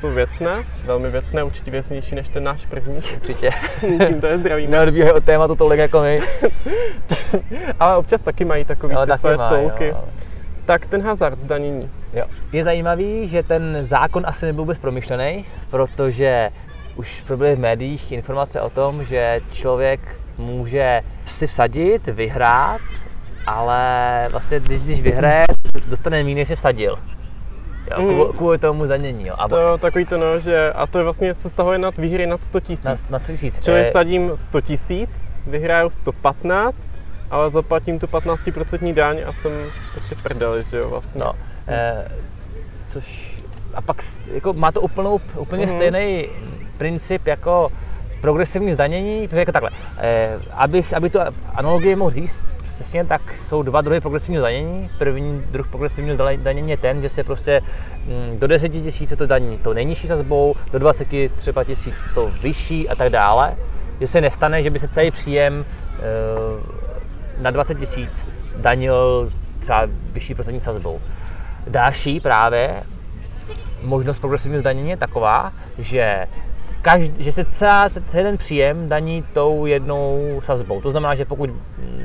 jsou 0.01 0.11
věcné, 0.11 0.65
velmi 0.85 1.11
věcné, 1.11 1.43
určitě 1.43 1.71
věcnější 1.71 2.15
než 2.15 2.29
ten 2.29 2.45
náš 2.45 2.67
první. 2.67 2.95
Určitě. 2.97 3.51
Tím 3.81 4.21
to 4.21 4.27
je 4.27 4.39
zdravíme. 4.39 4.71
Neodbíhají 4.77 5.13
od 5.13 5.25
tématu 5.25 5.57
tolik 5.57 5.81
jako 5.81 6.01
my. 6.01 6.21
Ale 7.81 7.97
občas 7.97 8.21
taky 8.21 8.45
mají 8.45 8.65
takový 8.65 8.95
Ale 8.95 9.07
ty 9.07 9.11
taky 9.11 9.21
své 9.21 9.37
má, 9.37 9.49
tolky. 9.49 9.89
jo. 9.89 10.05
Tak 10.65 10.87
ten 10.87 11.03
hazard 11.03 11.39
zdanění. 11.39 11.91
Jo. 12.13 12.25
Je 12.53 12.65
zajímavý, 12.65 13.29
že 13.29 13.43
ten 13.43 13.79
zákon 13.81 14.23
asi 14.27 14.47
nebyl 14.47 14.63
vůbec 14.63 14.79
promyšlený, 14.79 15.45
protože 15.71 16.51
už 16.97 17.21
proběhly 17.27 17.57
v 17.57 17.61
médiích 17.61 18.13
informace 18.13 18.61
o 18.61 18.71
tom, 18.71 19.05
že 19.05 19.41
člověk 19.53 20.01
může 20.39 21.03
si 21.27 21.47
vsadit, 21.47 22.07
vyhrát, 22.07 22.81
ale 23.47 24.27
vlastně 24.31 24.61
když, 24.61 24.83
když 24.83 25.03
vyhraje, 25.03 25.45
dostane 25.89 26.23
méně, 26.23 26.35
než 26.35 26.49
se 26.49 26.57
vsadil. 26.57 26.99
Jo, 27.91 28.03
Mhm. 28.03 28.09
kvůli, 28.15 28.33
kvůli 28.37 28.59
tomu 28.59 28.87
zdanění. 28.87 29.27
Jo. 29.27 29.35
A 29.39 29.49
To 29.49 29.79
takový 29.79 30.05
to 30.05 30.19
no, 30.19 30.39
že, 30.39 30.73
a 30.73 30.87
to 30.87 30.99
je 30.99 31.05
vlastně 31.05 31.35
se 31.35 31.51
stahuje 31.51 31.79
nad 31.79 31.97
výhry 31.97 32.27
nad 32.27 32.45
100 32.45 32.61
tisíc. 32.61 32.85
na, 32.85 32.95
na 33.11 33.19
3 33.19 33.33
tisíc. 33.33 33.59
Čili 33.65 33.81
Eh, 33.81 33.93
sadím 33.93 34.31
100 34.35 34.61
tisíc, 34.61 35.11
vyhraju 35.47 35.91
115, 35.91 36.89
ale 37.31 37.51
zaplatím 37.51 37.99
tu 37.99 38.07
15% 38.07 38.93
daň 38.95 39.21
a 39.27 39.33
jsem 39.33 39.53
prostě 39.93 40.15
v 40.15 40.23
prdeli, 40.23 40.65
že 40.71 40.77
jo, 40.79 40.89
vlastně. 40.89 41.19
No, 41.21 41.33
eh, 41.69 42.09
což, 42.93 43.39
a 43.75 43.83
pak 43.83 43.97
jako 44.33 44.53
má 44.53 44.73
to 44.73 44.81
úplnou, 44.81 45.21
úplně 45.37 45.67
Mhm. 45.67 45.75
stejný 45.75 46.29
princip 46.79 47.27
jako 47.27 47.71
progresivní 48.21 48.73
zdanění, 48.73 49.29
protože 49.29 49.41
jako 49.41 49.53
takhle, 49.53 49.71
eh, 49.99 50.31
abych, 50.57 50.95
aby 50.95 51.11
tu 51.11 51.19
analogii 51.55 51.97
mohl 51.97 52.11
říct, 52.11 52.49
přesně 52.79 53.05
tak 53.05 53.23
jsou 53.45 53.63
dva 53.63 53.81
druhy 53.81 54.01
progresivního 54.01 54.43
zdanění. 54.43 54.91
První 54.99 55.43
druh 55.51 55.69
progresivního 55.69 56.17
zdanění 56.17 56.71
je 56.71 56.77
ten, 56.77 57.03
že 57.03 57.09
se 57.09 57.25
prostě 57.25 57.63
mm, 58.07 58.39
do 58.39 58.47
10 58.47 58.69
tisíc 58.69 59.15
to 59.19 59.27
daní 59.27 59.59
tou 59.59 59.73
nejnižší 59.73 60.07
sazbou, 60.07 60.55
do 60.73 60.79
20 60.79 61.09
třeba 61.37 61.65
tisíc 61.65 61.95
to 62.15 62.33
vyšší 62.43 62.89
a 62.89 62.95
tak 62.95 63.11
dále. 63.11 63.57
Že 64.01 64.07
se 64.07 64.21
nestane, 64.21 64.63
že 64.63 64.71
by 64.71 64.79
se 64.79 64.89
celý 64.89 65.11
příjem 65.11 65.65
eh, 65.99 66.03
na 67.43 67.51
20 67.51 67.79
tisíc 67.79 68.29
danil 68.57 69.31
třeba 69.61 69.89
vyšší 70.13 70.35
procentní 70.35 70.61
sazbou. 70.61 71.01
Další 71.67 72.21
právě 72.21 72.83
možnost 73.83 74.19
progresivního 74.19 74.61
zdanění 74.61 74.91
je 74.91 74.97
taková, 74.97 75.53
že, 75.79 76.27
každý, 76.83 77.25
že 77.25 77.33
se 77.33 77.45
celá, 77.45 77.89
celý 77.89 78.25
ten 78.25 78.37
příjem 78.37 78.89
daní 78.89 79.25
tou 79.33 79.67
jednou 79.67 80.41
sazbou. 80.45 80.81
To 80.81 80.91
znamená, 80.91 81.15
že 81.15 81.25
pokud 81.25 81.51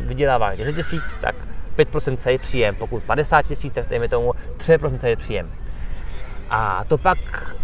vydělává 0.06 0.56
10 0.56 0.74
tisíc, 0.74 1.04
tak 1.22 1.36
5% 1.78 2.16
celý 2.16 2.38
příjem. 2.38 2.76
Pokud 2.76 3.04
50 3.04 3.42
tisíc, 3.42 3.74
tak 3.74 3.90
dejme 3.90 4.08
tomu 4.08 4.34
3% 4.58 4.98
celý 4.98 5.16
příjem. 5.16 5.52
A 6.50 6.84
to 6.88 6.98
pak 6.98 7.18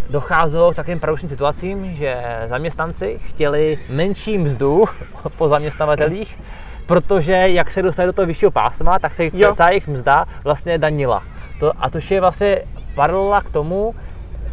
docházelo 0.10 0.72
k 0.72 0.76
takovým 0.76 1.00
paradoxním 1.00 1.30
situacím, 1.30 1.94
že 1.94 2.18
zaměstnanci 2.46 3.20
chtěli 3.26 3.80
menší 3.90 4.38
mzdu 4.38 4.86
po 5.38 5.48
zaměstnavatelích, 5.48 6.40
protože 6.86 7.34
jak 7.34 7.72
se 7.72 7.82
dostali 7.82 8.08
do 8.08 8.14
toho 8.14 8.26
vyššího 8.26 8.52
pásma, 8.52 9.00
tak 9.00 9.14
se 9.14 9.24
jich 9.24 9.34
celá 9.34 9.70
jejich 9.70 9.88
mzda 9.88 10.26
vlastně 10.44 10.78
danila. 10.78 11.24
To, 11.60 11.72
a 11.80 11.90
to 11.90 12.00
je 12.10 12.22
vlastně 12.22 12.62
paralela 12.96 13.42
k 13.42 13.50
tomu, 13.50 13.96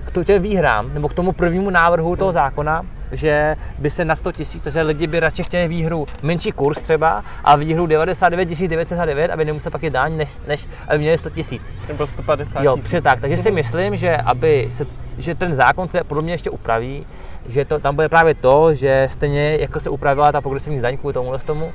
k 0.07 0.25
těm 0.25 0.43
výhrám, 0.43 0.95
nebo 0.95 1.09
k 1.09 1.15
tomu 1.15 1.33
prvnímu 1.33 1.71
návrhu 1.71 2.17
toho 2.17 2.33
zákona, 2.33 2.87
že 3.13 3.57
by 3.79 3.91
se 3.91 4.05
na 4.05 4.17
100 4.17 4.33
tisíc, 4.33 4.63
takže 4.63 4.83
lidi 4.83 5.07
by 5.07 5.21
radši 5.21 5.43
chtěli 5.43 5.69
výhru 5.69 6.07
menší 6.23 6.53
kurz 6.53 6.83
třeba 6.83 7.25
a 7.45 7.57
výhru 7.57 7.87
99 7.87 8.69
909, 8.69 9.31
aby 9.31 9.45
nemusel 9.45 9.73
pak 9.73 9.83
je 9.83 9.91
daň, 9.91 10.17
než, 10.17 10.29
než 10.47 10.69
aby 10.89 10.99
měli 10.99 11.19
100 11.19 11.31
tisíc. 11.31 11.75
Nebo 11.89 12.07
150 12.07 12.63
Jo, 12.63 12.77
přesně 12.77 13.03
tak. 13.03 13.21
Takže 13.21 13.37
si 13.37 13.51
myslím, 13.51 13.97
že 13.97 14.17
aby 14.17 14.69
se, 14.73 14.87
že 15.19 15.35
ten 15.35 15.55
zákon 15.55 15.89
se 15.89 16.05
podobně 16.05 16.35
ještě 16.35 16.51
upraví, 16.51 17.07
že 17.49 17.65
to, 17.65 17.79
tam 17.79 17.95
bude 17.95 18.09
právě 18.09 18.35
to, 18.35 18.75
že 18.75 19.09
stejně 19.11 19.57
jako 19.57 19.81
se 19.81 19.91
upravila 19.91 20.33
ta 20.33 20.41
progresivní 20.41 20.79
zdaň 20.79 20.97
kvůli 20.97 21.15
tomuhle 21.15 21.39
tomu, 21.39 21.73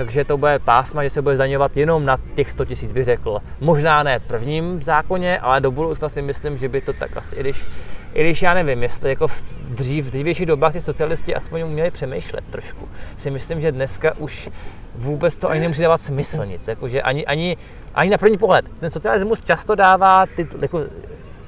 takže 0.00 0.24
to 0.24 0.36
bude 0.36 0.58
pásma, 0.58 1.04
že 1.04 1.10
se 1.10 1.22
bude 1.22 1.34
zdaňovat 1.34 1.76
jenom 1.76 2.04
na 2.04 2.16
těch 2.34 2.50
100 2.50 2.64
tisíc, 2.64 2.92
bych 2.92 3.04
řekl. 3.04 3.38
Možná 3.60 4.02
ne 4.02 4.18
v 4.18 4.26
prvním 4.26 4.82
zákoně, 4.82 5.38
ale 5.38 5.60
do 5.60 5.70
budoucna 5.70 6.08
si 6.08 6.22
myslím, 6.22 6.58
že 6.58 6.68
by 6.68 6.80
to 6.80 6.92
tak 6.92 7.16
asi, 7.16 7.36
i 7.36 7.40
když, 7.40 7.66
i 8.14 8.20
když 8.20 8.42
já 8.42 8.54
nevím, 8.54 8.82
jestli 8.82 9.10
jako 9.10 9.28
v 9.28 9.42
dřív, 9.68 10.06
v 10.06 10.10
dřívějších 10.10 10.46
dobách 10.46 10.72
ty 10.72 10.80
socialisti 10.80 11.34
aspoň 11.34 11.62
uměli 11.62 11.90
přemýšlet 11.90 12.44
trošku. 12.50 12.88
Si 13.16 13.30
myslím, 13.30 13.60
že 13.60 13.72
dneska 13.72 14.16
už 14.18 14.50
vůbec 14.94 15.36
to 15.36 15.50
ani 15.50 15.60
nemusí 15.60 15.82
dávat 15.82 16.00
smysl 16.00 16.44
nic. 16.44 16.68
Jakože 16.68 17.02
ani, 17.02 17.26
ani, 17.26 17.56
ani 17.94 18.10
na 18.10 18.18
první 18.18 18.38
pohled. 18.38 18.64
Ten 18.80 18.90
socialismus 18.90 19.40
často 19.44 19.74
dává 19.74 20.26
ty, 20.36 20.48
jako, 20.60 20.80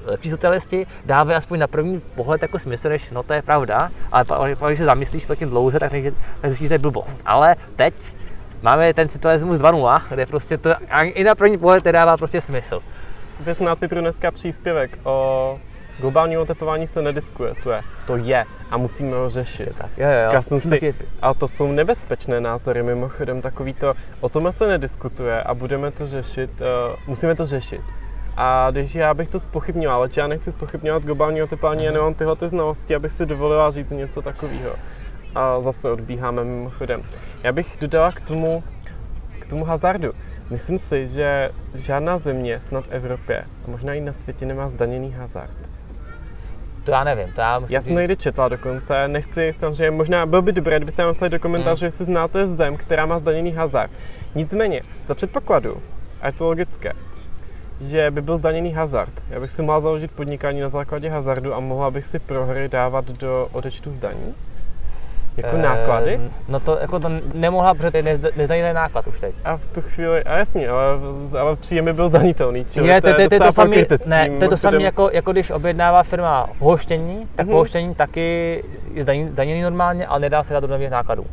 lepší 0.05 0.31
socialisti 0.31 0.87
dávají 1.07 1.37
aspoň 1.37 1.59
na 1.59 1.67
první 1.67 2.01
pohled 2.01 2.43
jako 2.43 2.59
smysl, 2.59 2.89
než 2.89 3.11
no 3.11 3.23
to 3.23 3.33
je 3.33 3.43
pravda, 3.43 3.91
ale 4.13 4.25
pak, 4.25 4.69
když 4.69 4.79
se 4.79 4.85
zamyslíš 4.85 5.27
pak 5.27 5.39
dlouze, 5.39 5.79
tak, 5.79 5.93
tak 6.41 6.51
zjistíš, 6.51 6.65
že 6.65 6.69
to 6.69 6.75
je 6.75 6.79
blbost. 6.79 7.19
Ale 7.27 7.57
teď 7.77 7.95
máme 8.63 8.95
ten 8.95 9.09
socialismus 9.09 9.59
2.0, 9.59 10.03
kde 10.09 10.27
prostě 10.27 10.59
to 10.59 10.71
i 11.03 11.25
na 11.25 11.35
první 11.35 11.59
pohled 11.59 11.85
to 11.85 11.93
dává 11.93 12.17
prostě 12.17 12.41
smysl. 12.41 12.81
Vy 13.41 13.65
na 13.65 13.77
Twitteru 13.77 14.01
dneska 14.01 14.31
příspěvek 14.31 14.99
o 15.05 15.59
globálním 16.01 16.41
oteplování 16.41 16.87
se 16.87 17.03
nediskuje, 17.03 17.55
to 17.63 17.71
je, 17.71 17.83
to 18.07 18.17
je 18.17 18.45
a 18.71 18.77
musíme 18.77 19.17
ho 19.17 19.29
řešit. 19.29 19.69
Tak, 19.79 19.91
jo, 19.97 20.09
jo, 20.09 20.19
jo. 20.19 20.27
Říkal 20.27 20.43
jsem 20.43 20.61
Jsem 20.61 20.79
si, 20.79 20.95
a 21.23 21.35
to 21.35 21.49
jsou 21.49 21.73
nebezpečné 21.73 22.41
názory, 22.41 22.83
mimochodem 22.83 23.43
takový 23.43 23.75
to, 23.75 23.95
o 24.21 24.29
tom 24.29 24.53
se 24.53 24.69
nediskutuje 24.69 25.43
a 25.43 25.55
budeme 25.55 25.91
to 25.91 26.07
řešit, 26.07 26.51
uh, 26.61 26.97
musíme 27.07 27.35
to 27.35 27.47
řešit. 27.47 27.81
A 28.37 28.71
když 28.71 28.95
já 28.95 29.15
bych 29.15 29.29
to 29.29 29.41
spochybnil, 29.41 29.93
ale 29.93 30.09
já 30.17 30.27
nechci 30.27 30.53
spochybňovat 30.53 31.03
globální 31.03 31.43
oteplání, 31.43 31.85
já 31.85 31.93
nemám 31.93 32.15
tyhle 32.15 32.37
ty 32.37 32.49
znalosti, 32.49 32.95
abych 32.95 33.13
si 33.13 33.27
dovolila 33.27 33.71
říct 33.71 33.91
něco 33.91 34.23
takového. 34.23 34.71
A 35.35 35.61
zase 35.61 35.91
odbíháme 35.91 36.45
mimochodem. 36.45 37.03
Já 37.43 37.53
bych 37.53 37.77
dodala 37.81 38.13
k 38.13 38.21
tomu, 38.21 38.65
k 39.39 39.47
tomu 39.47 39.65
hazardu. 39.65 40.13
Myslím 40.51 40.79
si, 40.79 41.07
že 41.07 41.51
žádná 41.75 42.19
země, 42.19 42.61
snad 42.69 42.85
v 42.87 42.93
Evropě, 42.93 43.41
a 43.41 43.71
možná 43.71 43.95
i 43.95 44.01
na 44.01 44.13
světě, 44.13 44.47
nemá 44.47 44.69
zdaněný 44.69 45.13
hazard. 45.13 45.57
To 46.85 46.91
já 46.91 47.05
nevím, 47.05 47.33
to 47.33 47.41
já 47.41 47.59
musím 47.59 47.75
Já 47.75 47.81
jsem 47.81 47.95
někdy 47.95 48.17
četla 48.17 48.49
dokonce, 48.49 49.09
nechci 49.09 49.55
samozřejmě, 49.59 49.91
možná 49.91 50.27
bylo 50.27 50.43
by 50.43 50.53
dobré, 50.53 50.77
kdybyste 50.77 51.03
nám 51.03 51.15
do 51.29 51.39
komentářů, 51.39 51.81
Hmm. 51.81 51.87
jestli 51.87 52.05
znáte 52.05 52.49
zem, 52.49 52.77
která 52.77 53.07
má 53.07 53.19
zdaněný 53.19 53.53
hazard. 53.53 53.93
Nicméně, 54.35 54.83
za 55.09 55.15
předpokladu, 55.15 55.77
a 56.21 56.27
je 56.27 56.33
to 56.33 56.45
logické, 56.45 56.93
že 57.81 58.11
by 58.11 58.23
byl 58.23 58.39
zdaněný 58.39 58.73
hazard. 58.73 59.13
Já 59.31 59.41
bych 59.41 59.51
si 59.51 59.63
mohla 59.63 59.81
založit 59.81 60.11
podnikání 60.11 60.61
na 60.61 60.69
základě 60.69 61.09
hazardu 61.09 61.55
a 61.55 61.61
mohla 61.61 61.91
bych 61.91 62.05
si 62.05 62.19
prohry 62.19 62.69
dávat 62.69 63.05
do 63.05 63.49
odečtu 63.53 63.91
zdaní? 63.91 64.35
Jako 65.37 65.57
Eh, 65.57 65.63
náklady? 65.63 66.21
No 66.49 66.61
to 66.61 66.79
jako 66.81 66.99
to 67.01 67.09
nemohla, 67.35 67.75
protože 67.75 67.91
to 67.91 67.97
je 67.97 68.03
nezda- 68.03 68.31
nezdaněný 68.37 68.75
náklad 68.75 69.07
už 69.07 69.21
teď. 69.21 69.35
A 69.45 69.57
v 69.57 69.67
tu 69.67 69.81
chvíli, 69.83 70.23
a 70.25 70.39
jasně, 70.39 70.69
ale, 70.69 70.83
ale 71.41 71.57
příjem 71.57 71.85
by 71.85 71.93
byl 71.93 72.09
zdanitelný, 72.09 72.65
čili 72.71 72.89
Je, 72.89 73.01
to, 73.01 73.09
to, 73.09 73.15
to, 73.15 73.35
je 73.35 73.41
to 73.41 73.53
samé, 73.53 73.69
pokrytectví, 73.69 74.11
ne, 74.11 74.31
to 74.39 74.45
je 74.45 74.49
to 74.49 74.57
samé 74.57 74.83
jako, 74.83 75.11
jako 75.13 75.33
když 75.33 75.51
objednává 75.51 76.03
firma 76.03 76.49
pohoštění, 76.59 77.29
tak 77.35 77.47
Mhm. 77.47 77.53
pohoštění 77.55 77.95
taky 77.95 78.65
je 78.95 79.03
zdaněný, 79.03 79.29
zdaněný 79.29 79.63
normálně, 79.63 80.07
ale 80.07 80.21
nedá 80.21 80.43
se 80.43 80.53
dát 80.55 80.61
do 80.61 80.67
nových 80.67 80.91
nákladů. 80.91 81.25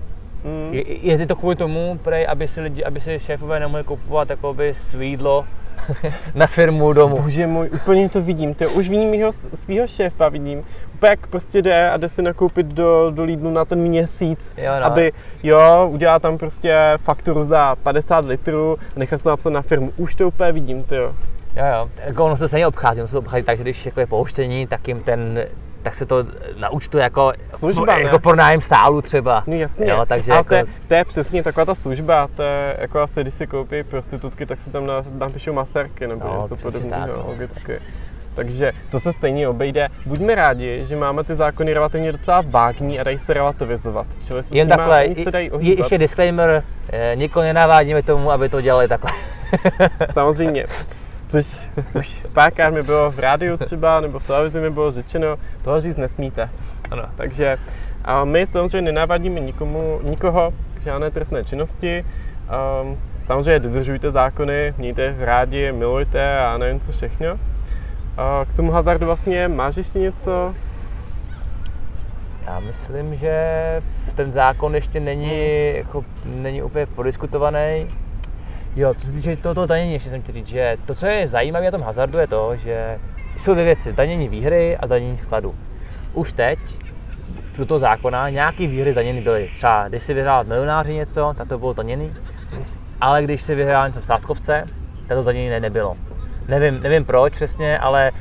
Mm. 0.43 0.69
Je, 0.73 0.83
je 1.19 1.27
to 1.27 1.35
kvůli 1.35 1.55
tomu, 1.55 1.99
prej, 2.03 2.27
aby 2.29 2.47
si, 2.47 2.61
lidi, 2.61 2.83
aby 2.83 2.99
si 2.99 3.19
šéfové 3.19 3.59
nemohli 3.59 3.83
kupovat 3.83 4.29
jakoby 4.29 4.73
svídlo 4.73 5.45
na 6.35 6.47
firmu 6.47 6.93
domů. 6.93 7.15
Bože 7.15 7.47
můj, 7.47 7.69
úplně 7.73 8.09
to 8.09 8.21
vidím, 8.21 8.53
to 8.53 8.69
už 8.69 8.89
vidím 8.89 9.09
mýho, 9.09 9.31
svýho 9.63 9.87
šéfa, 9.87 10.29
vidím, 10.29 10.63
jak 11.07 11.27
prostě 11.27 11.61
jde 11.61 11.89
a 11.89 11.97
jde 11.97 12.09
si 12.09 12.21
nakoupit 12.21 12.65
do, 12.65 13.11
do 13.15 13.23
Lidlu 13.23 13.51
na 13.51 13.65
ten 13.65 13.79
měsíc, 13.79 14.53
Jo, 14.57 14.71
no. 14.79 14.85
aby, 14.85 15.11
jo, 15.43 15.89
udělá 15.91 16.19
tam 16.19 16.37
prostě 16.37 16.77
fakturu 17.03 17.43
za 17.43 17.75
50 17.75 18.25
litrů 18.25 18.77
a 18.95 18.99
nechá 18.99 19.17
se 19.17 19.23
to 19.23 19.29
napsat 19.29 19.49
na 19.49 19.61
firmu, 19.61 19.93
už 19.97 20.15
to 20.15 20.27
úplně 20.27 20.51
vidím, 20.51 20.83
ty 20.83 20.95
jo. 20.95 21.13
Jo, 21.55 21.65
jo. 21.75 21.89
Jako 22.05 22.25
ono 22.25 22.37
se 22.37 22.47
stejně 22.47 22.67
obchází, 22.67 23.01
ono 23.01 23.07
se 23.07 23.17
obchází 23.17 23.43
tak, 23.43 23.57
že 23.57 23.63
když 23.63 23.85
jako 23.85 23.99
je 23.99 24.07
pouštění, 24.07 24.67
tak 24.67 24.87
jim 24.87 24.99
ten 24.99 25.45
tak 25.83 25.95
se 25.95 26.05
to 26.05 26.15
naúčtuje 26.59 27.03
jako, 27.03 27.33
Služba, 27.49 27.85
ne? 27.95 28.01
jako 28.01 28.19
pronájem 28.19 28.61
sálu 28.61 29.01
třeba. 29.01 29.43
No 29.47 29.53
jasně, 29.55 29.89
Jo, 29.89 30.05
takže 30.07 30.31
ale 30.31 30.37
jako, 30.39 30.49
to, 30.49 30.55
je, 30.55 30.65
to 30.87 30.93
je 30.93 31.05
přesně 31.05 31.43
taková 31.43 31.65
ta 31.65 31.75
služba, 31.75 32.27
to 32.35 32.43
je 32.43 32.77
jako 32.79 32.99
asi, 32.99 33.21
když 33.21 33.33
si 33.33 33.47
koupí 33.47 33.83
prostitutky, 33.83 34.45
tak 34.45 34.59
si 34.59 34.69
tam 34.69 34.85
na- 34.85 35.03
napíšou 35.17 35.53
masérky 35.53 36.07
nebo 36.07 36.25
No, 36.27 36.41
něco 36.41 36.55
podobného, 36.55 37.23
logicky. 37.27 37.79
Takže 38.39 38.71
to 38.91 38.99
se 38.99 39.13
stejně 39.13 39.47
obejde. 39.47 39.87
Buďme 40.05 40.35
rádi, 40.35 40.85
že 40.85 40.95
máme 40.95 41.23
ty 41.23 41.35
zákony 41.35 41.73
relativně 41.73 42.11
docela 42.11 42.41
vágní 42.47 42.99
a 42.99 43.03
dají 43.03 43.17
se 43.17 43.33
relativizovat. 43.33 44.07
Čili 44.23 44.43
se 44.43 44.55
jen 44.55 44.67
nima 44.67 44.77
takhle, 44.77 45.15
se 45.23 45.31
dají 45.31 45.51
je, 45.59 45.77
ještě 45.77 45.97
disclaimer, 45.97 46.63
eh, 46.89 47.11
nikoho 47.15 47.43
nenavádíme 47.43 48.03
tomu, 48.03 48.31
aby 48.31 48.49
to 48.49 48.61
dělali 48.61 48.87
takhle. 48.87 49.11
Samozřejmě. 50.13 50.65
Což 51.29 51.69
už 51.95 52.23
párkrát 52.33 52.69
mi 52.69 52.83
bylo 52.83 53.11
v 53.11 53.19
rádiu 53.19 53.57
třeba, 53.57 54.01
nebo 54.01 54.19
v 54.19 54.27
televizi 54.27 54.59
mi 54.59 54.69
bylo 54.69 54.91
řečeno, 54.91 55.37
toho 55.63 55.81
říct 55.81 55.97
nesmíte. 55.97 56.49
Ano. 56.91 57.03
Takže 57.15 57.57
a 58.05 58.25
my 58.25 58.47
samozřejmě 58.47 58.91
nenávadíme 58.91 59.39
nikomu, 59.39 59.99
nikoho 60.03 60.53
k 60.73 60.83
žádné 60.83 61.11
trestné 61.11 61.43
činnosti. 61.43 62.05
Um, 62.83 62.97
samozřejmě 63.25 63.59
dodržujte 63.59 64.11
zákony, 64.11 64.73
mějte 64.77 65.15
rádi, 65.19 65.71
milujte 65.71 66.39
a 66.39 66.57
nevím 66.57 66.79
co 66.79 66.91
všechno. 66.91 67.39
K 68.49 68.53
tomu 68.53 68.71
hazardu 68.71 69.05
vlastně 69.05 69.47
máš 69.47 69.77
ještě 69.77 69.99
něco? 69.99 70.55
Já 72.45 72.59
myslím, 72.59 73.15
že 73.15 73.33
ten 74.15 74.31
zákon 74.31 74.75
ještě 74.75 74.99
není, 74.99 75.73
jako, 75.75 76.05
není 76.25 76.61
úplně 76.61 76.85
prodiskutovaný. 76.85 77.87
Jo, 78.75 78.93
co 78.93 79.07
se 79.07 79.11
týče 79.11 79.35
toho, 79.35 79.55
toho 79.55 79.67
danění, 79.67 79.93
ještě 79.93 80.09
jsem 80.09 80.21
chtěl 80.21 80.35
říct, 80.35 80.47
že 80.47 80.77
to, 80.85 80.95
co 80.95 81.05
je 81.05 81.27
zajímavé 81.27 81.65
na 81.65 81.71
tom 81.71 81.81
hazardu, 81.81 82.17
je 82.17 82.27
to, 82.27 82.55
že 82.55 82.99
jsou 83.37 83.53
dvě 83.53 83.65
věci, 83.65 83.93
danění 83.93 84.27
výhry 84.27 84.77
a 84.77 84.87
danění 84.87 85.17
vkladu. 85.17 85.55
Už 86.13 86.33
teď, 86.33 86.59
pro 87.55 87.65
toho 87.65 87.79
zákona, 87.79 88.29
nějaký 88.29 88.67
výhry 88.67 88.93
daněny 88.93 89.21
byly. 89.21 89.49
Třeba 89.55 89.87
když 89.87 90.03
si 90.03 90.13
vyhrál 90.13 90.43
milionáři 90.43 90.93
něco, 90.93 91.33
tak 91.37 91.47
to 91.47 91.59
bylo 91.59 91.73
daněný, 91.73 92.13
ale 93.01 93.23
když 93.23 93.41
si 93.41 93.55
vyhrál 93.55 93.87
něco 93.87 94.01
v 94.01 94.05
sáskovce, 94.05 94.65
tak 95.07 95.17
to 95.17 95.23
danění 95.23 95.49
ne, 95.49 95.59
nebylo. 95.59 96.08
Nevím, 96.49 96.79
nevím 96.83 97.05
proč 97.05 97.33
přesně, 97.33 97.79
ale 97.79 98.11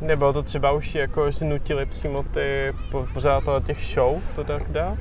Nebo 0.00 0.32
to 0.32 0.42
třeba 0.42 0.72
už 0.72 0.94
jako, 0.94 1.30
že 1.30 1.44
nutili 1.44 1.86
přímo 1.86 2.22
ty 2.22 2.72
po- 2.90 3.06
pořadatelé 3.14 3.60
těch 3.60 3.84
show 3.94 4.16
to 4.34 4.44
tak 4.44 4.62
dá? 4.70 4.94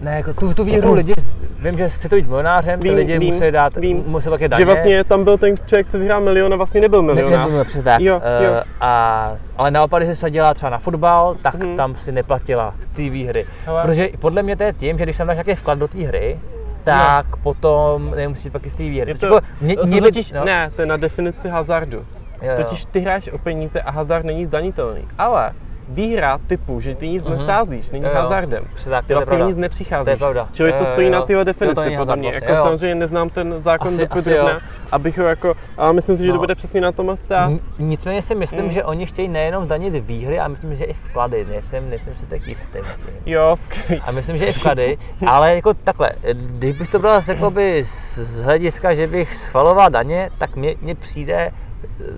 ne, 0.00 0.16
jako 0.16 0.34
tu, 0.34 0.54
tu 0.54 0.64
výhru 0.64 0.94
lidi, 0.94 1.14
z- 1.18 1.42
vím, 1.58 1.78
že 1.78 1.88
to 2.08 2.16
být 2.16 2.26
milionářem, 2.28 2.80
ty 2.80 2.88
Vím, 2.88 2.96
lidi 2.96 3.18
vím, 3.18 3.32
museli 3.32 3.52
dát, 3.52 3.76
vím. 3.76 4.04
museli 4.06 4.34
také 4.34 4.48
daně. 4.48 4.60
Že 4.60 4.64
vlastně 4.64 5.04
tam 5.04 5.24
byl 5.24 5.38
ten 5.38 5.54
člověk, 5.66 5.86
co 5.88 5.98
vyhrál 5.98 6.20
milion 6.20 6.52
a 6.52 6.56
vlastně 6.56 6.80
nebyl 6.80 7.02
Ne, 7.02 7.14
milionář. 7.14 7.46
nebylo 7.46 7.64
přesně 7.64 7.82
tak. 7.82 8.00
Jo, 8.00 8.14
jo. 8.14 8.20
Eh, 8.60 8.62
a, 8.80 9.32
ale 9.56 9.70
naopak, 9.70 10.02
když 10.02 10.08
se 10.16 10.20
sadila 10.20 10.54
třeba 10.54 10.70
na 10.70 10.78
fotbal, 10.78 11.36
tak 11.42 11.54
Mhm. 11.54 11.76
tam 11.76 11.94
si 11.96 12.12
neplatila 12.12 12.74
ty 12.94 13.08
výhry. 13.10 13.46
Hele. 13.66 13.82
Protože 13.82 14.08
podle 14.18 14.42
mě 14.42 14.56
to 14.56 14.62
je 14.62 14.72
tím, 14.72 14.98
že 14.98 15.04
když 15.04 15.16
tam 15.16 15.26
dáš 15.26 15.36
nějaký 15.36 15.54
vklad 15.54 15.78
do 15.78 15.88
té 15.88 15.98
hry, 15.98 16.38
tak 16.84 17.36
potom 17.36 18.10
nemusíš 18.16 18.52
pak 18.52 18.62
té 18.62 18.82
výhry. 18.82 19.14
To, 19.14 19.26
jako 19.26 19.40
mě, 19.60 19.76
to 19.76 19.86
mě 19.86 20.00
by- 20.00 20.06
totiž, 20.06 20.32
no, 20.32 20.44
ne, 20.44 20.70
to 20.76 20.82
je 20.82 20.86
na 20.86 20.96
definici 20.96 21.48
hazardu. 21.48 21.96
jo, 21.96 22.50
jo. 22.50 22.56
Totiž 22.56 22.84
ty 22.84 23.00
hráš 23.00 23.28
o 23.28 23.38
peníze 23.38 23.80
a 23.80 23.90
hazard 23.90 24.24
není 24.26 24.46
zdanitelný. 24.46 25.08
Ale 25.18 25.52
výhra 25.88 26.38
typu, 26.46 26.80
že 26.80 26.94
ty 26.94 27.08
nic 27.08 27.24
Mhm. 27.24 27.38
nesázíš, 27.38 27.90
není 27.90 28.04
Jo, 28.04 28.10
jo. 28.14 28.20
hazardem. 28.20 28.64
Přesně 28.74 28.90
tak, 28.90 29.06
Ty 29.06 29.14
to 29.14 29.20
vlastně 29.20 29.44
nic 29.46 29.56
nepřicházíš. 29.56 30.04
To 30.04 30.10
je 30.10 30.16
pravda. 30.16 30.48
Čili 30.52 30.72
to 30.72 30.78
Jo, 30.84 30.90
stojí 30.92 31.06
jo, 31.06 31.12
na 31.12 31.18
jo. 31.18 31.26
Jo, 31.28 31.38
to 31.38 31.44
definici 31.44 31.80
není 31.80 31.96
podle 31.96 32.16
mě. 32.16 32.30
vlastně, 32.30 32.46
Jako 32.48 32.58
jo. 32.58 32.64
samozřejmě 32.64 32.94
neznám 32.94 33.30
ten 33.30 33.54
zákon 33.62 33.88
Asi- 33.88 34.06
asi 34.08 34.30
dopodrobna, 34.30 34.50
jo. 34.52 34.60
abych 34.92 35.18
ho 35.18 35.24
jako, 35.24 35.54
ale 35.76 35.92
myslím 35.92 36.16
si, 36.16 36.22
že 36.22 36.28
to 36.28 36.34
No. 36.34 36.40
bude 36.40 36.54
přesně 36.54 36.80
na 36.80 36.92
tom 36.92 37.16
stát. 37.16 37.50
N- 37.50 37.60
Nicméně 37.78 38.22
si 38.22 38.34
myslím, 38.34 38.64
Mm. 38.64 38.70
že 38.70 38.84
oni 38.84 39.06
chtějí 39.06 39.28
nejenom 39.28 39.68
danit 39.68 39.90
výhry, 39.90 40.40
a 40.40 40.48
myslím, 40.48 40.74
že 40.74 40.84
i 40.84 40.92
vklady. 40.92 41.44
Nejsem, 41.44 41.90
nejsem 41.90 42.16
si 42.16 42.26
tak 42.26 42.46
jistý. 42.48 42.78
Jo, 43.26 43.56
skvělý. 43.64 44.02
A 44.06 44.10
myslím, 44.10 44.38
že 44.38 44.46
i 44.46 44.52
vklady, 44.52 44.98
ale 45.26 45.54
jako 45.54 45.74
takhle, 45.74 46.10
kdybych 46.32 46.88
to 46.88 46.98
bral 46.98 47.20
z, 47.22 47.28
jakoby 47.28 47.84
z 47.84 48.40
hlediska, 48.42 48.94
že 48.94 49.06
bych 49.06 49.36
schvaloval 49.36 49.90
daně, 49.90 50.30
tak 50.38 50.56
mně, 50.56 50.74
přijde 50.94 51.50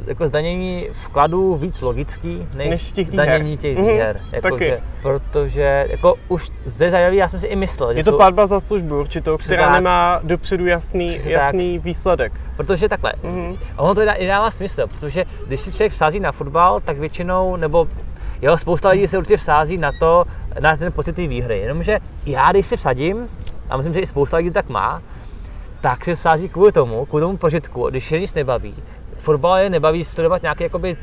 jako 0.06 0.26
zdanění 0.28 0.88
vkladů 0.92 1.54
víc 1.56 1.80
logický, 1.82 2.46
než, 2.54 2.68
Než 2.70 2.92
těch 2.92 3.08
zdanění 3.08 3.44
výher. 3.50 3.58
těch 3.60 3.76
Mhm, 3.78 3.86
výher. 3.86 4.20
Jako, 4.32 4.50
taky. 4.50 4.64
že, 4.64 4.80
protože 5.02 5.86
jako 5.90 6.14
už 6.28 6.50
zde 6.64 6.90
zajímavý, 6.90 7.16
já 7.16 7.28
jsem 7.28 7.40
si 7.40 7.46
i 7.46 7.56
myslel, 7.56 7.92
že 7.92 7.98
Je 8.00 8.04
to 8.04 8.10
jsou, 8.10 8.16
platba 8.16 8.46
za 8.46 8.60
službu 8.60 9.00
určitou, 9.00 9.36
která 9.36 9.64
tak. 9.66 9.74
nemá 9.74 10.20
dopředu 10.22 10.66
jasný, 10.66 11.18
jasný 11.24 11.78
výsledek. 11.78 12.32
protože 12.56 12.88
takhle, 12.88 13.12
Mhm. 13.22 13.56
ono 13.76 13.94
to 13.94 14.00
i 14.02 14.26
dává 14.26 14.50
smysl, 14.50 14.86
protože 14.86 15.24
když 15.46 15.60
si 15.60 15.72
člověk 15.72 15.92
vsází 15.92 16.20
na 16.20 16.32
fotbal, 16.32 16.80
tak 16.80 16.98
většinou, 16.98 17.56
nebo 17.56 17.88
jo, 18.42 18.56
spousta 18.56 18.88
lidí 18.88 19.06
se 19.08 19.18
určitě 19.18 19.36
vsází 19.36 19.78
na 19.78 19.90
to, 20.00 20.24
na 20.60 20.76
ten 20.76 20.92
pocit 20.92 21.12
té 21.16 21.26
výhry. 21.26 21.58
Jenomže 21.58 21.98
já, 22.26 22.50
když 22.52 22.66
si 22.66 22.76
vsadím, 22.76 23.28
a 23.70 23.76
myslím, 23.76 23.94
že 23.94 24.00
i 24.00 24.06
spousta 24.06 24.36
lidí 24.36 24.50
tak 24.50 24.68
má, 24.68 25.02
tak 25.80 26.04
se 26.04 26.14
vsází 26.14 26.48
kvůli 26.48 26.72
tomu, 26.72 27.04
kvůli 27.06 27.20
tomu 27.20 27.36
prožitku, 27.36 27.90
když 27.90 28.12
je 28.12 28.20
nic 28.20 28.34
nebaví. 28.34 28.74
Fotbal 29.26 29.58
je 29.58 29.70
nebaví 29.70 30.04
sledovat 30.04 30.42
nějaký 30.42 30.62
jakoby, 30.62 30.96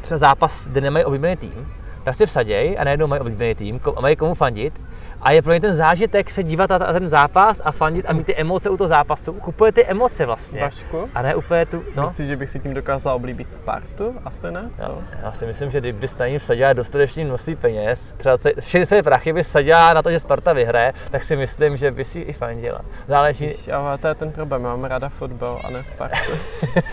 třeba 0.00 0.18
zápas, 0.18 0.68
kde 0.68 0.80
nemají 0.80 1.04
oblíbený 1.04 1.36
tým, 1.36 1.72
tak 2.04 2.14
se 2.14 2.26
vsaděj 2.26 2.76
a 2.78 2.84
najednou 2.84 3.06
mají 3.06 3.20
oblíbený 3.20 3.54
tým 3.54 3.80
a 3.96 4.00
mají 4.00 4.16
komu 4.16 4.34
fandit. 4.34 4.80
A 5.24 5.30
je 5.30 5.42
pro 5.42 5.52
ně 5.52 5.60
ten 5.60 5.74
zážitek 5.74 6.30
se 6.30 6.42
dívat 6.42 6.70
na 6.70 6.78
ten 6.78 7.08
zápas 7.08 7.60
a 7.64 7.72
fandit 7.72 8.06
a 8.08 8.12
mít 8.12 8.26
ty 8.26 8.36
emoce 8.36 8.70
u 8.70 8.76
toho 8.76 8.88
zápasu. 8.88 9.32
Kupuje 9.32 9.72
ty 9.72 9.86
emoce 9.86 10.26
vlastně. 10.26 10.60
Vašku? 10.60 11.08
A 11.14 11.22
ne 11.22 11.34
úplně 11.34 11.66
tu, 11.66 11.82
no. 11.96 12.02
Myslíš, 12.02 12.28
že 12.28 12.36
bych 12.36 12.50
si 12.50 12.60
tím 12.60 12.74
dokázal 12.74 13.14
oblíbit 13.16 13.56
Spartu? 13.56 14.14
Asi 14.24 14.50
ne? 14.54 14.70
Jo, 14.82 14.98
já 15.22 15.32
si 15.32 15.46
myslím, 15.46 15.70
že 15.70 15.80
kdyby 15.80 16.06
na 16.20 16.26
ní 16.26 16.38
vsadila 16.38 16.72
dostatečný 16.72 17.24
množství 17.24 17.56
peněz, 17.56 18.14
třeba 18.16 18.36
se- 18.36 18.52
všechny 18.60 18.86
své 18.86 19.02
prachy 19.02 19.32
by 19.32 19.42
vsadila 19.42 19.94
na 19.94 20.02
to, 20.02 20.10
že 20.10 20.20
Sparta 20.20 20.52
vyhraje, 20.52 20.92
tak 21.10 21.22
si 21.22 21.36
myslím, 21.36 21.76
že 21.76 21.90
by 21.90 22.04
si 22.04 22.20
i 22.20 22.32
fandila. 22.32 22.80
Záleží, 23.08 23.46
Víš, 23.46 23.68
ale 23.68 23.98
to 23.98 24.08
je 24.08 24.14
ten 24.14 24.32
problém, 24.32 24.62
mám 24.62 24.84
ráda 24.84 25.08
fotbal 25.08 25.60
a 25.64 25.70
ne 25.70 25.84
Spartu. 25.90 26.32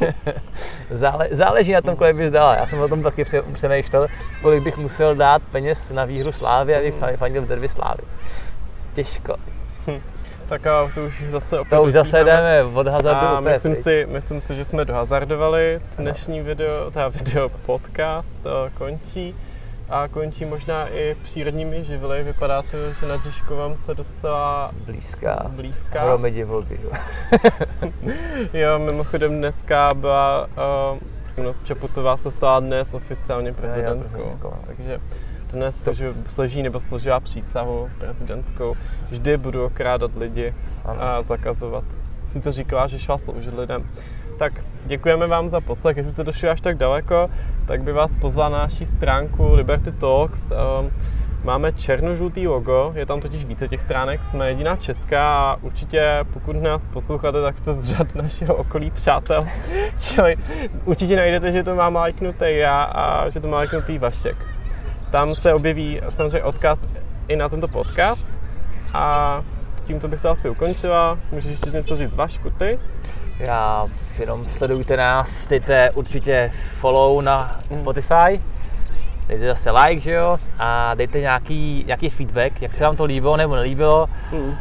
zále, 0.90 1.28
záleží 1.32 1.72
na 1.74 1.82
tom, 1.82 1.96
kolik 1.96 2.16
bys 2.16 2.32
dala. 2.32 2.56
Já 2.56 2.66
jsem 2.68 2.80
o 2.80 2.88
tom 2.88 3.04
taky 3.04 3.24
pře- 3.24 3.42
přemýšlel, 3.42 4.08
kolik 4.42 4.64
bych 4.64 4.78
musel 4.78 5.16
dát 5.16 5.42
peněz 5.52 5.92
na 5.92 6.06
výhru 6.06 6.32
Slávy, 6.32 6.76
abych 6.76 6.96
fandil 7.18 7.42
v 7.42 7.48
derby 7.48 7.70
Slávy. 7.70 8.04
Těžko. 8.94 9.36
tak 10.50 10.68
a 10.68 10.92
to 10.96 11.06
už 11.06 11.24
zase 11.30 11.60
opět 11.60 11.78
To 11.78 11.84
už 11.84 11.94
zase 11.94 12.24
jdeme 12.24 12.64
od 12.64 12.88
hazardu 12.88 13.28
A 13.28 13.40
úplně 13.40 13.54
myslím 13.54 13.74
pryč. 13.74 13.84
si, 13.84 14.08
myslím 14.10 14.42
si, 14.42 14.56
že 14.56 14.66
jsme 14.66 14.86
dohazardovali. 14.86 15.80
Dnešní 15.98 16.42
video, 16.42 16.92
ta 16.92 17.08
video 17.08 17.50
podcast 17.50 18.28
to 18.44 18.70
končí. 18.78 19.36
A 19.90 20.08
končí 20.08 20.46
možná 20.46 20.88
i 20.88 21.16
přírodními 21.24 21.84
živly. 21.84 22.24
Vypadá 22.24 22.62
to, 22.62 22.94
že 22.94 23.06
na 23.06 23.18
Žižkovém 23.18 23.76
se 23.76 23.94
docela 23.94 24.72
Blízká. 24.86 25.46
blízká. 25.48 26.04
Hromady 26.04 26.44
volby. 26.44 26.80
jo. 28.54 28.80
Mimochodem 28.80 29.38
dneska 29.38 29.90
byla 29.96 30.48
uh, 30.94 31.44
no, 31.44 31.54
Čaputová 31.64 32.18
se 32.18 32.32
stala 32.32 32.60
dnes 32.60 32.94
oficiálně 32.94 33.54
prezidentkou. 33.54 34.38
no. 34.44 34.54
Takže 34.68 35.00
dnes 35.52 35.76
to, 35.76 35.94
že 35.94 36.14
složí 36.28 36.64
nebo 36.64 36.80
složila 36.80 37.20
přísahu 37.20 37.90
prezidentskou, 38.00 38.76
vždy 39.10 39.38
budu 39.38 39.66
okrádat 39.66 40.12
lidi 40.16 40.54
Ano. 40.86 41.02
a 41.02 41.22
zakazovat. 41.22 41.84
Sice 42.32 42.52
říkala, 42.52 42.88
že 42.88 43.00
šla 43.00 43.18
sloužit 43.18 43.54
lidem. 43.58 43.90
Tak 44.40 44.54
děkujeme 44.86 45.28
vám 45.28 45.50
za 45.50 45.62
poslech. 45.62 45.98
Jestli 45.98 46.12
jste 46.12 46.24
došli 46.24 46.50
až 46.50 46.62
tak 46.62 46.78
daleko, 46.78 47.30
tak 47.68 47.82
by 47.84 47.94
vás 47.94 48.16
pozval 48.16 48.52
na 48.52 48.58
naší 48.58 48.86
stránku 48.86 49.54
Liberty 49.54 49.92
Talks. 49.92 50.40
Um, 50.80 50.92
Máme 51.44 51.74
černožlutý 51.74 52.48
logo, 52.48 52.94
je 52.96 53.06
tam 53.06 53.22
totiž 53.22 53.46
více 53.46 53.68
těch 53.68 53.82
stránek, 53.82 54.22
jsme 54.30 54.50
jediná 54.50 54.76
česká 54.76 55.52
a 55.52 55.58
určitě 55.62 56.20
pokud 56.34 56.56
nás 56.56 56.88
posloucháte, 56.88 57.42
tak 57.42 57.58
jste 57.58 57.74
z 57.74 57.84
řad 57.84 58.16
našeho 58.16 58.56
okolí 58.56 58.92
přátel. 58.92 59.46
Čili 60.00 60.36
určitě 60.86 61.16
najdete, 61.16 61.52
že 61.52 61.64
to 61.64 61.76
má 61.76 61.88
lajknutý 61.88 62.46
já 62.48 62.84
a 62.84 63.30
že 63.30 63.40
to 63.40 63.48
má 63.48 63.58
lajknutý 63.58 63.98
Vašek. 63.98 64.51
Tam 65.12 65.36
se 65.36 65.54
objeví 65.54 66.02
samozřejmě 66.10 66.44
odkaz 66.44 66.80
i 67.28 67.36
na 67.36 67.50
tento 67.50 67.68
podcast 67.68 68.28
a 68.94 69.42
tímto 69.84 70.08
bych 70.08 70.22
to 70.22 70.30
asi 70.30 70.50
ukončila. 70.50 71.20
Můžeš 71.32 71.52
ještě 71.52 71.70
něco 71.70 71.96
říct 71.96 72.14
Vašku, 72.14 72.50
ty? 72.50 72.80
Já 73.40 73.88
jenom 74.20 74.46
sledujte 74.46 74.98
nás, 74.98 75.48
dejte 75.48 75.92
určitě 75.92 76.52
follow 76.80 77.22
na 77.22 77.60
Spotify 77.80 78.42
dejte 79.28 79.48
zase 79.48 79.72
like, 79.72 80.02
že 80.02 80.12
jo, 80.12 80.38
a 80.60 80.96
dejte 80.96 81.20
nějaký, 81.20 81.84
nějaký 81.88 82.10
feedback, 82.10 82.62
jak 82.62 82.74
se 82.74 82.84
vám 82.84 82.96
to 82.96 83.06
líbilo 83.06 83.38
nebo 83.38 83.56
nelíbilo. 83.56 84.10
Mm. 84.32 84.40
Uh, 84.40 84.56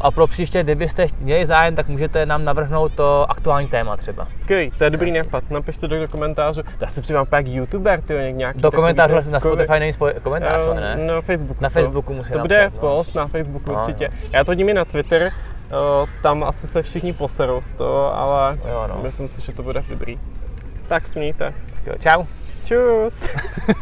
a 0.00 0.10
pro 0.10 0.26
příště, 0.26 0.62
kdybyste 0.62 1.06
měli 1.20 1.46
zájem, 1.46 1.76
tak 1.76 1.88
můžete 1.88 2.26
nám 2.26 2.44
navrhnout 2.44 2.92
to 2.92 3.30
aktuální 3.30 3.68
téma 3.68 3.96
třeba. 3.96 4.28
Skvělý, 4.40 4.70
to 4.70 4.84
je 4.84 4.90
dobrý 4.90 5.12
nápad. 5.12 5.50
Napište 5.50 5.88
do, 5.88 6.00
do 6.00 6.08
komentářů. 6.08 6.62
Já 6.80 6.88
si 6.88 7.00
přidám 7.02 7.26
pak 7.26 7.46
youtuber, 7.46 8.00
ty 8.00 8.32
nějaký 8.32 8.60
Do 8.60 8.70
komentářů 8.70 9.12
vlastně 9.12 9.32
na 9.32 9.40
Spotify 9.40 9.78
není 9.78 9.92
komentář, 10.22 10.62
uh, 10.66 10.74
ne? 10.74 10.96
Na 10.96 11.20
Facebooku. 11.20 11.62
Na 11.64 11.68
Facebooku 11.68 12.14
musí 12.14 12.32
To 12.32 12.38
bude 12.38 12.62
napsat, 12.62 12.74
no. 12.74 12.80
post 12.80 13.14
no. 13.14 13.20
na 13.20 13.28
Facebooku 13.28 13.72
no, 13.72 13.80
určitě. 13.80 14.08
No. 14.08 14.28
Já 14.32 14.44
to 14.44 14.54
dím 14.54 14.68
i 14.68 14.74
na 14.74 14.84
Twitter, 14.84 15.22
uh, 15.22 16.08
tam 16.22 16.44
asi 16.44 16.66
se 16.66 16.82
všichni 16.82 17.12
poserou 17.12 17.60
z 17.62 17.72
toho, 17.72 18.16
ale 18.16 18.58
jo, 18.70 18.84
no. 18.88 19.00
myslím 19.02 19.28
si, 19.28 19.42
že 19.42 19.52
to 19.52 19.62
bude 19.62 19.82
dobrý. 19.88 20.18
Tak, 20.88 21.14
mějte. 21.14 21.54
Jo, 21.86 21.94
čau. 22.00 22.24
Tschüss. 22.68 23.16